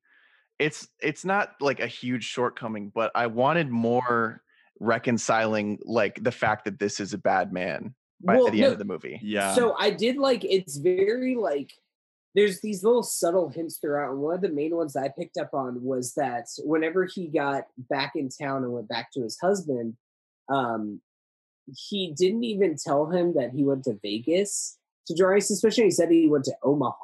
it's 0.60 0.86
it's 1.00 1.24
not 1.24 1.54
like 1.60 1.80
a 1.80 1.88
huge 1.88 2.24
shortcoming, 2.24 2.92
but 2.94 3.10
I 3.14 3.26
wanted 3.26 3.68
more 3.68 4.43
reconciling 4.80 5.78
like 5.84 6.22
the 6.22 6.32
fact 6.32 6.64
that 6.64 6.78
this 6.78 7.00
is 7.00 7.12
a 7.12 7.18
bad 7.18 7.52
man 7.52 7.94
by 8.22 8.36
Well, 8.36 8.46
at 8.46 8.52
the 8.52 8.60
no, 8.60 8.66
end 8.66 8.72
of 8.72 8.78
the 8.78 8.84
movie. 8.84 9.20
Yeah. 9.22 9.54
So 9.54 9.74
I 9.78 9.90
did 9.90 10.16
like 10.16 10.44
it's 10.44 10.76
very 10.76 11.36
like 11.36 11.72
there's 12.34 12.60
these 12.60 12.82
little 12.82 13.02
subtle 13.02 13.48
hints 13.48 13.78
throughout. 13.78 14.10
And 14.10 14.20
one 14.20 14.34
of 14.34 14.40
the 14.40 14.48
main 14.48 14.74
ones 14.74 14.96
I 14.96 15.08
picked 15.08 15.38
up 15.38 15.50
on 15.54 15.82
was 15.82 16.14
that 16.14 16.46
whenever 16.64 17.04
he 17.04 17.28
got 17.28 17.66
back 17.78 18.12
in 18.16 18.28
town 18.28 18.64
and 18.64 18.72
went 18.72 18.88
back 18.88 19.12
to 19.12 19.22
his 19.22 19.38
husband, 19.40 19.94
um, 20.48 21.00
he 21.66 22.12
didn't 22.16 22.44
even 22.44 22.76
tell 22.76 23.06
him 23.06 23.34
that 23.34 23.50
he 23.50 23.64
went 23.64 23.84
to 23.84 23.98
Vegas 24.02 24.78
to 25.06 25.14
draw 25.14 25.30
any 25.30 25.40
suspicion. 25.40 25.84
He 25.84 25.90
said 25.90 26.10
he 26.10 26.28
went 26.28 26.44
to 26.46 26.56
Omaha 26.62 26.96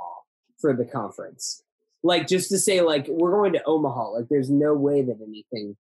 for 0.61 0.75
the 0.75 0.85
conference. 0.85 1.63
Like 2.03 2.27
just 2.27 2.49
to 2.51 2.59
say, 2.59 2.81
like, 2.81 3.07
we're 3.09 3.33
going 3.33 3.53
to 3.53 3.65
Omaha. 3.65 4.11
Like 4.11 4.29
there's 4.29 4.51
no 4.51 4.75
way 4.75 5.03
that 5.03 5.19
anything 5.23 5.77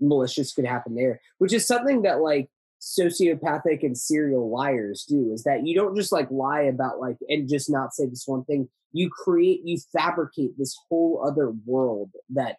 malicious 0.00 0.52
could 0.52 0.66
happen 0.66 0.94
there. 0.94 1.20
Which 1.38 1.52
is 1.52 1.66
something 1.66 2.02
that 2.02 2.20
like 2.20 2.48
sociopathic 2.80 3.82
and 3.82 3.96
serial 3.96 4.50
liars 4.50 5.04
do 5.08 5.32
is 5.32 5.44
that 5.44 5.66
you 5.66 5.74
don't 5.74 5.96
just 5.96 6.12
like 6.12 6.30
lie 6.30 6.62
about 6.62 7.00
like 7.00 7.16
and 7.28 7.48
just 7.48 7.70
not 7.70 7.94
say 7.94 8.06
this 8.06 8.24
one 8.26 8.44
thing 8.44 8.68
you 8.92 9.10
create 9.10 9.60
you 9.64 9.78
fabricate 9.92 10.56
this 10.58 10.76
whole 10.88 11.24
other 11.26 11.52
world 11.64 12.10
that 12.28 12.56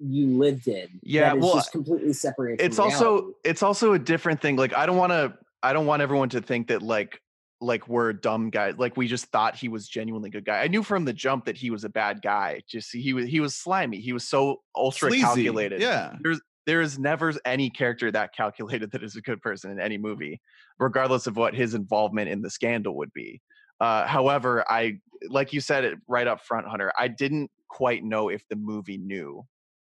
you 0.00 0.26
lived 0.26 0.68
in 0.68 0.88
Yeah, 1.02 1.30
that 1.30 1.38
is 1.38 1.44
well, 1.44 1.54
just 1.54 1.72
completely 1.72 2.12
separated 2.12 2.64
It's 2.64 2.78
also 2.78 3.34
it's 3.44 3.62
also 3.62 3.92
a 3.92 3.98
different 3.98 4.40
thing. 4.40 4.56
Like 4.56 4.74
I 4.74 4.86
don't 4.86 4.96
want 4.96 5.12
to 5.12 5.34
I 5.62 5.72
don't 5.72 5.86
want 5.86 6.02
everyone 6.02 6.28
to 6.30 6.40
think 6.40 6.68
that 6.68 6.82
like 6.82 7.20
like 7.60 7.88
we're 7.88 8.12
dumb 8.12 8.50
guys. 8.50 8.74
Like 8.76 8.96
we 8.96 9.06
just 9.08 9.26
thought 9.26 9.56
he 9.56 9.68
was 9.68 9.88
genuinely 9.88 10.30
good 10.30 10.44
guy. 10.44 10.60
I 10.62 10.68
knew 10.68 10.82
from 10.82 11.04
the 11.04 11.12
jump 11.12 11.46
that 11.46 11.56
he 11.56 11.70
was 11.70 11.84
a 11.84 11.88
bad 11.88 12.20
guy. 12.22 12.62
Just 12.68 12.92
he 12.92 13.12
was 13.12 13.26
he 13.26 13.40
was 13.40 13.54
slimy. 13.54 14.00
He 14.00 14.12
was 14.12 14.26
so 14.28 14.62
ultra 14.74 15.08
Sleazy, 15.10 15.22
calculated. 15.24 15.80
Yeah. 15.80 16.14
there 16.22 16.32
is 16.32 16.40
there 16.66 16.80
is 16.80 16.98
never 16.98 17.32
any 17.44 17.70
character 17.70 18.10
that 18.10 18.34
calculated 18.34 18.90
that 18.92 19.02
is 19.02 19.16
a 19.16 19.20
good 19.22 19.40
person 19.40 19.70
in 19.70 19.80
any 19.80 19.98
movie, 19.98 20.40
regardless 20.78 21.26
of 21.26 21.36
what 21.36 21.54
his 21.54 21.74
involvement 21.74 22.28
in 22.28 22.42
the 22.42 22.50
scandal 22.50 22.96
would 22.96 23.12
be. 23.12 23.40
Uh, 23.80 24.06
however, 24.06 24.64
I 24.68 24.98
like 25.28 25.52
you 25.52 25.60
said 25.60 25.84
it 25.84 25.98
right 26.08 26.26
up 26.26 26.42
front, 26.44 26.66
Hunter. 26.66 26.92
I 26.98 27.08
didn't 27.08 27.50
quite 27.68 28.04
know 28.04 28.28
if 28.28 28.42
the 28.48 28.56
movie 28.56 28.98
knew 28.98 29.44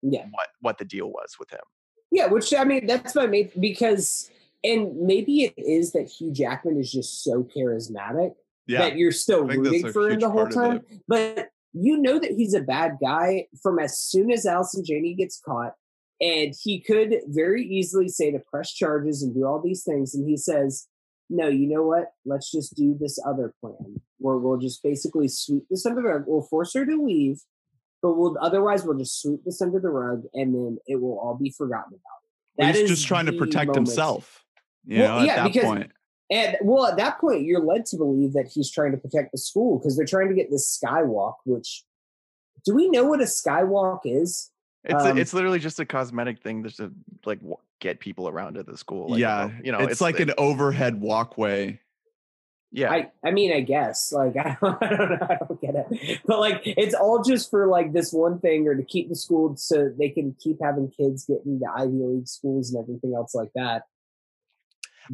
yeah 0.04 0.26
what 0.32 0.48
what 0.62 0.78
the 0.78 0.86
deal 0.86 1.08
was 1.10 1.36
with 1.40 1.50
him. 1.52 1.60
yeah 2.12 2.26
which 2.28 2.54
i 2.56 2.64
mean 2.64 2.86
that's 2.88 3.14
my 3.16 3.28
main 3.28 3.50
because 3.60 4.30
and 4.64 4.96
maybe 4.98 5.44
it 5.44 5.54
is 5.58 5.92
that 5.94 6.10
hugh 6.10 6.32
jackman 6.32 6.78
is 6.78 6.92
just 6.92 7.24
so 7.24 7.44
charismatic 7.44 8.34
Yeah. 8.68 8.80
that 8.80 8.98
you're 8.98 9.12
still 9.12 9.46
I 9.46 9.56
think 9.56 9.64
that's 9.64 9.74
rooting 9.84 9.92
for 9.92 10.10
him 10.10 10.20
the 10.20 10.30
whole 10.30 10.48
time. 10.48 10.82
But 11.08 11.50
you 11.74 11.98
know 11.98 12.20
that 12.20 12.32
he's 12.32 12.54
a 12.54 12.62
bad 12.62 12.98
guy 13.02 13.48
from 13.62 13.80
as 13.80 14.00
soon 14.00 14.32
as 14.32 14.46
Allison 14.46 14.84
Janney 14.86 15.14
gets 15.14 15.40
caught. 15.40 15.74
And 16.20 16.54
he 16.62 16.80
could 16.82 17.16
very 17.28 17.66
easily 17.66 18.08
say 18.08 18.32
to 18.32 18.40
press 18.40 18.72
charges 18.72 19.24
and 19.24 19.34
do 19.34 19.46
all 19.46 19.60
these 19.60 19.84
things. 19.84 20.14
And 20.14 20.30
he 20.30 20.38
says, 20.38 20.88
no, 21.32 21.48
you 21.48 21.68
know 21.68 21.82
what? 21.82 22.12
Let's 22.26 22.52
just 22.52 22.76
do 22.76 22.96
this 23.00 23.18
other 23.26 23.56
plan 23.60 24.02
where 24.20 24.38
we'll 24.38 24.60
just 24.60 24.84
basically 24.84 25.28
sweep 25.30 25.64
this 25.70 25.86
under 25.86 26.02
the 26.02 26.08
rug. 26.10 26.26
We'll 26.28 26.44
force 26.44 26.74
her 26.76 26.86
to 26.86 27.04
leave, 27.04 27.40
but 28.04 28.14
we'll 28.14 28.38
otherwise 28.40 28.84
we'll 28.84 29.00
just 29.00 29.20
sweep 29.20 29.44
this 29.44 29.62
under 29.62 29.80
the 29.80 29.90
rug 29.90 30.24
and 30.34 30.54
then 30.54 30.78
it 30.86 31.02
will 31.02 31.18
all 31.18 31.36
be 31.36 31.50
forgotten 31.50 31.94
about. 31.94 32.20
That 32.58 32.76
he's 32.76 32.84
is 32.84 32.98
just 32.98 33.08
trying 33.08 33.26
to 33.26 33.34
protect 33.34 33.70
moment. 33.70 33.88
himself. 33.88 34.44
You 34.86 35.00
Well, 35.02 35.20
know, 35.20 35.26
yeah, 35.26 35.32
at 35.32 35.36
that 35.38 35.54
because- 35.54 35.64
point. 35.66 35.92
And 36.30 36.56
well, 36.62 36.86
at 36.86 36.96
that 36.96 37.20
point, 37.20 37.44
you're 37.44 37.60
led 37.60 37.86
to 37.88 37.98
believe 37.98 38.32
that 38.34 38.48
he's 38.48 38.72
trying 38.72 38.92
to 38.92 38.98
protect 38.98 39.34
the 39.34 39.38
school 39.38 39.78
because 39.78 39.98
they're 39.98 40.06
trying 40.06 40.30
to 40.30 40.34
get 40.34 40.50
this 40.50 40.80
skywalk. 40.82 41.34
Which, 41.44 41.84
do 42.66 42.74
we 42.74 42.90
know 42.90 43.04
what 43.04 43.20
a 43.20 43.26
skywalk 43.26 44.00
is? 44.06 44.50
It's 44.86 45.04
Um, 45.04 45.18
it's 45.18 45.34
literally 45.34 45.60
just 45.60 45.82
a 45.82 45.86
cosmetic 45.86 46.42
thing 46.42 46.64
just 46.64 46.78
to 46.78 46.94
like 47.26 47.40
w- 47.40 47.58
get 47.82 48.00
people 48.00 48.30
around 48.30 48.54
to 48.54 48.64
the 48.64 48.78
school. 48.78 49.10
Like, 49.10 49.20
yeah. 49.20 49.50
you 49.62 49.74
know, 49.74 49.80
it's, 49.80 50.00
like 50.00 50.22
it- 50.22 50.30
an 50.30 50.34
overhead 50.38 51.02
walkway. 51.02 51.82
yeah. 52.72 52.90
I, 52.92 53.12
I 53.26 53.32
mean, 53.32 53.52
I 53.52 53.60
guess 53.60 54.14
like 54.14 54.38
I 54.38 54.58
don't, 54.62 54.82
I 54.82 54.88
don't 54.96 55.10
know, 55.10 55.28
I 55.30 55.36
don't 55.36 55.60
get 55.62 55.76
it, 55.76 56.22
but 56.26 56.40
like 56.40 56.62
it's 56.64 56.96
all 56.96 57.22
just 57.24 57.50
for 57.50 57.68
like 57.68 57.92
this 57.92 58.14
one 58.14 58.40
thing 58.40 58.66
or 58.70 58.76
to 58.76 58.84
keep 58.84 59.10
the 59.10 59.16
school 59.18 59.58
so 59.58 59.92
they 60.00 60.08
can 60.08 60.34
keep 60.40 60.60
having 60.64 60.90
kids 60.90 61.26
get 61.26 61.42
into 61.46 61.66
Ivy 61.76 61.92
League 61.92 62.28
schools 62.30 62.74
and 62.74 62.82
everything 62.82 63.14
else 63.14 63.36
like 63.36 63.52
that. 63.56 63.84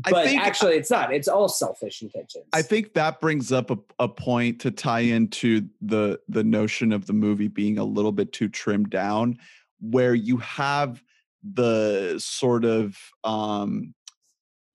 I 0.05 0.11
But 0.11 0.25
think- 0.25 0.41
actually, 0.41 0.75
it's 0.75 0.91
not. 0.91 1.13
It's 1.13 1.27
all 1.27 1.47
selfish 1.49 2.01
intentions. 2.01 2.45
I 2.53 2.61
think 2.61 2.93
that 2.93 3.19
brings 3.19 3.51
up 3.51 3.71
a, 3.71 3.77
a 3.99 4.07
point 4.09 4.59
to 4.61 4.71
tie 4.71 4.99
into 5.01 5.67
the 5.81 6.19
the 6.27 6.43
notion 6.43 6.91
of 6.91 7.07
the 7.07 7.13
movie 7.13 7.47
being 7.47 7.77
a 7.77 7.83
little 7.85 8.11
bit 8.11 8.33
too 8.33 8.49
trimmed 8.49 8.89
down, 8.89 9.37
where 9.79 10.13
you 10.13 10.37
have 10.37 11.03
the 11.43 12.15
sort 12.19 12.65
of 12.65 12.97
um 13.23 13.93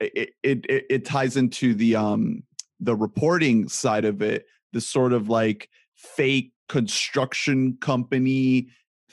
it 0.00 0.30
it 0.42 0.64
it, 0.68 0.86
it 0.88 1.04
ties 1.04 1.36
into 1.36 1.74
the 1.74 1.94
um 1.96 2.42
the 2.80 2.96
reporting 2.96 3.68
side 3.68 4.04
of 4.04 4.22
it, 4.22 4.46
the 4.72 4.80
sort 4.80 5.12
of 5.12 5.28
like 5.28 5.68
fake 5.94 6.52
construction 6.68 7.76
company 7.80 8.68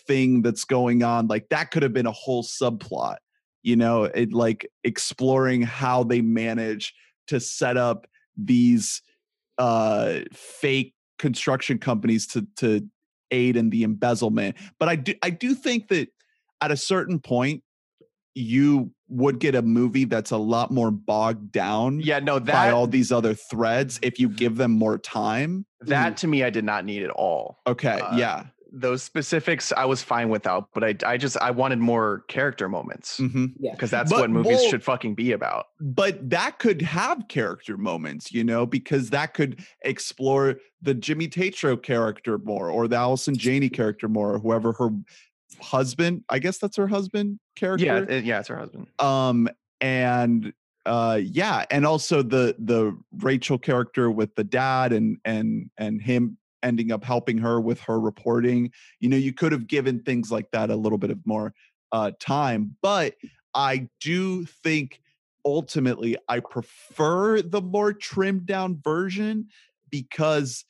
thing 0.07 0.41
that's 0.41 0.63
going 0.63 1.03
on. 1.03 1.27
Like 1.27 1.49
that 1.49 1.71
could 1.71 1.83
have 1.83 1.93
been 1.93 2.07
a 2.07 2.11
whole 2.11 2.43
subplot, 2.43 3.17
you 3.63 3.75
know, 3.75 4.03
it 4.03 4.33
like 4.33 4.69
exploring 4.83 5.61
how 5.61 6.03
they 6.03 6.21
manage 6.21 6.93
to 7.27 7.39
set 7.39 7.77
up 7.77 8.07
these 8.37 9.01
uh 9.57 10.19
fake 10.33 10.93
construction 11.17 11.77
companies 11.77 12.25
to 12.27 12.47
to 12.55 12.87
aid 13.31 13.57
in 13.57 13.69
the 13.69 13.83
embezzlement. 13.83 14.55
But 14.79 14.89
i 14.89 14.95
do 14.95 15.13
i 15.21 15.29
do 15.29 15.53
think 15.53 15.89
that 15.89 16.09
at 16.61 16.71
a 16.71 16.77
certain 16.77 17.19
point 17.19 17.63
you 18.35 18.91
would 19.09 19.39
get 19.39 19.55
a 19.55 19.61
movie 19.61 20.05
that's 20.05 20.31
a 20.31 20.37
lot 20.37 20.71
more 20.71 20.91
bogged 20.91 21.51
down 21.51 21.99
yeah, 21.99 22.19
no, 22.19 22.37
that, 22.39 22.53
by 22.53 22.69
all 22.69 22.87
these 22.87 23.11
other 23.11 23.33
threads 23.33 23.99
if 24.03 24.19
you 24.19 24.29
give 24.29 24.55
them 24.55 24.71
more 24.71 24.97
time. 24.97 25.65
That 25.81 26.17
to 26.17 26.27
me 26.27 26.43
I 26.43 26.49
did 26.49 26.63
not 26.63 26.85
need 26.85 27.03
at 27.03 27.09
all. 27.09 27.59
okay 27.67 27.99
Uh, 27.99 28.17
yeah 28.17 28.45
Those 28.71 29.01
specifics 29.03 29.71
I 29.75 29.85
was 29.85 30.03
fine 30.03 30.29
without, 30.29 30.69
but 30.73 30.83
I 30.83 30.95
I 31.05 31.17
just 31.17 31.37
I 31.41 31.51
wanted 31.51 31.79
more 31.79 32.23
character 32.27 32.69
moments 32.69 33.17
hmm 33.17 33.47
yeah. 33.59 33.71
because 33.71 33.89
that's 33.89 34.11
But- 34.11 34.21
what 34.21 34.29
movies 34.29 34.57
well- 34.57 34.69
should 34.69 34.83
fucking 34.83 35.15
be 35.15 35.31
about. 35.31 35.67
but 35.81 36.29
that 36.29 36.59
could 36.59 36.81
have 36.83 37.27
character 37.29 37.77
moments, 37.77 38.31
you 38.31 38.43
know, 38.43 38.65
because 38.65 39.09
that 39.09 39.33
could 39.33 39.63
explore 39.83 40.57
the 40.81 40.93
Jimmy 40.93 41.27
Tatro 41.27 41.75
character 41.77 42.37
more, 42.37 42.69
or 42.69 42.87
the 42.87 42.95
Allison 42.95 43.35
Janney 43.35 43.69
character 43.69 44.07
more, 44.07 44.35
or 44.35 44.39
whoever 44.39 44.71
her 44.73 44.89
husband. 45.61 46.23
I 46.29 46.39
guess 46.39 46.57
that's 46.57 46.77
her 46.77 46.87
husband 46.87 47.39
character. 47.55 47.85
Yeah, 47.85 48.05
it- 48.17 48.23
yeah, 48.25 48.39
it's 48.39 48.47
her 48.49 48.57
husband. 48.57 48.87
Um, 48.99 49.49
and 49.81 50.53
uh, 50.85 51.19
yeah, 51.21 51.65
and 51.69 51.85
also 51.85 52.21
the 52.23 52.55
the 52.59 52.97
Rachel 53.17 53.57
character 53.57 54.09
with 54.09 54.33
the 54.35 54.43
dad 54.43 54.93
and 54.93 55.17
and 55.25 55.69
and 55.77 56.01
him 56.01 56.37
ending 56.63 56.91
up 56.91 57.03
helping 57.03 57.37
her 57.39 57.59
with 57.59 57.79
her 57.81 57.99
reporting. 57.99 58.71
You 58.99 59.09
know, 59.09 59.17
you 59.17 59.33
could 59.33 59.51
have 59.51 59.67
given 59.67 60.01
things 60.01 60.31
like 60.31 60.51
that 60.51 60.69
a 60.69 60.75
little 60.75 60.97
bit 60.97 61.11
of 61.11 61.19
more 61.25 61.53
uh, 61.91 62.11
time, 62.19 62.75
but 62.81 63.15
I 63.53 63.89
do 63.99 64.45
think 64.45 65.01
ultimately 65.45 66.17
I 66.27 66.39
prefer 66.39 67.41
the 67.41 67.61
more 67.61 67.93
trimmed 67.93 68.45
down 68.45 68.79
version 68.83 69.47
because 69.89 70.65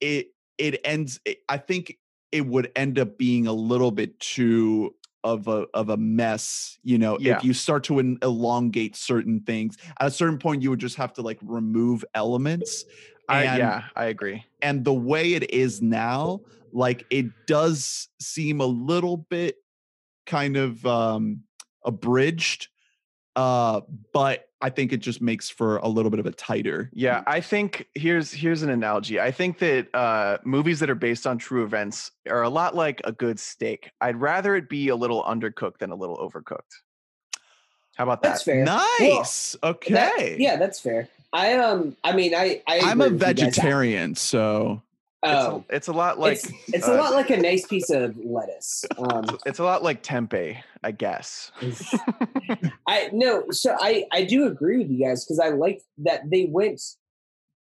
it 0.00 0.28
it 0.58 0.80
ends. 0.84 1.20
It, 1.24 1.38
I 1.48 1.56
think 1.56 1.96
it 2.32 2.46
would 2.46 2.70
end 2.76 2.98
up 2.98 3.16
being 3.16 3.46
a 3.46 3.52
little 3.52 3.90
bit 3.90 4.18
too 4.20 4.94
of 5.24 5.48
a 5.48 5.66
of 5.74 5.88
a 5.88 5.96
mess 5.96 6.78
you 6.84 6.96
know 6.96 7.18
Yeah. 7.20 7.38
if 7.38 7.44
you 7.44 7.52
start 7.52 7.82
to 7.84 7.98
elongate 8.22 8.94
certain 8.94 9.40
things 9.40 9.76
at 9.98 10.06
a 10.06 10.10
certain 10.12 10.38
point 10.38 10.62
you 10.62 10.70
would 10.70 10.78
just 10.78 10.94
have 10.94 11.12
to 11.14 11.22
like 11.22 11.38
remove 11.42 12.04
elements 12.14 12.84
I, 13.28 13.44
and- 13.44 13.58
yeah, 13.58 13.82
I 13.96 14.06
agree. 14.06 14.44
and 14.62 14.84
the 14.84 14.94
way 14.94 15.34
it 15.34 15.50
is 15.52 15.80
now 15.82 16.40
like 16.72 17.04
it 17.10 17.26
does 17.46 18.08
seem 18.20 18.60
a 18.60 18.66
little 18.66 19.16
bit 19.16 19.56
kind 20.26 20.56
of 20.56 20.84
um 20.86 21.42
abridged 21.84 22.68
uh 23.36 23.80
but 24.12 24.48
i 24.60 24.68
think 24.68 24.92
it 24.92 24.98
just 24.98 25.22
makes 25.22 25.48
for 25.48 25.76
a 25.78 25.88
little 25.88 26.10
bit 26.10 26.20
of 26.20 26.26
a 26.26 26.32
tighter 26.32 26.90
Yeah, 26.92 27.22
I 27.26 27.40
think 27.40 27.86
here's 27.94 28.32
here's 28.32 28.62
an 28.62 28.70
analogy. 28.70 29.20
I 29.20 29.30
think 29.30 29.58
that 29.60 29.94
uh, 29.94 30.38
movies 30.44 30.80
that 30.80 30.90
are 30.90 30.94
based 30.96 31.26
on 31.26 31.38
true 31.38 31.62
events 31.64 32.10
are 32.28 32.42
a 32.42 32.48
lot 32.48 32.74
like 32.74 33.00
a 33.04 33.12
good 33.12 33.38
steak. 33.38 33.90
I'd 34.00 34.16
rather 34.20 34.56
it 34.56 34.68
be 34.68 34.88
a 34.88 34.96
little 34.96 35.22
undercooked 35.22 35.78
than 35.78 35.90
a 35.92 35.94
little 35.94 36.16
overcooked. 36.16 36.82
How 37.96 38.04
about 38.04 38.22
that? 38.22 38.30
That's 38.30 38.42
fair. 38.42 38.64
nice 38.64 39.56
okay 39.62 39.94
That- 39.94 40.38
yeah, 40.40 40.56
that's 40.56 40.80
fair. 40.80 41.08
I 41.32 41.54
um, 41.54 41.96
I 42.02 42.12
mean, 42.12 42.34
I, 42.34 42.62
I 42.66 42.80
i'm 42.84 43.00
a 43.00 43.06
agree 43.06 43.18
with 43.18 43.28
you 43.28 43.34
guys. 43.34 43.56
vegetarian 43.56 44.14
so 44.14 44.82
It's, 45.22 45.32
Oh, 45.34 45.64
a, 45.68 45.74
it's 45.76 45.88
a 45.88 45.92
lot 45.92 46.18
like 46.20 46.38
it's, 46.38 46.52
it's 46.72 46.88
a 46.88 46.94
uh, 46.94 46.96
lot 46.96 47.12
like 47.12 47.30
a 47.30 47.36
nice 47.36 47.66
piece 47.66 47.90
of 47.90 48.16
lettuce. 48.18 48.84
Um, 48.98 49.38
it's 49.46 49.58
a 49.58 49.64
lot 49.64 49.82
like 49.82 50.02
tempeh, 50.02 50.58
I 50.82 50.90
guess. 50.92 51.50
I 52.86 53.10
no, 53.12 53.44
so 53.50 53.76
I 53.80 54.04
I 54.12 54.24
do 54.24 54.46
agree 54.46 54.78
with 54.78 54.90
you 54.90 55.04
guys 55.04 55.24
because 55.24 55.40
I 55.40 55.48
like 55.50 55.82
that 55.98 56.30
they 56.30 56.46
went. 56.46 56.80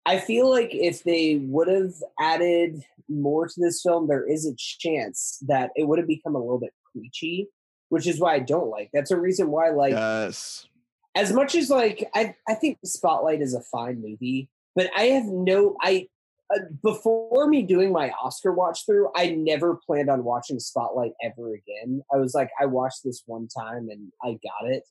I 0.06 0.18
feel 0.18 0.48
like 0.48 0.70
if 0.72 1.02
they 1.04 1.36
would 1.42 1.68
have 1.68 1.92
added 2.18 2.84
more 3.08 3.46
to 3.48 3.60
this 3.60 3.82
film, 3.82 4.06
there 4.08 4.26
is 4.26 4.46
a 4.46 4.54
chance 4.56 5.38
that 5.46 5.70
it 5.76 5.86
would 5.88 5.98
have 5.98 6.08
become 6.08 6.34
a 6.34 6.38
little 6.38 6.58
bit 6.60 6.72
preachy, 6.92 7.48
which 7.90 8.06
is 8.06 8.18
why 8.20 8.34
I 8.34 8.38
don't 8.38 8.70
like. 8.70 8.90
That's 8.92 9.10
a 9.10 9.18
reason 9.18 9.50
why, 9.50 9.70
like, 9.70 9.92
yes 9.92 10.66
as 11.14 11.32
much 11.32 11.54
as 11.54 11.70
like 11.70 12.08
I 12.14 12.34
I 12.48 12.54
think 12.54 12.78
Spotlight 12.84 13.40
is 13.40 13.54
a 13.54 13.62
fine 13.62 14.00
movie, 14.02 14.48
but 14.74 14.90
I 14.96 15.04
have 15.04 15.24
no 15.26 15.76
I 15.80 16.08
uh, 16.54 16.60
before 16.82 17.46
me 17.46 17.62
doing 17.62 17.92
my 17.92 18.10
Oscar 18.22 18.52
watch 18.52 18.84
through, 18.84 19.08
I 19.14 19.30
never 19.30 19.78
planned 19.86 20.10
on 20.10 20.24
watching 20.24 20.58
Spotlight 20.58 21.12
ever 21.22 21.54
again. 21.54 22.02
I 22.12 22.16
was 22.16 22.34
like, 22.34 22.50
I 22.60 22.66
watched 22.66 23.04
this 23.04 23.22
one 23.26 23.46
time 23.46 23.88
and 23.88 24.10
I 24.22 24.32
got 24.32 24.70
it. 24.70 24.82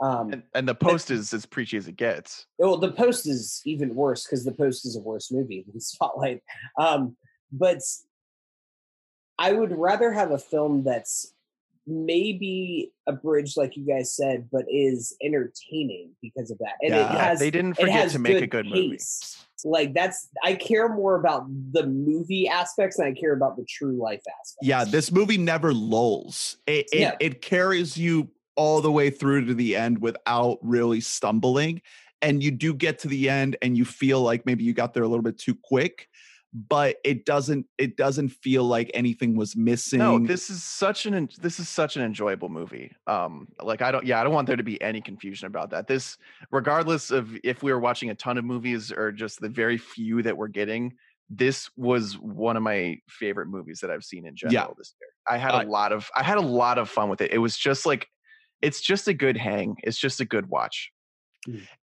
Um, 0.00 0.32
And, 0.32 0.42
and 0.54 0.68
the 0.68 0.74
post 0.74 1.10
is 1.10 1.32
as 1.32 1.46
preachy 1.46 1.78
as 1.78 1.88
it 1.88 1.96
gets. 1.96 2.46
well, 2.58 2.76
the 2.76 2.92
Post 2.92 3.26
is 3.26 3.62
even 3.64 3.94
worse 3.94 4.26
because 4.26 4.44
the 4.44 4.52
Post 4.52 4.84
is 4.84 4.94
a 4.94 5.00
worse 5.00 5.32
movie 5.32 5.64
than 5.66 5.80
Spotlight. 5.80 6.42
Um, 6.78 7.16
but 7.50 7.78
I 9.38 9.52
would 9.52 9.72
rather 9.72 10.12
have 10.12 10.32
a 10.32 10.38
film 10.38 10.84
that's 10.84 11.32
maybe 11.86 12.92
a 13.06 13.12
bridge 13.12 13.56
like 13.56 13.76
you 13.76 13.86
guys 13.86 14.14
said, 14.14 14.48
but 14.50 14.64
is 14.68 15.16
entertaining 15.22 16.10
because 16.20 16.50
of 16.50 16.58
that. 16.58 16.74
And 16.82 16.94
it 16.94 16.98
Yeah, 16.98 17.24
has 17.26 17.38
they 17.38 17.50
didn't 17.50 17.72
it 17.78 17.82
forget 17.82 18.10
to 18.10 18.18
make 18.18 18.42
a 18.42 18.46
good 18.46 18.66
movie. 18.66 18.98
Like 19.64 19.94
that's 19.94 20.28
I 20.44 20.54
care 20.54 20.88
more 20.88 21.16
about 21.18 21.46
the 21.72 21.86
movie 21.86 22.46
aspects 22.48 22.98
than 22.98 23.06
I 23.06 23.12
care 23.12 23.32
about 23.32 23.56
the 23.56 23.64
true 23.64 23.96
life 24.00 24.20
aspects. 24.40 24.56
yeah 24.62 24.84
this 24.84 25.10
movie 25.10 25.38
never 25.38 25.72
lulls 25.72 26.58
it 26.66 26.86
it, 26.92 27.00
Yeah. 27.00 27.12
it 27.20 27.40
carries 27.40 27.96
you 27.96 28.28
all 28.56 28.80
the 28.82 28.92
way 28.92 29.08
through 29.08 29.46
to 29.46 29.54
the 29.54 29.74
end 29.74 29.98
without 29.98 30.58
really 30.60 31.00
stumbling 31.00 31.80
and 32.20 32.42
you 32.42 32.50
do 32.50 32.74
get 32.74 32.98
to 33.00 33.08
the 33.08 33.30
end 33.30 33.56
and 33.62 33.78
you 33.78 33.84
feel 33.86 34.20
like 34.20 34.44
maybe 34.44 34.62
you 34.62 34.74
got 34.74 34.92
there 34.92 35.02
a 35.04 35.08
little 35.08 35.22
bit 35.22 35.38
too 35.38 35.56
quick 35.64 36.06
but 36.56 36.96
it 37.04 37.26
doesn't 37.26 37.66
it 37.76 37.98
doesn't 37.98 38.30
feel 38.30 38.64
like 38.64 38.90
anything 38.94 39.36
was 39.36 39.54
missing 39.54 39.98
No, 39.98 40.18
this 40.18 40.48
is 40.48 40.62
such 40.62 41.04
an 41.04 41.28
this 41.38 41.60
is 41.60 41.68
such 41.68 41.96
an 41.96 42.02
enjoyable 42.02 42.48
movie. 42.48 42.92
Um, 43.06 43.48
like 43.62 43.82
I 43.82 43.92
don't, 43.92 44.06
yeah, 44.06 44.18
I 44.20 44.24
don't 44.24 44.32
want 44.32 44.46
there 44.46 44.56
to 44.56 44.62
be 44.62 44.80
any 44.80 45.02
confusion 45.02 45.46
about 45.46 45.68
that. 45.70 45.86
This, 45.86 46.16
regardless 46.50 47.10
of 47.10 47.36
if 47.44 47.62
we 47.62 47.72
were 47.72 47.80
watching 47.80 48.08
a 48.08 48.14
ton 48.14 48.38
of 48.38 48.44
movies 48.46 48.90
or 48.90 49.12
just 49.12 49.40
the 49.40 49.50
very 49.50 49.76
few 49.76 50.22
that 50.22 50.36
we're 50.36 50.48
getting, 50.48 50.94
this 51.28 51.68
was 51.76 52.14
one 52.18 52.56
of 52.56 52.62
my 52.62 52.98
favorite 53.08 53.48
movies 53.48 53.80
that 53.80 53.90
I've 53.90 54.04
seen 54.04 54.26
in 54.26 54.34
Yeah. 54.42 54.50
general 54.50 54.74
this 54.78 54.94
year. 54.98 55.10
I 55.28 55.36
had 55.36 55.54
a 55.54 55.68
lot 55.68 55.92
of 55.92 56.08
I 56.16 56.22
had 56.22 56.38
a 56.38 56.42
lot 56.42 56.78
of 56.78 56.88
fun 56.88 57.10
with 57.10 57.20
it. 57.20 57.32
It 57.32 57.38
was 57.38 57.58
just 57.58 57.84
like, 57.84 58.08
it's 58.62 58.80
just 58.80 59.08
a 59.08 59.14
good 59.14 59.36
hang. 59.36 59.76
It's 59.82 59.98
just 59.98 60.20
a 60.20 60.24
good 60.24 60.48
watch. 60.48 60.90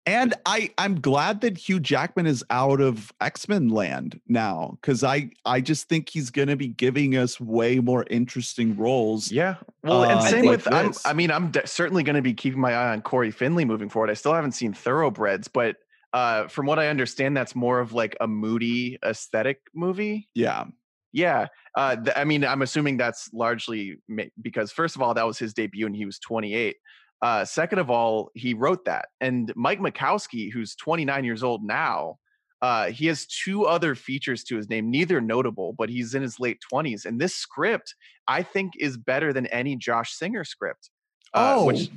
And 0.05 0.33
i 0.45 0.69
i'm 0.77 0.99
glad 0.99 1.41
that 1.41 1.57
hugh 1.57 1.79
jackman 1.79 2.25
is 2.27 2.43
out 2.49 2.81
of 2.81 3.11
x-men 3.21 3.69
land 3.69 4.19
now 4.27 4.77
because 4.81 5.03
i 5.03 5.29
i 5.45 5.61
just 5.61 5.87
think 5.87 6.09
he's 6.09 6.29
gonna 6.29 6.55
be 6.55 6.67
giving 6.67 7.15
us 7.15 7.39
way 7.39 7.79
more 7.79 8.05
interesting 8.09 8.75
roles 8.75 9.31
Yeah. 9.31 9.55
Well, 9.83 10.03
and 10.03 10.19
Uh, 10.19 10.21
same 10.21 10.45
like 10.45 10.57
with 10.57 10.73
I'm. 10.73 10.93
I 11.05 11.13
mean, 11.13 11.31
I'm 11.31 11.51
de- 11.51 11.67
certainly 11.67 12.03
going 12.03 12.15
to 12.15 12.21
be 12.21 12.33
keeping 12.33 12.59
my 12.59 12.73
eye 12.73 12.91
on 12.93 13.01
Cory 13.01 13.31
Finley 13.31 13.65
moving 13.65 13.89
forward. 13.89 14.09
I 14.09 14.13
still 14.13 14.33
haven't 14.33 14.53
seen 14.53 14.73
Thoroughbreds, 14.73 15.47
but 15.49 15.75
uh, 16.13 16.47
from 16.47 16.67
what 16.67 16.79
I 16.79 16.87
understand, 16.87 17.35
that's 17.35 17.53
more 17.55 17.79
of 17.81 17.91
like 17.91 18.15
a 18.21 18.27
moody 18.27 18.97
aesthetic 19.03 19.59
movie. 19.73 20.29
yeah 20.35 20.65
Yeah. 21.11 21.47
Uh, 21.75 21.95
th- 21.97 22.15
I 22.15 22.23
mean, 22.23 22.45
I'm 22.45 22.61
assuming 22.61 22.97
that's 22.97 23.29
largely 23.33 23.97
ma- 24.07 24.23
because 24.41 24.71
first 24.71 24.95
of 24.95 25.01
all, 25.01 25.13
that 25.15 25.25
was 25.27 25.37
his 25.39 25.53
debut 25.53 25.85
and 25.85 25.95
he 25.95 26.05
was 26.05 26.17
28. 26.19 26.75
Uh, 27.23 27.45
second 27.45 27.79
of 27.79 27.89
all, 27.89 28.29
he 28.35 28.53
wrote 28.53 28.83
that, 28.83 29.05
and 29.21 29.53
Mike 29.55 29.79
Makowsky, 29.79 30.51
who's 30.51 30.75
29 30.75 31.23
years 31.23 31.41
old 31.41 31.63
now, 31.63 32.17
uh, 32.61 32.87
he 32.87 33.07
has 33.07 33.25
two 33.25 33.65
other 33.65 33.95
features 33.95 34.43
to 34.43 34.57
his 34.57 34.69
name, 34.69 34.91
neither 34.91 35.21
notable, 35.21 35.73
but 35.77 35.89
he's 35.89 36.15
in 36.15 36.21
his 36.21 36.37
late 36.37 36.59
20s. 36.71 37.05
And 37.05 37.19
this 37.19 37.33
script, 37.33 37.95
I 38.27 38.43
think, 38.43 38.73
is 38.77 38.97
better 38.97 39.31
than 39.31 39.45
any 39.47 39.77
Josh 39.77 40.13
Singer 40.13 40.43
script. 40.43 40.89
Uh, 41.33 41.55
oh 41.57 41.65
which 41.65 41.89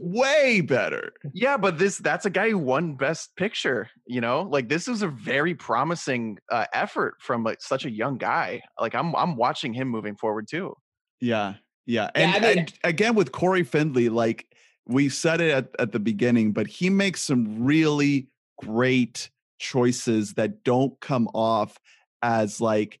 way 0.00 0.62
better 0.62 1.12
yeah, 1.34 1.56
but 1.58 1.78
this 1.78 1.98
that's 1.98 2.24
a 2.24 2.30
guy 2.30 2.50
who 2.50 2.58
won 2.58 2.94
Best 2.94 3.36
Picture. 3.36 3.90
You 4.06 4.20
know, 4.20 4.42
like 4.42 4.68
this 4.68 4.88
is 4.88 5.02
a 5.02 5.08
very 5.08 5.54
promising 5.54 6.38
uh, 6.50 6.64
effort 6.72 7.14
from 7.20 7.44
like 7.44 7.60
such 7.60 7.84
a 7.84 7.90
young 7.90 8.18
guy. 8.18 8.62
Like 8.80 8.94
I'm 8.94 9.14
I'm 9.14 9.36
watching 9.36 9.74
him 9.74 9.88
moving 9.88 10.16
forward 10.16 10.46
too. 10.48 10.76
Yeah, 11.20 11.54
yeah, 11.90 12.10
Yeah, 12.14 12.22
and, 12.34 12.44
I 12.44 12.48
mean- 12.48 12.58
and 12.58 12.72
again 12.84 13.14
with 13.14 13.32
Cory 13.32 13.64
Finley, 13.64 14.08
like 14.08 14.46
we 14.86 15.08
said 15.08 15.40
it 15.40 15.50
at, 15.50 15.68
at 15.78 15.92
the 15.92 16.00
beginning, 16.00 16.52
but 16.52 16.66
he 16.66 16.90
makes 16.90 17.22
some 17.22 17.64
really 17.64 18.28
great 18.58 19.30
choices 19.58 20.34
that 20.34 20.64
don't 20.64 20.98
come 21.00 21.28
off 21.34 21.78
as 22.22 22.60
like 22.60 22.98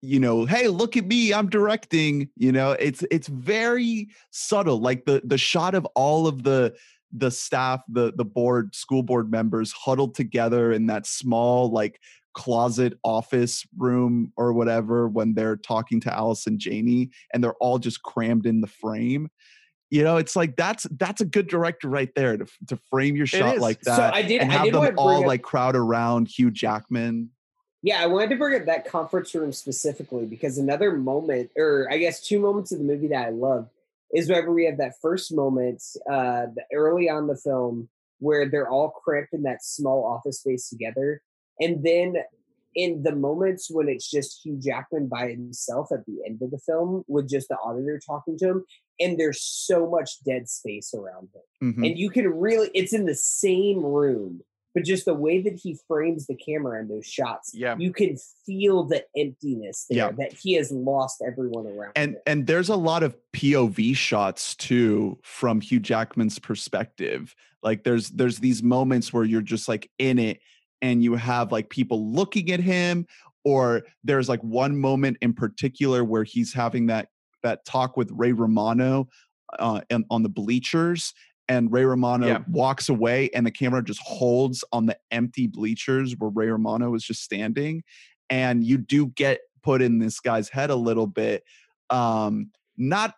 you 0.00 0.20
know 0.20 0.44
hey 0.44 0.68
look 0.68 0.96
at 0.96 1.06
me 1.06 1.32
i'm 1.32 1.48
directing 1.48 2.28
you 2.36 2.52
know? 2.52 2.72
It's 2.72 3.02
it's 3.10 3.28
very 3.28 4.08
subtle 4.30 4.80
like 4.80 5.04
the 5.06 5.22
the 5.24 5.38
shot 5.38 5.74
of 5.74 5.86
all 5.94 6.26
of 6.26 6.42
the 6.44 6.74
the 7.12 7.30
staff 7.30 7.80
the 7.88 8.12
the 8.14 8.24
board 8.24 8.74
school 8.74 9.02
board 9.02 9.30
members 9.30 9.72
huddled 9.72 10.14
together 10.14 10.72
in 10.72 10.86
that 10.86 11.06
small 11.06 11.70
like 11.70 12.00
closet 12.34 12.94
office 13.04 13.66
room 13.76 14.32
or 14.36 14.52
whatever 14.52 15.08
when 15.08 15.34
they're 15.34 15.56
talking 15.56 16.00
to 16.00 16.12
Allison 16.14 16.58
Janney 16.58 17.10
and 17.32 17.42
they're 17.42 17.54
all 17.54 17.78
just 17.78 18.02
crammed 18.02 18.46
in 18.46 18.60
the 18.60 18.66
frame. 18.66 19.28
You 19.90 20.04
know, 20.04 20.18
it's 20.18 20.36
like 20.36 20.54
that's 20.56 20.86
that's 20.98 21.20
a 21.20 21.24
good 21.24 21.48
director 21.48 21.88
right 21.88 22.10
there 22.14 22.36
to 22.36 22.46
to 22.66 22.76
frame 22.90 23.16
your 23.16 23.26
shot 23.26 23.58
like 23.58 23.82
So 23.82 23.96
that 23.96 24.14
I 24.14 24.22
did- 24.22 24.42
and 24.42 24.50
I 24.52 24.54
have 24.54 24.64
did 24.66 24.74
them 24.74 24.94
all 24.98 25.20
up- 25.20 25.26
like 25.26 25.42
crowd 25.42 25.74
around 25.76 26.28
Hugh 26.28 26.50
Jackman. 26.50 27.30
Yeah, 27.82 28.02
I 28.02 28.06
wanted 28.06 28.30
to 28.30 28.36
bring 28.36 28.60
up 28.60 28.66
that 28.66 28.84
conference 28.84 29.34
room 29.34 29.52
specifically 29.52 30.26
because 30.26 30.58
another 30.58 30.92
moment, 30.92 31.50
or 31.56 31.86
I 31.90 31.96
guess 31.98 32.20
two 32.26 32.40
moments 32.40 32.72
of 32.72 32.78
the 32.78 32.84
movie 32.84 33.06
that 33.08 33.26
I 33.26 33.30
love, 33.30 33.68
is 34.12 34.28
whenever 34.28 34.52
we 34.52 34.64
have 34.66 34.78
that 34.78 34.94
first 35.00 35.32
moment 35.34 35.82
uh, 36.10 36.46
the- 36.54 36.64
early 36.74 37.08
on 37.08 37.26
the 37.26 37.36
film 37.36 37.88
where 38.18 38.48
they're 38.50 38.68
all 38.68 38.90
cramped 38.90 39.32
in 39.32 39.44
that 39.44 39.64
small 39.64 40.04
office 40.04 40.40
space 40.40 40.68
together, 40.68 41.22
and 41.60 41.82
then 41.84 42.16
in 42.74 43.02
the 43.02 43.14
moments 43.16 43.68
when 43.70 43.88
it's 43.88 44.08
just 44.08 44.40
Hugh 44.44 44.58
Jackman 44.62 45.08
by 45.08 45.30
himself 45.30 45.88
at 45.90 46.04
the 46.06 46.18
end 46.26 46.40
of 46.42 46.50
the 46.50 46.58
film 46.58 47.02
with 47.08 47.28
just 47.28 47.48
the 47.48 47.56
auditor 47.56 47.98
talking 48.04 48.36
to 48.38 48.46
him, 48.48 48.64
and 49.00 49.18
there's 49.18 49.40
so 49.40 49.88
much 49.90 50.22
dead 50.24 50.48
space 50.48 50.92
around 50.94 51.28
him 51.34 51.74
Mhm. 51.74 51.86
and 51.88 51.98
you 51.98 52.10
can 52.10 52.28
really 52.28 52.70
it's 52.74 52.92
in 52.92 53.06
the 53.06 53.14
same 53.14 53.84
room 53.84 54.42
but 54.74 54.84
just 54.84 55.06
the 55.06 55.14
way 55.14 55.40
that 55.42 55.58
he 55.60 55.76
frames 55.88 56.26
the 56.26 56.36
camera 56.36 56.80
in 56.80 56.88
those 56.88 57.06
shots 57.06 57.50
Yeah. 57.54 57.74
you 57.78 57.92
can 57.92 58.16
feel 58.44 58.84
the 58.84 59.04
emptiness 59.16 59.86
there 59.88 59.98
Yeah. 59.98 60.12
that 60.18 60.34
he 60.34 60.52
has 60.54 60.70
lost 60.70 61.22
everyone 61.26 61.66
around 61.66 61.92
and 61.96 62.12
him. 62.14 62.20
and 62.26 62.46
there's 62.46 62.68
a 62.68 62.76
lot 62.76 63.02
of 63.02 63.16
POV 63.32 63.94
shots 63.96 64.54
too 64.54 65.18
from 65.22 65.60
Hugh 65.62 65.80
Jackman's 65.80 66.38
perspective. 66.38 67.34
Like 67.62 67.82
there's 67.84 68.10
there's 68.10 68.38
these 68.40 68.62
moments 68.62 69.12
where 69.12 69.24
you're 69.24 69.40
just 69.42 69.68
like 69.68 69.90
in 69.98 70.18
it 70.18 70.40
and 70.82 71.02
you 71.02 71.14
have 71.16 71.52
like 71.52 71.70
people 71.70 72.12
looking 72.12 72.50
at 72.52 72.60
him 72.60 73.06
or 73.44 73.82
there's 74.04 74.28
like 74.28 74.42
one 74.42 74.76
moment 74.78 75.16
in 75.20 75.32
particular 75.32 76.04
where 76.04 76.24
he's 76.24 76.52
having 76.52 76.86
that 76.86 77.08
that 77.42 77.64
talk 77.64 77.96
with 77.96 78.10
Ray 78.12 78.32
Romano 78.32 79.08
uh 79.58 79.80
and 79.90 80.04
on 80.10 80.22
the 80.22 80.28
bleachers 80.28 81.14
and 81.48 81.72
Ray 81.72 81.84
Romano 81.84 82.26
Yeah. 82.26 82.42
walks 82.48 82.88
away 82.90 83.30
and 83.34 83.46
the 83.46 83.50
camera 83.50 83.82
just 83.82 84.00
holds 84.02 84.62
on 84.72 84.86
the 84.86 84.98
empty 85.10 85.46
bleachers 85.46 86.14
where 86.18 86.30
Ray 86.30 86.48
Romano 86.48 86.94
is 86.94 87.04
just 87.04 87.22
standing 87.22 87.82
and 88.28 88.62
you 88.64 88.76
do 88.78 89.06
get 89.08 89.40
put 89.62 89.80
in 89.82 89.98
this 89.98 90.20
guy's 90.20 90.48
head 90.48 90.70
a 90.70 90.76
little 90.76 91.06
bit 91.06 91.42
um 91.90 92.50
not 92.76 93.14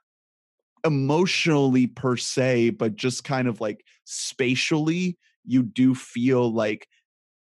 emotionally 0.84 1.86
per 1.86 2.16
se 2.16 2.70
but 2.70 2.96
just 2.96 3.24
kind 3.24 3.48
of 3.48 3.61
like 3.61 3.84
spatially 4.04 5.18
you 5.44 5.62
do 5.62 5.94
feel 5.94 6.52
like 6.52 6.88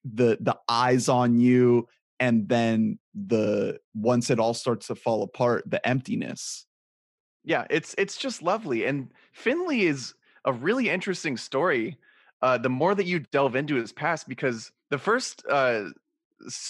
the 0.03 0.37
the 0.39 0.57
eyes 0.67 1.09
on 1.09 1.39
you 1.39 1.87
and 2.19 2.47
then 2.49 2.99
the 3.13 3.79
once 3.93 4.29
it 4.29 4.39
all 4.39 4.53
starts 4.53 4.87
to 4.87 4.95
fall 4.95 5.23
apart 5.23 5.63
the 5.67 5.85
emptiness 5.87 6.65
Yeah, 7.43 7.65
it's 7.69 7.95
it's 7.97 8.17
just 8.17 8.41
lovely. 8.41 8.85
And 8.85 9.11
Finley 9.31 9.83
is 9.83 10.13
a 10.45 10.53
really 10.53 10.89
interesting 10.89 11.37
story. 11.37 11.97
Uh, 12.41 12.57
the 12.57 12.69
more 12.69 12.95
that 12.95 13.05
you 13.05 13.19
delve 13.19 13.55
into 13.55 13.75
his 13.75 13.91
past, 13.91 14.27
because 14.27 14.71
the 14.89 14.97
first 14.97 15.43
uh, 15.49 15.85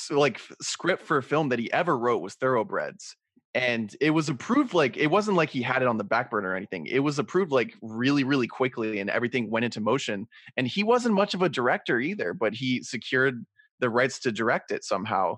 like 0.10 0.40
script 0.62 1.04
for 1.04 1.18
a 1.18 1.24
film 1.24 1.50
that 1.50 1.60
he 1.60 1.72
ever 1.74 1.98
wrote 1.98 2.22
was 2.22 2.36
Thoroughbreds, 2.36 3.16
and 3.54 3.96
it 4.00 4.12
was 4.12 4.30
approved 4.30 4.74
like 4.74 4.98
it 4.98 5.08
wasn't 5.08 5.36
like 5.38 5.50
he 5.50 5.62
had 5.62 5.82
it 5.82 5.88
on 5.88 5.98
the 5.98 6.04
back 6.04 6.30
burner 6.30 6.50
or 6.50 6.56
anything. 6.56 6.86
It 6.86 7.00
was 7.00 7.20
approved 7.20 7.52
like 7.52 7.74
really 7.82 8.24
really 8.24 8.48
quickly, 8.48 9.00
and 9.00 9.10
everything 9.10 9.50
went 9.50 9.66
into 9.66 9.82
motion. 9.82 10.28
And 10.58 10.68
he 10.68 10.84
wasn't 10.84 11.16
much 11.16 11.34
of 11.34 11.42
a 11.42 11.50
director 11.50 12.00
either, 12.00 12.34
but 12.34 12.54
he 12.54 12.84
secured 12.84 13.46
the 13.80 13.90
rights 13.90 14.20
to 14.20 14.32
direct 14.32 14.72
it 14.72 14.84
somehow 14.84 15.38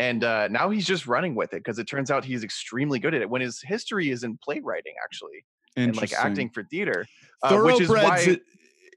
and 0.00 0.24
uh, 0.24 0.48
now 0.48 0.70
he's 0.70 0.86
just 0.86 1.06
running 1.06 1.34
with 1.34 1.52
it 1.52 1.58
because 1.58 1.78
it 1.78 1.84
turns 1.84 2.10
out 2.10 2.24
he's 2.24 2.42
extremely 2.42 2.98
good 2.98 3.14
at 3.14 3.20
it. 3.20 3.28
When 3.28 3.42
his 3.42 3.60
history 3.62 4.08
is 4.08 4.24
in 4.24 4.38
playwriting, 4.42 4.94
actually, 5.04 5.44
and 5.76 5.94
like 5.94 6.14
acting 6.14 6.48
for 6.48 6.64
theater, 6.64 7.04
uh, 7.42 7.60
which 7.60 7.82
is 7.82 7.90
why. 7.90 8.38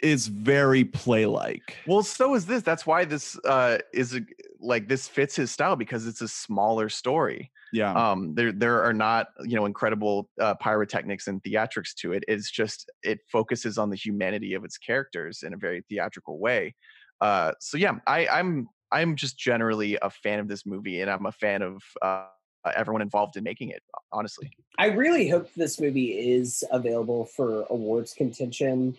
I- 0.04 0.06
is 0.06 0.28
very 0.28 0.84
play-like. 0.84 1.78
Well, 1.88 2.04
so 2.04 2.36
is 2.36 2.45
this. 2.45 2.64
That's 2.64 2.86
why 2.86 3.06
this 3.06 3.38
uh, 3.45 3.78
is 3.93 4.16
a, 4.16 4.22
like 4.60 4.88
this 4.88 5.08
fits 5.08 5.36
his 5.36 5.51
style 5.51 5.76
because 5.76 6.08
it's 6.08 6.22
a 6.22 6.28
smaller 6.28 6.89
story. 6.89 7.51
Yeah. 7.72 7.93
Um, 7.93 8.36
there 8.36 8.51
there 8.51 8.84
are 8.84 8.93
not 8.93 9.28
you 9.43 9.56
know 9.56 9.66
incredible 9.66 10.30
uh, 10.39 10.54
pyrotechnics 10.56 11.28
and 11.28 11.41
theatrics 11.41 11.93
to 11.95 12.14
it. 12.14 12.24
It's 12.28 12.51
just 12.51 12.89
it 13.01 13.20
focuses 13.32 13.78
on 13.78 13.89
the 13.89 13.95
humanity 13.95 14.54
of 14.54 14.64
its 14.64 14.78
characters 14.78 15.43
in 15.43 15.54
a 15.54 15.58
very 15.58 15.84
theatrical 15.89 16.38
way. 16.39 16.76
Uh, 17.20 17.54
so 17.60 17.78
yeah, 17.78 17.95
I, 18.06 18.28
I'm 18.28 18.68
I'm 18.91 19.16
just 19.16 19.38
generally 19.39 19.97
a 20.01 20.10
fan 20.10 20.39
of 20.39 20.47
this 20.47 20.66
movie, 20.66 21.01
and 21.01 21.10
I'm 21.10 21.26
a 21.26 21.32
fan 21.32 21.64
of 21.64 21.82
uh, 22.01 22.26
everyone 22.76 23.01
involved 23.01 23.38
in 23.38 23.43
making 23.43 23.70
it. 23.70 23.82
Honestly, 24.12 24.51
I 24.78 24.88
really 24.88 25.30
hope 25.30 25.51
this 25.56 25.80
movie 25.82 26.12
is 26.12 26.64
available 26.72 27.26
for 27.26 27.66
awards 27.70 28.14
contention 28.14 28.95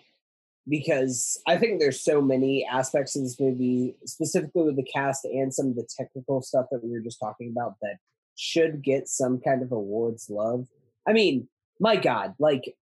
because 0.68 1.40
I 1.46 1.56
think 1.56 1.78
there's 1.78 2.00
so 2.00 2.20
many 2.20 2.66
aspects 2.66 3.16
of 3.16 3.22
this 3.22 3.38
movie, 3.38 3.96
specifically 4.06 4.64
with 4.64 4.76
the 4.76 4.82
cast 4.82 5.24
and 5.24 5.52
some 5.52 5.68
of 5.68 5.76
the 5.76 5.86
technical 5.96 6.42
stuff 6.42 6.66
that 6.70 6.82
we 6.82 6.90
were 6.90 7.00
just 7.00 7.20
talking 7.20 7.50
about, 7.50 7.74
that 7.82 7.96
should 8.36 8.82
get 8.82 9.08
some 9.08 9.40
kind 9.40 9.62
of 9.62 9.72
awards 9.72 10.30
love. 10.30 10.66
I 11.06 11.12
mean, 11.12 11.48
my 11.78 11.96
God, 11.96 12.34
like 12.38 12.74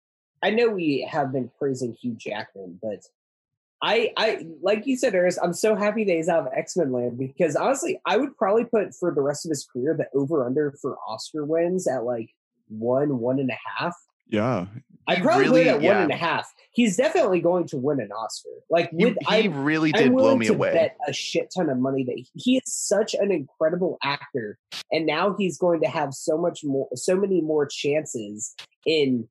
I 0.43 0.49
know 0.51 0.69
we 0.69 1.07
have 1.09 1.31
been 1.31 1.51
praising 1.57 1.93
Hugh 1.93 2.15
Jackman, 2.17 2.79
but 2.81 3.03
I, 3.81 4.13
I 4.15 4.45
like 4.61 4.85
you 4.85 4.95
said, 4.95 5.15
Eris, 5.15 5.39
I'm 5.41 5.53
so 5.53 5.75
happy 5.75 6.03
that 6.03 6.13
he's 6.13 6.29
out 6.29 6.45
of 6.45 6.53
X 6.53 6.77
Men 6.77 6.91
Land 6.91 7.17
because 7.17 7.55
honestly, 7.55 7.99
I 8.05 8.17
would 8.17 8.37
probably 8.37 8.65
put 8.65 8.93
for 8.93 9.13
the 9.13 9.21
rest 9.21 9.45
of 9.45 9.49
his 9.49 9.65
career 9.65 9.95
the 9.97 10.07
over 10.17 10.45
under 10.45 10.75
for 10.81 10.97
Oscar 11.07 11.45
wins 11.45 11.87
at 11.87 12.03
like 12.03 12.29
one, 12.67 13.19
one 13.19 13.39
and 13.39 13.49
a 13.49 13.57
half. 13.77 13.95
yeah. 14.27 14.67
I'd 15.07 15.21
probably 15.21 15.45
really- 15.45 15.69
at 15.69 15.75
one 15.75 15.83
yeah. 15.83 16.03
and 16.03 16.11
a 16.11 16.15
half. 16.15 16.51
He's 16.73 16.95
definitely 16.95 17.41
going 17.41 17.67
to 17.67 17.77
win 17.77 17.99
an 17.99 18.11
Oscar. 18.13 18.49
Like 18.69 18.91
he, 18.91 19.05
with 19.05 19.17
he 19.27 19.35
I, 19.35 19.43
really 19.53 19.91
I'm 19.93 20.03
did 20.03 20.11
blow 20.13 20.37
me 20.37 20.47
to 20.47 20.53
away. 20.53 20.73
bet 20.73 20.95
a 21.07 21.11
shit 21.11 21.51
ton 21.53 21.69
of 21.69 21.77
money 21.77 22.05
that 22.05 22.15
he, 22.15 22.27
he 22.35 22.57
is 22.57 22.63
such 22.73 23.13
an 23.13 23.29
incredible 23.31 23.97
actor, 24.03 24.57
and 24.91 25.05
now 25.05 25.35
he's 25.37 25.57
going 25.57 25.81
to 25.81 25.87
have 25.89 26.13
so 26.13 26.37
much 26.37 26.63
more, 26.63 26.87
so 26.95 27.17
many 27.17 27.41
more 27.41 27.65
chances 27.65 28.55
in 28.85 29.27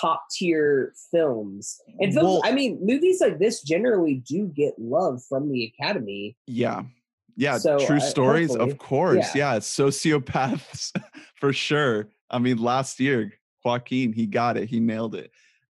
top 0.00 0.22
tier 0.30 0.92
films. 1.10 1.80
And 1.98 2.12
films, 2.14 2.24
Well- 2.26 2.42
I 2.44 2.52
mean, 2.52 2.78
movies 2.80 3.20
like 3.20 3.38
this 3.38 3.62
generally 3.62 4.22
do 4.28 4.46
get 4.46 4.74
love 4.78 5.22
from 5.28 5.50
the 5.50 5.72
Academy. 5.80 6.36
Yeah. 6.46 6.82
Yeah. 7.36 7.58
So, 7.58 7.78
True 7.84 7.96
uh, 7.96 8.00
stories, 8.00 8.50
hopefully, 8.50 8.70
of 8.70 8.78
course. 8.78 9.34
yeah. 9.34 9.54
Yeah. 9.54 9.58
Sociopaths 9.60 10.92
for 11.40 11.52
sure. 11.52 12.08
I 12.30 12.38
mean, 12.38 12.58
last 12.58 13.00
year, 13.00 13.32
Joaquin, 13.64 14.12
he 14.12 14.26
got 14.26 14.56
it. 14.56 14.68
He 14.68 14.80
nailed 14.80 15.14
it. 15.14 15.30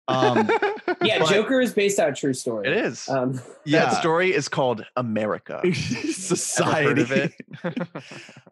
Um, 0.08 0.48
Yeah, 1.02 1.18
But- 1.18 1.30
Joker 1.30 1.60
is 1.60 1.72
based 1.74 1.98
on 1.98 2.10
a 2.10 2.14
true 2.14 2.32
story. 2.32 2.68
it 2.68 2.76
is. 2.76 3.08
Um, 3.08 3.40
yeah. 3.64 3.86
That 3.86 4.00
story 4.00 4.32
is 4.32 4.48
called 4.48 4.84
America. 4.96 5.60
Society. 5.74 6.84
heard 6.86 6.98
of 7.00 7.10
it? 7.12 7.32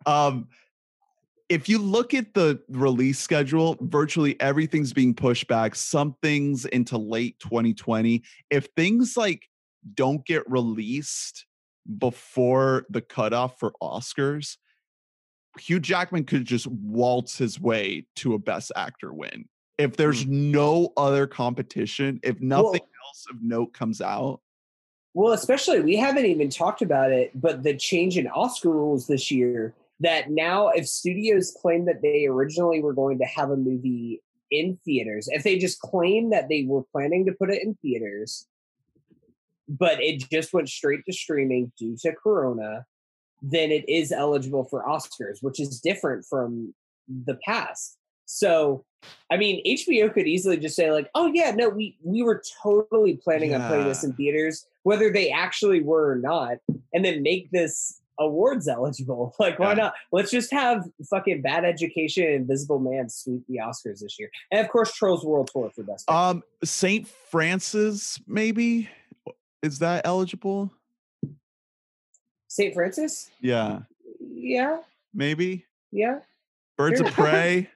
um 0.07 0.49
if 1.49 1.69
you 1.69 1.79
look 1.79 2.13
at 2.15 2.33
the 2.35 2.61
release 2.71 3.19
schedule 3.19 3.77
virtually 3.81 4.39
everything's 4.41 4.93
being 4.93 5.15
pushed 5.15 5.47
back 5.47 5.75
some 5.75 6.17
things 6.23 6.65
into 6.67 6.97
late 6.99 7.39
2020 7.41 8.23
if 8.51 8.67
things 8.77 9.15
like 9.17 9.49
don't 9.95 10.25
get 10.27 10.43
released 10.51 11.45
before 11.99 12.87
the 12.91 13.01
cutoff 13.03 13.59
for 13.61 13.73
oscars 13.83 14.57
hugh 15.59 15.81
jackman 15.81 16.25
could 16.25 16.45
just 16.45 16.67
waltz 16.67 17.39
his 17.39 17.61
way 17.61 18.07
to 18.17 18.35
a 18.35 18.39
best 18.39 18.73
actor 18.77 19.13
win. 19.13 19.47
If 19.79 19.97
there's 19.97 20.25
mm. 20.25 20.31
no 20.31 20.93
other 20.97 21.27
competition 21.27 22.21
if 22.23 22.41
nothing 22.41 22.65
Well- 22.65 22.91
else 23.09 23.27
of 23.31 23.43
note 23.43 23.73
comes 23.73 24.01
out 24.01 24.41
Well, 25.15 25.33
especially 25.33 25.81
we 25.81 25.97
haven't 25.97 26.27
even 26.27 26.51
talked 26.51 26.83
about 26.83 27.13
it, 27.13 27.31
but 27.35 27.63
the 27.63 27.77
change 27.77 28.19
in 28.19 28.27
Oscar 28.29 28.71
rules 28.71 29.07
this 29.07 29.31
year 29.31 29.75
that 30.01 30.31
now 30.31 30.69
if 30.69 30.89
studios 30.89 31.57
claim 31.61 31.85
that 31.87 32.03
they 32.03 32.27
originally 32.27 32.83
were 32.83 32.95
going 32.95 33.19
to 33.19 33.25
have 33.25 33.51
a 33.51 33.57
movie 33.57 34.23
in 34.51 34.79
theaters, 34.85 35.29
if 35.31 35.43
they 35.43 35.59
just 35.59 35.81
claim 35.81 36.31
that 36.31 36.49
they 36.49 36.65
were 36.65 36.83
planning 36.93 37.27
to 37.27 37.33
put 37.33 37.51
it 37.51 37.63
in 37.63 37.75
theaters, 37.77 38.47
but 39.69 40.03
it 40.03 40.29
just 40.31 40.53
went 40.53 40.69
straight 40.69 41.05
to 41.07 41.13
streaming 41.13 41.73
due 41.79 41.97
to 42.03 42.13
Corona, 42.13 42.87
then 43.51 43.71
it 43.71 43.87
is 43.89 44.11
eligible 44.11 44.65
for 44.65 44.83
Oscars, 44.85 45.43
which 45.43 45.61
is 45.61 45.81
different 45.81 46.25
from 46.25 46.73
the 47.27 47.39
past. 47.47 47.99
So, 48.25 48.85
I 49.31 49.37
mean, 49.37 49.63
HBO 49.67 50.13
could 50.13 50.27
easily 50.27 50.57
just 50.57 50.77
say 50.77 50.91
like, 50.91 51.11
"Oh 51.15 51.31
yeah, 51.33 51.51
no, 51.51 51.69
we 51.69 51.99
we 52.03 52.23
were 52.23 52.43
totally 52.63 53.17
planning 53.23 53.55
on 53.55 53.69
putting 53.69 53.85
this 53.85 54.03
in 54.03 54.15
theaters, 54.15 54.67
whether 54.83 55.13
they 55.13 55.31
actually 55.31 55.83
were 55.83 56.13
or 56.13 56.17
not, 56.17 56.57
and 56.95 57.05
then 57.05 57.23
make 57.23 57.51
this 57.51 58.01
awards 58.19 58.67
eligible. 58.67 59.35
Like, 59.41 59.59
why 59.59 59.71
Yeah. 59.71 59.75
not? 59.75 59.95
Let's 60.11 60.31
just 60.31 60.51
have 60.53 60.85
fucking 61.11 61.43
Bad 61.43 61.67
Education 61.67 62.25
and 62.25 62.35
Invisible 62.35 62.79
Man 62.79 63.11
sweep 63.11 63.43
the 63.47 63.59
Oscars 63.59 64.01
this 64.01 64.19
year, 64.19 64.31
and 64.51 64.65
of 64.65 64.71
course, 64.73 64.95
Trolls 64.95 65.23
World 65.23 65.51
Tour 65.53 65.71
for 65.75 65.83
best. 65.83 66.11
Um, 66.11 66.43
Saint 66.65 67.07
Francis, 67.07 68.19
maybe 68.27 68.89
is 69.63 69.81
that 69.81 70.07
eligible? 70.07 70.73
St. 72.55 72.73
Francis, 72.73 73.33
Yeah, 73.41 73.81
yeah, 74.21 74.79
maybe. 75.13 75.67
yeah. 75.91 76.21
Birds 76.79 77.01
of 77.01 77.09
Prey. 77.09 77.69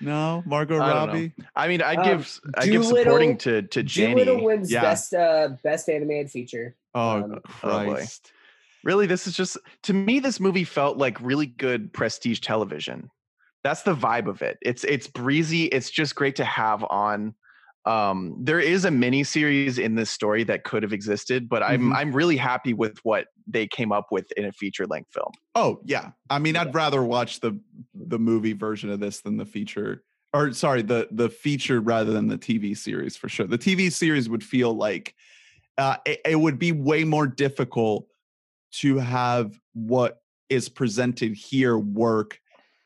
no, 0.00 0.44
Margot 0.46 0.76
I 0.80 0.88
don't 0.88 0.88
know. 0.88 1.06
Robbie. 1.14 1.32
I 1.56 1.66
mean, 1.66 1.82
I 1.82 1.96
Um, 1.96 2.04
give 2.04 2.40
I 2.56 2.66
give 2.66 2.84
supporting 2.84 3.36
to 3.38 3.62
to 3.62 3.82
Janney. 3.82 4.24
Dolittle 4.24 4.44
wins 4.44 4.70
Yeah. 4.70 4.82
best 4.82 5.12
uh 5.14 5.48
best 5.64 5.88
animated 5.88 6.30
feature. 6.30 6.76
Oh, 6.94 7.10
Um, 7.10 7.34
oh. 7.34 7.40
Christ! 7.44 8.32
Really, 8.84 9.06
this 9.06 9.26
is 9.26 9.36
just 9.36 9.58
to 9.82 9.92
me. 9.92 10.20
This 10.20 10.38
movie 10.38 10.62
felt 10.64 10.96
like 10.96 11.20
really 11.20 11.46
good 11.46 11.92
prestige 11.92 12.38
television. 12.38 13.10
That's 13.64 13.82
the 13.82 13.96
vibe 13.96 14.28
of 14.28 14.42
it. 14.42 14.58
It's 14.62 14.84
it's 14.84 15.08
breezy. 15.08 15.64
It's 15.64 15.90
just 15.90 16.14
great 16.14 16.36
to 16.36 16.44
have 16.44 16.84
on. 16.88 17.34
Um, 17.86 18.36
there 18.38 18.60
is 18.60 18.84
a 18.84 18.90
mini 18.90 19.24
series 19.24 19.78
in 19.78 19.94
this 19.94 20.10
story 20.10 20.44
that 20.44 20.64
could 20.64 20.82
have 20.82 20.92
existed, 20.92 21.48
but 21.48 21.62
I'm 21.62 21.90
Mhm. 21.90 21.96
I'm 21.96 22.12
really 22.12 22.36
happy 22.36 22.74
with 22.74 22.98
what 23.04 23.26
they 23.52 23.66
came 23.66 23.92
up 23.92 24.06
with 24.10 24.30
in 24.36 24.44
a 24.44 24.52
feature 24.52 24.86
length 24.86 25.12
film. 25.12 25.32
Oh, 25.54 25.80
yeah. 25.84 26.10
I 26.28 26.38
mean, 26.38 26.56
I'd 26.56 26.74
rather 26.74 27.02
watch 27.02 27.40
the 27.40 27.58
the 27.94 28.18
movie 28.18 28.52
version 28.52 28.90
of 28.90 29.00
this 29.00 29.20
than 29.20 29.36
the 29.36 29.44
feature. 29.44 30.02
Or 30.32 30.52
sorry, 30.52 30.82
the 30.82 31.08
the 31.10 31.28
feature 31.28 31.80
rather 31.80 32.12
than 32.12 32.28
the 32.28 32.38
TV 32.38 32.76
series 32.76 33.16
for 33.16 33.28
sure. 33.28 33.46
The 33.46 33.58
TV 33.58 33.90
series 33.90 34.28
would 34.28 34.44
feel 34.44 34.74
like 34.74 35.14
uh, 35.78 35.96
it, 36.06 36.20
it 36.24 36.36
would 36.36 36.58
be 36.58 36.72
way 36.72 37.04
more 37.04 37.26
difficult 37.26 38.06
to 38.72 38.98
have 38.98 39.58
what 39.72 40.18
is 40.48 40.68
presented 40.68 41.34
here 41.34 41.78
work 41.78 42.38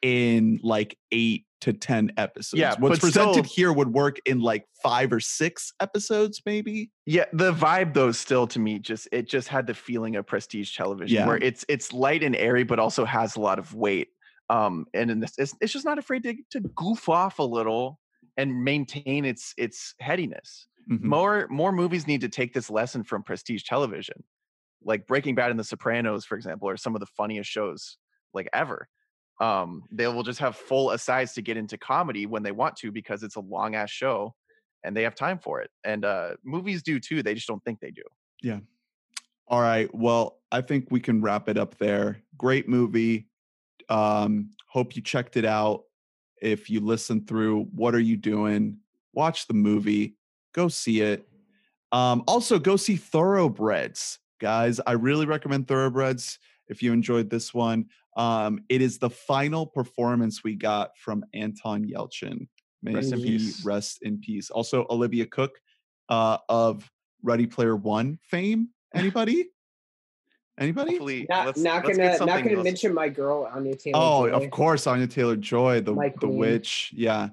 in 0.02 0.60
like 0.62 0.96
eight 1.12 1.44
to 1.64 1.72
ten 1.72 2.12
episodes. 2.16 2.58
Yeah, 2.60 2.74
what's 2.78 3.00
presented 3.00 3.32
still- 3.32 3.42
here 3.44 3.72
would 3.72 3.88
work 3.92 4.18
in 4.26 4.40
like 4.40 4.66
five 4.82 5.12
or 5.12 5.20
six 5.20 5.72
episodes, 5.80 6.40
maybe. 6.46 6.90
Yeah, 7.06 7.24
the 7.32 7.52
vibe 7.52 7.94
though 7.94 8.12
still 8.12 8.46
to 8.48 8.58
me 8.58 8.78
just 8.78 9.08
it 9.12 9.28
just 9.28 9.48
had 9.48 9.66
the 9.66 9.74
feeling 9.74 10.16
of 10.16 10.26
prestige 10.26 10.76
television 10.76 11.16
Yeah. 11.16 11.26
where 11.26 11.36
it's 11.38 11.64
it's 11.68 11.92
light 11.92 12.22
and 12.22 12.36
airy 12.36 12.64
but 12.64 12.78
also 12.78 13.04
has 13.04 13.36
a 13.36 13.40
lot 13.40 13.58
of 13.58 13.74
weight. 13.74 14.08
Um 14.50 14.84
and 14.94 15.10
in 15.10 15.20
this, 15.20 15.32
it's, 15.38 15.54
it's 15.60 15.72
just 15.72 15.84
not 15.86 15.98
afraid 15.98 16.22
to 16.24 16.34
to 16.50 16.60
goof 16.76 17.08
off 17.08 17.38
a 17.38 17.42
little 17.42 17.98
and 18.36 18.62
maintain 18.64 19.24
its 19.24 19.54
its 19.56 19.94
headiness. 20.00 20.66
Mhm. 20.90 21.00
More 21.02 21.46
more 21.48 21.72
movies 21.72 22.06
need 22.06 22.20
to 22.20 22.28
take 22.28 22.52
this 22.52 22.68
lesson 22.68 23.04
from 23.04 23.22
prestige 23.22 23.62
television. 23.64 24.22
Like 24.82 25.06
Breaking 25.06 25.34
Bad 25.34 25.50
and 25.50 25.58
The 25.58 25.64
Sopranos 25.64 26.26
for 26.26 26.36
example 26.36 26.68
are 26.68 26.76
some 26.76 26.94
of 26.94 27.00
the 27.00 27.06
funniest 27.06 27.48
shows 27.50 27.96
like 28.34 28.48
ever. 28.52 28.88
Um 29.40 29.82
they 29.90 30.06
will 30.06 30.22
just 30.22 30.38
have 30.40 30.56
full 30.56 30.90
asides 30.92 31.32
to 31.34 31.42
get 31.42 31.56
into 31.56 31.76
comedy 31.78 32.26
when 32.26 32.42
they 32.42 32.52
want 32.52 32.76
to 32.76 32.92
because 32.92 33.22
it's 33.22 33.36
a 33.36 33.40
long 33.40 33.74
ass 33.74 33.90
show 33.90 34.34
and 34.84 34.96
they 34.96 35.02
have 35.02 35.14
time 35.14 35.38
for 35.38 35.60
it. 35.62 35.70
And 35.84 36.04
uh, 36.04 36.34
movies 36.44 36.82
do 36.82 37.00
too. 37.00 37.22
They 37.22 37.34
just 37.34 37.46
don't 37.48 37.64
think 37.64 37.80
they 37.80 37.90
do. 37.90 38.02
Yeah. 38.42 38.58
All 39.48 39.60
right. 39.60 39.92
Well, 39.94 40.38
I 40.52 40.60
think 40.60 40.88
we 40.90 41.00
can 41.00 41.22
wrap 41.22 41.48
it 41.48 41.56
up 41.58 41.76
there. 41.78 42.20
Great 42.36 42.68
movie. 42.68 43.26
Um, 43.88 44.50
hope 44.68 44.94
you 44.94 45.02
checked 45.02 45.36
it 45.36 45.44
out. 45.44 45.84
if 46.40 46.68
you 46.68 46.80
listen 46.80 47.24
through, 47.24 47.64
what 47.74 47.94
are 47.94 48.00
you 48.00 48.16
doing? 48.16 48.76
Watch 49.14 49.46
the 49.46 49.54
movie, 49.54 50.16
go 50.52 50.68
see 50.68 51.00
it. 51.00 51.26
Um, 51.92 52.22
also, 52.26 52.58
go 52.58 52.76
see 52.76 52.96
Thoroughbreds, 52.96 54.18
guys. 54.40 54.80
I 54.86 54.92
really 54.92 55.26
recommend 55.26 55.68
Thoroughbreds 55.68 56.38
if 56.68 56.82
you 56.82 56.92
enjoyed 56.92 57.30
this 57.30 57.54
one. 57.54 57.86
Um, 58.16 58.60
it 58.68 58.80
is 58.80 58.98
the 58.98 59.10
final 59.10 59.66
performance 59.66 60.44
we 60.44 60.54
got 60.54 60.96
from 60.98 61.24
Anton 61.34 61.84
Yelchin. 61.84 62.48
May 62.82 62.94
Rest 62.94 63.12
in 63.12 63.18
he 63.18 63.24
peace. 63.38 63.64
rest 63.64 63.98
in 64.02 64.18
peace. 64.20 64.50
Also, 64.50 64.86
Olivia 64.90 65.26
Cooke 65.26 65.58
uh, 66.08 66.38
of 66.48 66.88
Ready 67.22 67.46
Player 67.46 67.74
One 67.76 68.18
fame. 68.30 68.68
Anybody? 68.94 69.46
Anybody? 70.60 70.92
Hopefully, 70.92 71.26
Not, 71.28 71.46
let's, 71.46 71.58
not 71.60 71.84
let's 71.84 71.98
gonna 71.98 72.18
not 72.32 72.44
gonna 72.44 72.56
else- 72.56 72.64
mention 72.64 72.94
my 72.94 73.08
girl 73.08 73.50
Anya 73.52 73.74
Taylor. 73.74 73.98
Oh, 74.00 74.28
Joy. 74.28 74.34
of 74.44 74.50
course, 74.50 74.86
Anya 74.86 75.06
Taylor 75.08 75.34
Joy, 75.36 75.80
the 75.80 75.92
My 75.94 76.10
the 76.10 76.18
queen. 76.28 76.36
witch. 76.36 76.92
Yeah. 76.94 77.30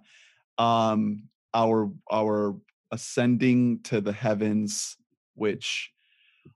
Um, 0.57 1.29
our 1.53 1.91
our 2.11 2.55
ascending 2.91 3.81
to 3.83 4.01
the 4.01 4.11
heavens 4.13 4.97
witch. 5.35 5.91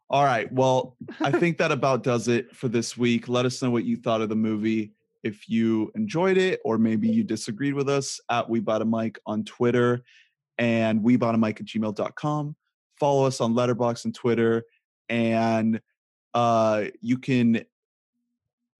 All 0.09 0.23
right. 0.23 0.51
Well, 0.51 0.95
I 1.19 1.31
think 1.39 1.57
that 1.57 1.71
about 1.71 2.03
does 2.03 2.27
it 2.27 2.55
for 2.55 2.67
this 2.67 2.97
week. 2.97 3.27
Let 3.27 3.45
us 3.45 3.61
know 3.61 3.71
what 3.71 3.85
you 3.85 3.97
thought 3.97 4.21
of 4.21 4.29
the 4.29 4.35
movie. 4.35 4.91
If 5.23 5.49
you 5.49 5.91
enjoyed 5.95 6.37
it, 6.37 6.59
or 6.63 6.77
maybe 6.77 7.07
you 7.07 7.23
disagreed 7.23 7.73
with 7.73 7.89
us 7.89 8.19
at 8.29 8.47
We 8.47 8.59
Bought 8.59 8.83
a 8.83 8.85
Mic 8.85 9.19
on 9.25 9.43
Twitter 9.43 10.03
and 10.57 11.01
We 11.01 11.15
Bought 11.15 11.35
a 11.35 11.37
Mic 11.37 11.59
at 11.59 11.65
gmail.com. 11.65 12.55
Follow 12.99 13.25
us 13.25 13.41
on 13.41 13.53
Letterboxd 13.53 14.05
and 14.05 14.15
Twitter. 14.15 14.63
And 15.09 15.81
uh, 16.33 16.85
you 17.01 17.17
can 17.17 17.65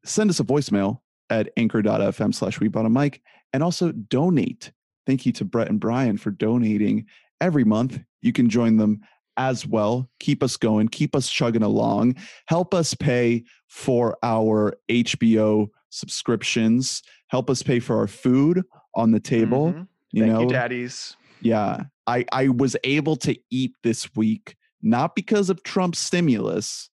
send 0.03 0.29
us 0.29 0.39
a 0.39 0.43
voicemail 0.43 0.99
at 1.29 1.49
anchor.fm 1.57 2.33
slash 2.33 2.59
we 2.59 2.67
bought 2.67 2.85
a 2.85 2.89
mic 2.89 3.21
and 3.53 3.63
also 3.63 3.91
donate. 3.91 4.71
Thank 5.07 5.25
you 5.25 5.31
to 5.33 5.45
Brett 5.45 5.69
and 5.69 5.79
Brian 5.79 6.17
for 6.17 6.31
donating 6.31 7.07
every 7.41 7.63
month. 7.63 7.99
You 8.21 8.33
can 8.33 8.49
join 8.49 8.77
them 8.77 9.01
as 9.37 9.65
well. 9.65 10.09
Keep 10.19 10.43
us 10.43 10.57
going, 10.57 10.87
keep 10.87 11.15
us 11.15 11.29
chugging 11.29 11.63
along, 11.63 12.15
help 12.47 12.73
us 12.73 12.93
pay 12.93 13.43
for 13.67 14.17
our 14.23 14.75
HBO 14.89 15.67
subscriptions, 15.89 17.01
help 17.27 17.49
us 17.49 17.63
pay 17.63 17.79
for 17.79 17.97
our 17.97 18.07
food 18.07 18.63
on 18.95 19.11
the 19.11 19.19
table. 19.19 19.73
Mhm. 19.73 19.87
You 20.11 20.23
Thank 20.23 20.33
know, 20.33 20.41
you, 20.41 20.47
daddies. 20.47 21.15
yeah. 21.41 21.83
I, 22.07 22.25
I 22.31 22.49
was 22.49 22.75
able 22.83 23.15
to 23.17 23.35
eat 23.49 23.73
this 23.83 24.15
week, 24.15 24.55
not 24.81 25.15
because 25.15 25.49
of 25.49 25.63
Trump's 25.63 25.99
stimulus, 25.99 26.89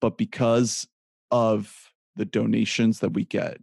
but 0.00 0.16
because 0.16 0.88
of 1.30 1.92
the 2.16 2.24
donations 2.24 3.00
that 3.00 3.12
we 3.12 3.24
get. 3.24 3.58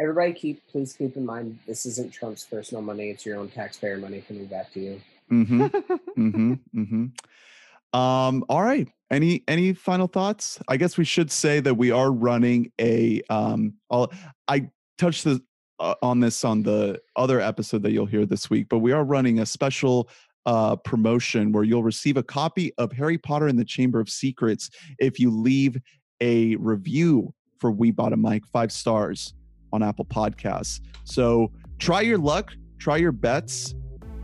Everybody, 0.00 0.32
keep 0.32 0.66
please 0.68 0.92
keep 0.92 1.16
in 1.16 1.24
mind 1.24 1.60
this 1.66 1.86
isn't 1.86 2.12
Trump's 2.12 2.44
personal 2.44 2.82
money; 2.82 3.10
it's 3.10 3.24
your 3.24 3.38
own 3.38 3.48
taxpayer 3.48 3.96
money 3.96 4.24
coming 4.26 4.46
back 4.46 4.72
to 4.72 4.80
you. 4.80 5.00
Mm-hmm. 5.32 5.62
mm-hmm. 5.62 6.52
Mm-hmm. 6.76 7.98
Um, 7.98 8.44
all 8.48 8.62
right. 8.62 8.88
Any 9.10 9.44
any 9.46 9.72
final 9.72 10.08
thoughts? 10.08 10.58
I 10.66 10.76
guess 10.76 10.98
we 10.98 11.04
should 11.04 11.30
say 11.30 11.60
that 11.60 11.74
we 11.74 11.90
are 11.90 12.10
running 12.10 12.72
a 12.80 13.22
um 13.30 13.74
I'll, 13.90 14.12
I 14.48 14.70
touched 14.98 15.24
the 15.24 15.40
uh, 15.78 15.94
on 16.02 16.20
this 16.20 16.44
on 16.44 16.62
the 16.62 17.00
other 17.16 17.40
episode 17.40 17.82
that 17.82 17.92
you'll 17.92 18.06
hear 18.06 18.26
this 18.26 18.50
week, 18.50 18.68
but 18.68 18.78
we 18.78 18.92
are 18.92 19.04
running 19.04 19.38
a 19.40 19.46
special 19.46 20.08
uh, 20.46 20.76
promotion 20.76 21.52
where 21.52 21.64
you'll 21.64 21.82
receive 21.82 22.16
a 22.16 22.22
copy 22.22 22.72
of 22.78 22.92
Harry 22.92 23.18
Potter 23.18 23.46
and 23.46 23.58
the 23.58 23.64
Chamber 23.64 24.00
of 24.00 24.08
Secrets 24.08 24.70
if 24.98 25.18
you 25.18 25.30
leave 25.30 25.76
a 26.20 26.56
review 26.56 27.32
for 27.58 27.70
We 27.70 27.90
Bought 27.90 28.12
a 28.12 28.16
Mic 28.16 28.46
five 28.46 28.70
stars 28.70 29.34
on 29.72 29.82
Apple 29.82 30.04
Podcasts. 30.04 30.80
So 31.04 31.50
try 31.78 32.02
your 32.02 32.18
luck, 32.18 32.52
try 32.78 32.96
your 32.96 33.12
bets. 33.12 33.74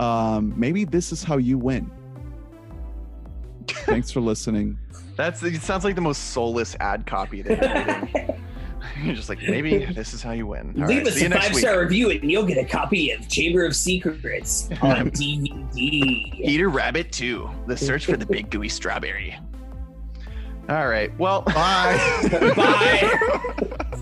Um, 0.01 0.59
maybe 0.59 0.85
this 0.85 1.13
is 1.13 1.23
how 1.23 1.37
you 1.37 1.59
win. 1.59 1.91
Thanks 3.69 4.11
for 4.11 4.21
listening. 4.21 4.79
That's 5.17 5.43
it 5.43 5.61
sounds 5.61 5.85
like 5.85 5.95
the 5.95 6.01
most 6.01 6.31
soulless 6.31 6.75
ad 6.81 7.07
copy 7.07 7.43
that 7.43 8.39
you're 9.03 9.15
just 9.15 9.29
like, 9.29 9.43
maybe 9.43 9.85
this 9.85 10.15
is 10.15 10.23
how 10.23 10.33
you 10.33 10.47
win. 10.47 10.75
All 10.81 10.89
Leave 10.89 11.05
right, 11.05 11.09
us 11.09 11.21
a 11.21 11.31
five 11.31 11.55
star 11.55 11.81
review 11.81 12.11
and 12.11 12.31
you'll 12.31 12.47
get 12.47 12.57
a 12.57 12.65
copy 12.65 13.11
of 13.11 13.29
Chamber 13.29 13.67
of 13.67 13.77
Secrets 13.77 14.71
on 14.81 15.11
DVD. 15.13 16.33
Peter 16.33 16.71
Rabbit 16.71 17.13
2, 17.13 17.51
The 17.67 17.77
Search 17.77 18.07
for 18.07 18.17
the 18.17 18.27
Big 18.27 18.51
Gooey 18.51 18.71
Strawberry. 18.71 19.39
All 20.71 20.89
right. 20.89 21.17
Well, 21.19 21.43
Bye. 21.43 21.99
Bye. 22.57 23.97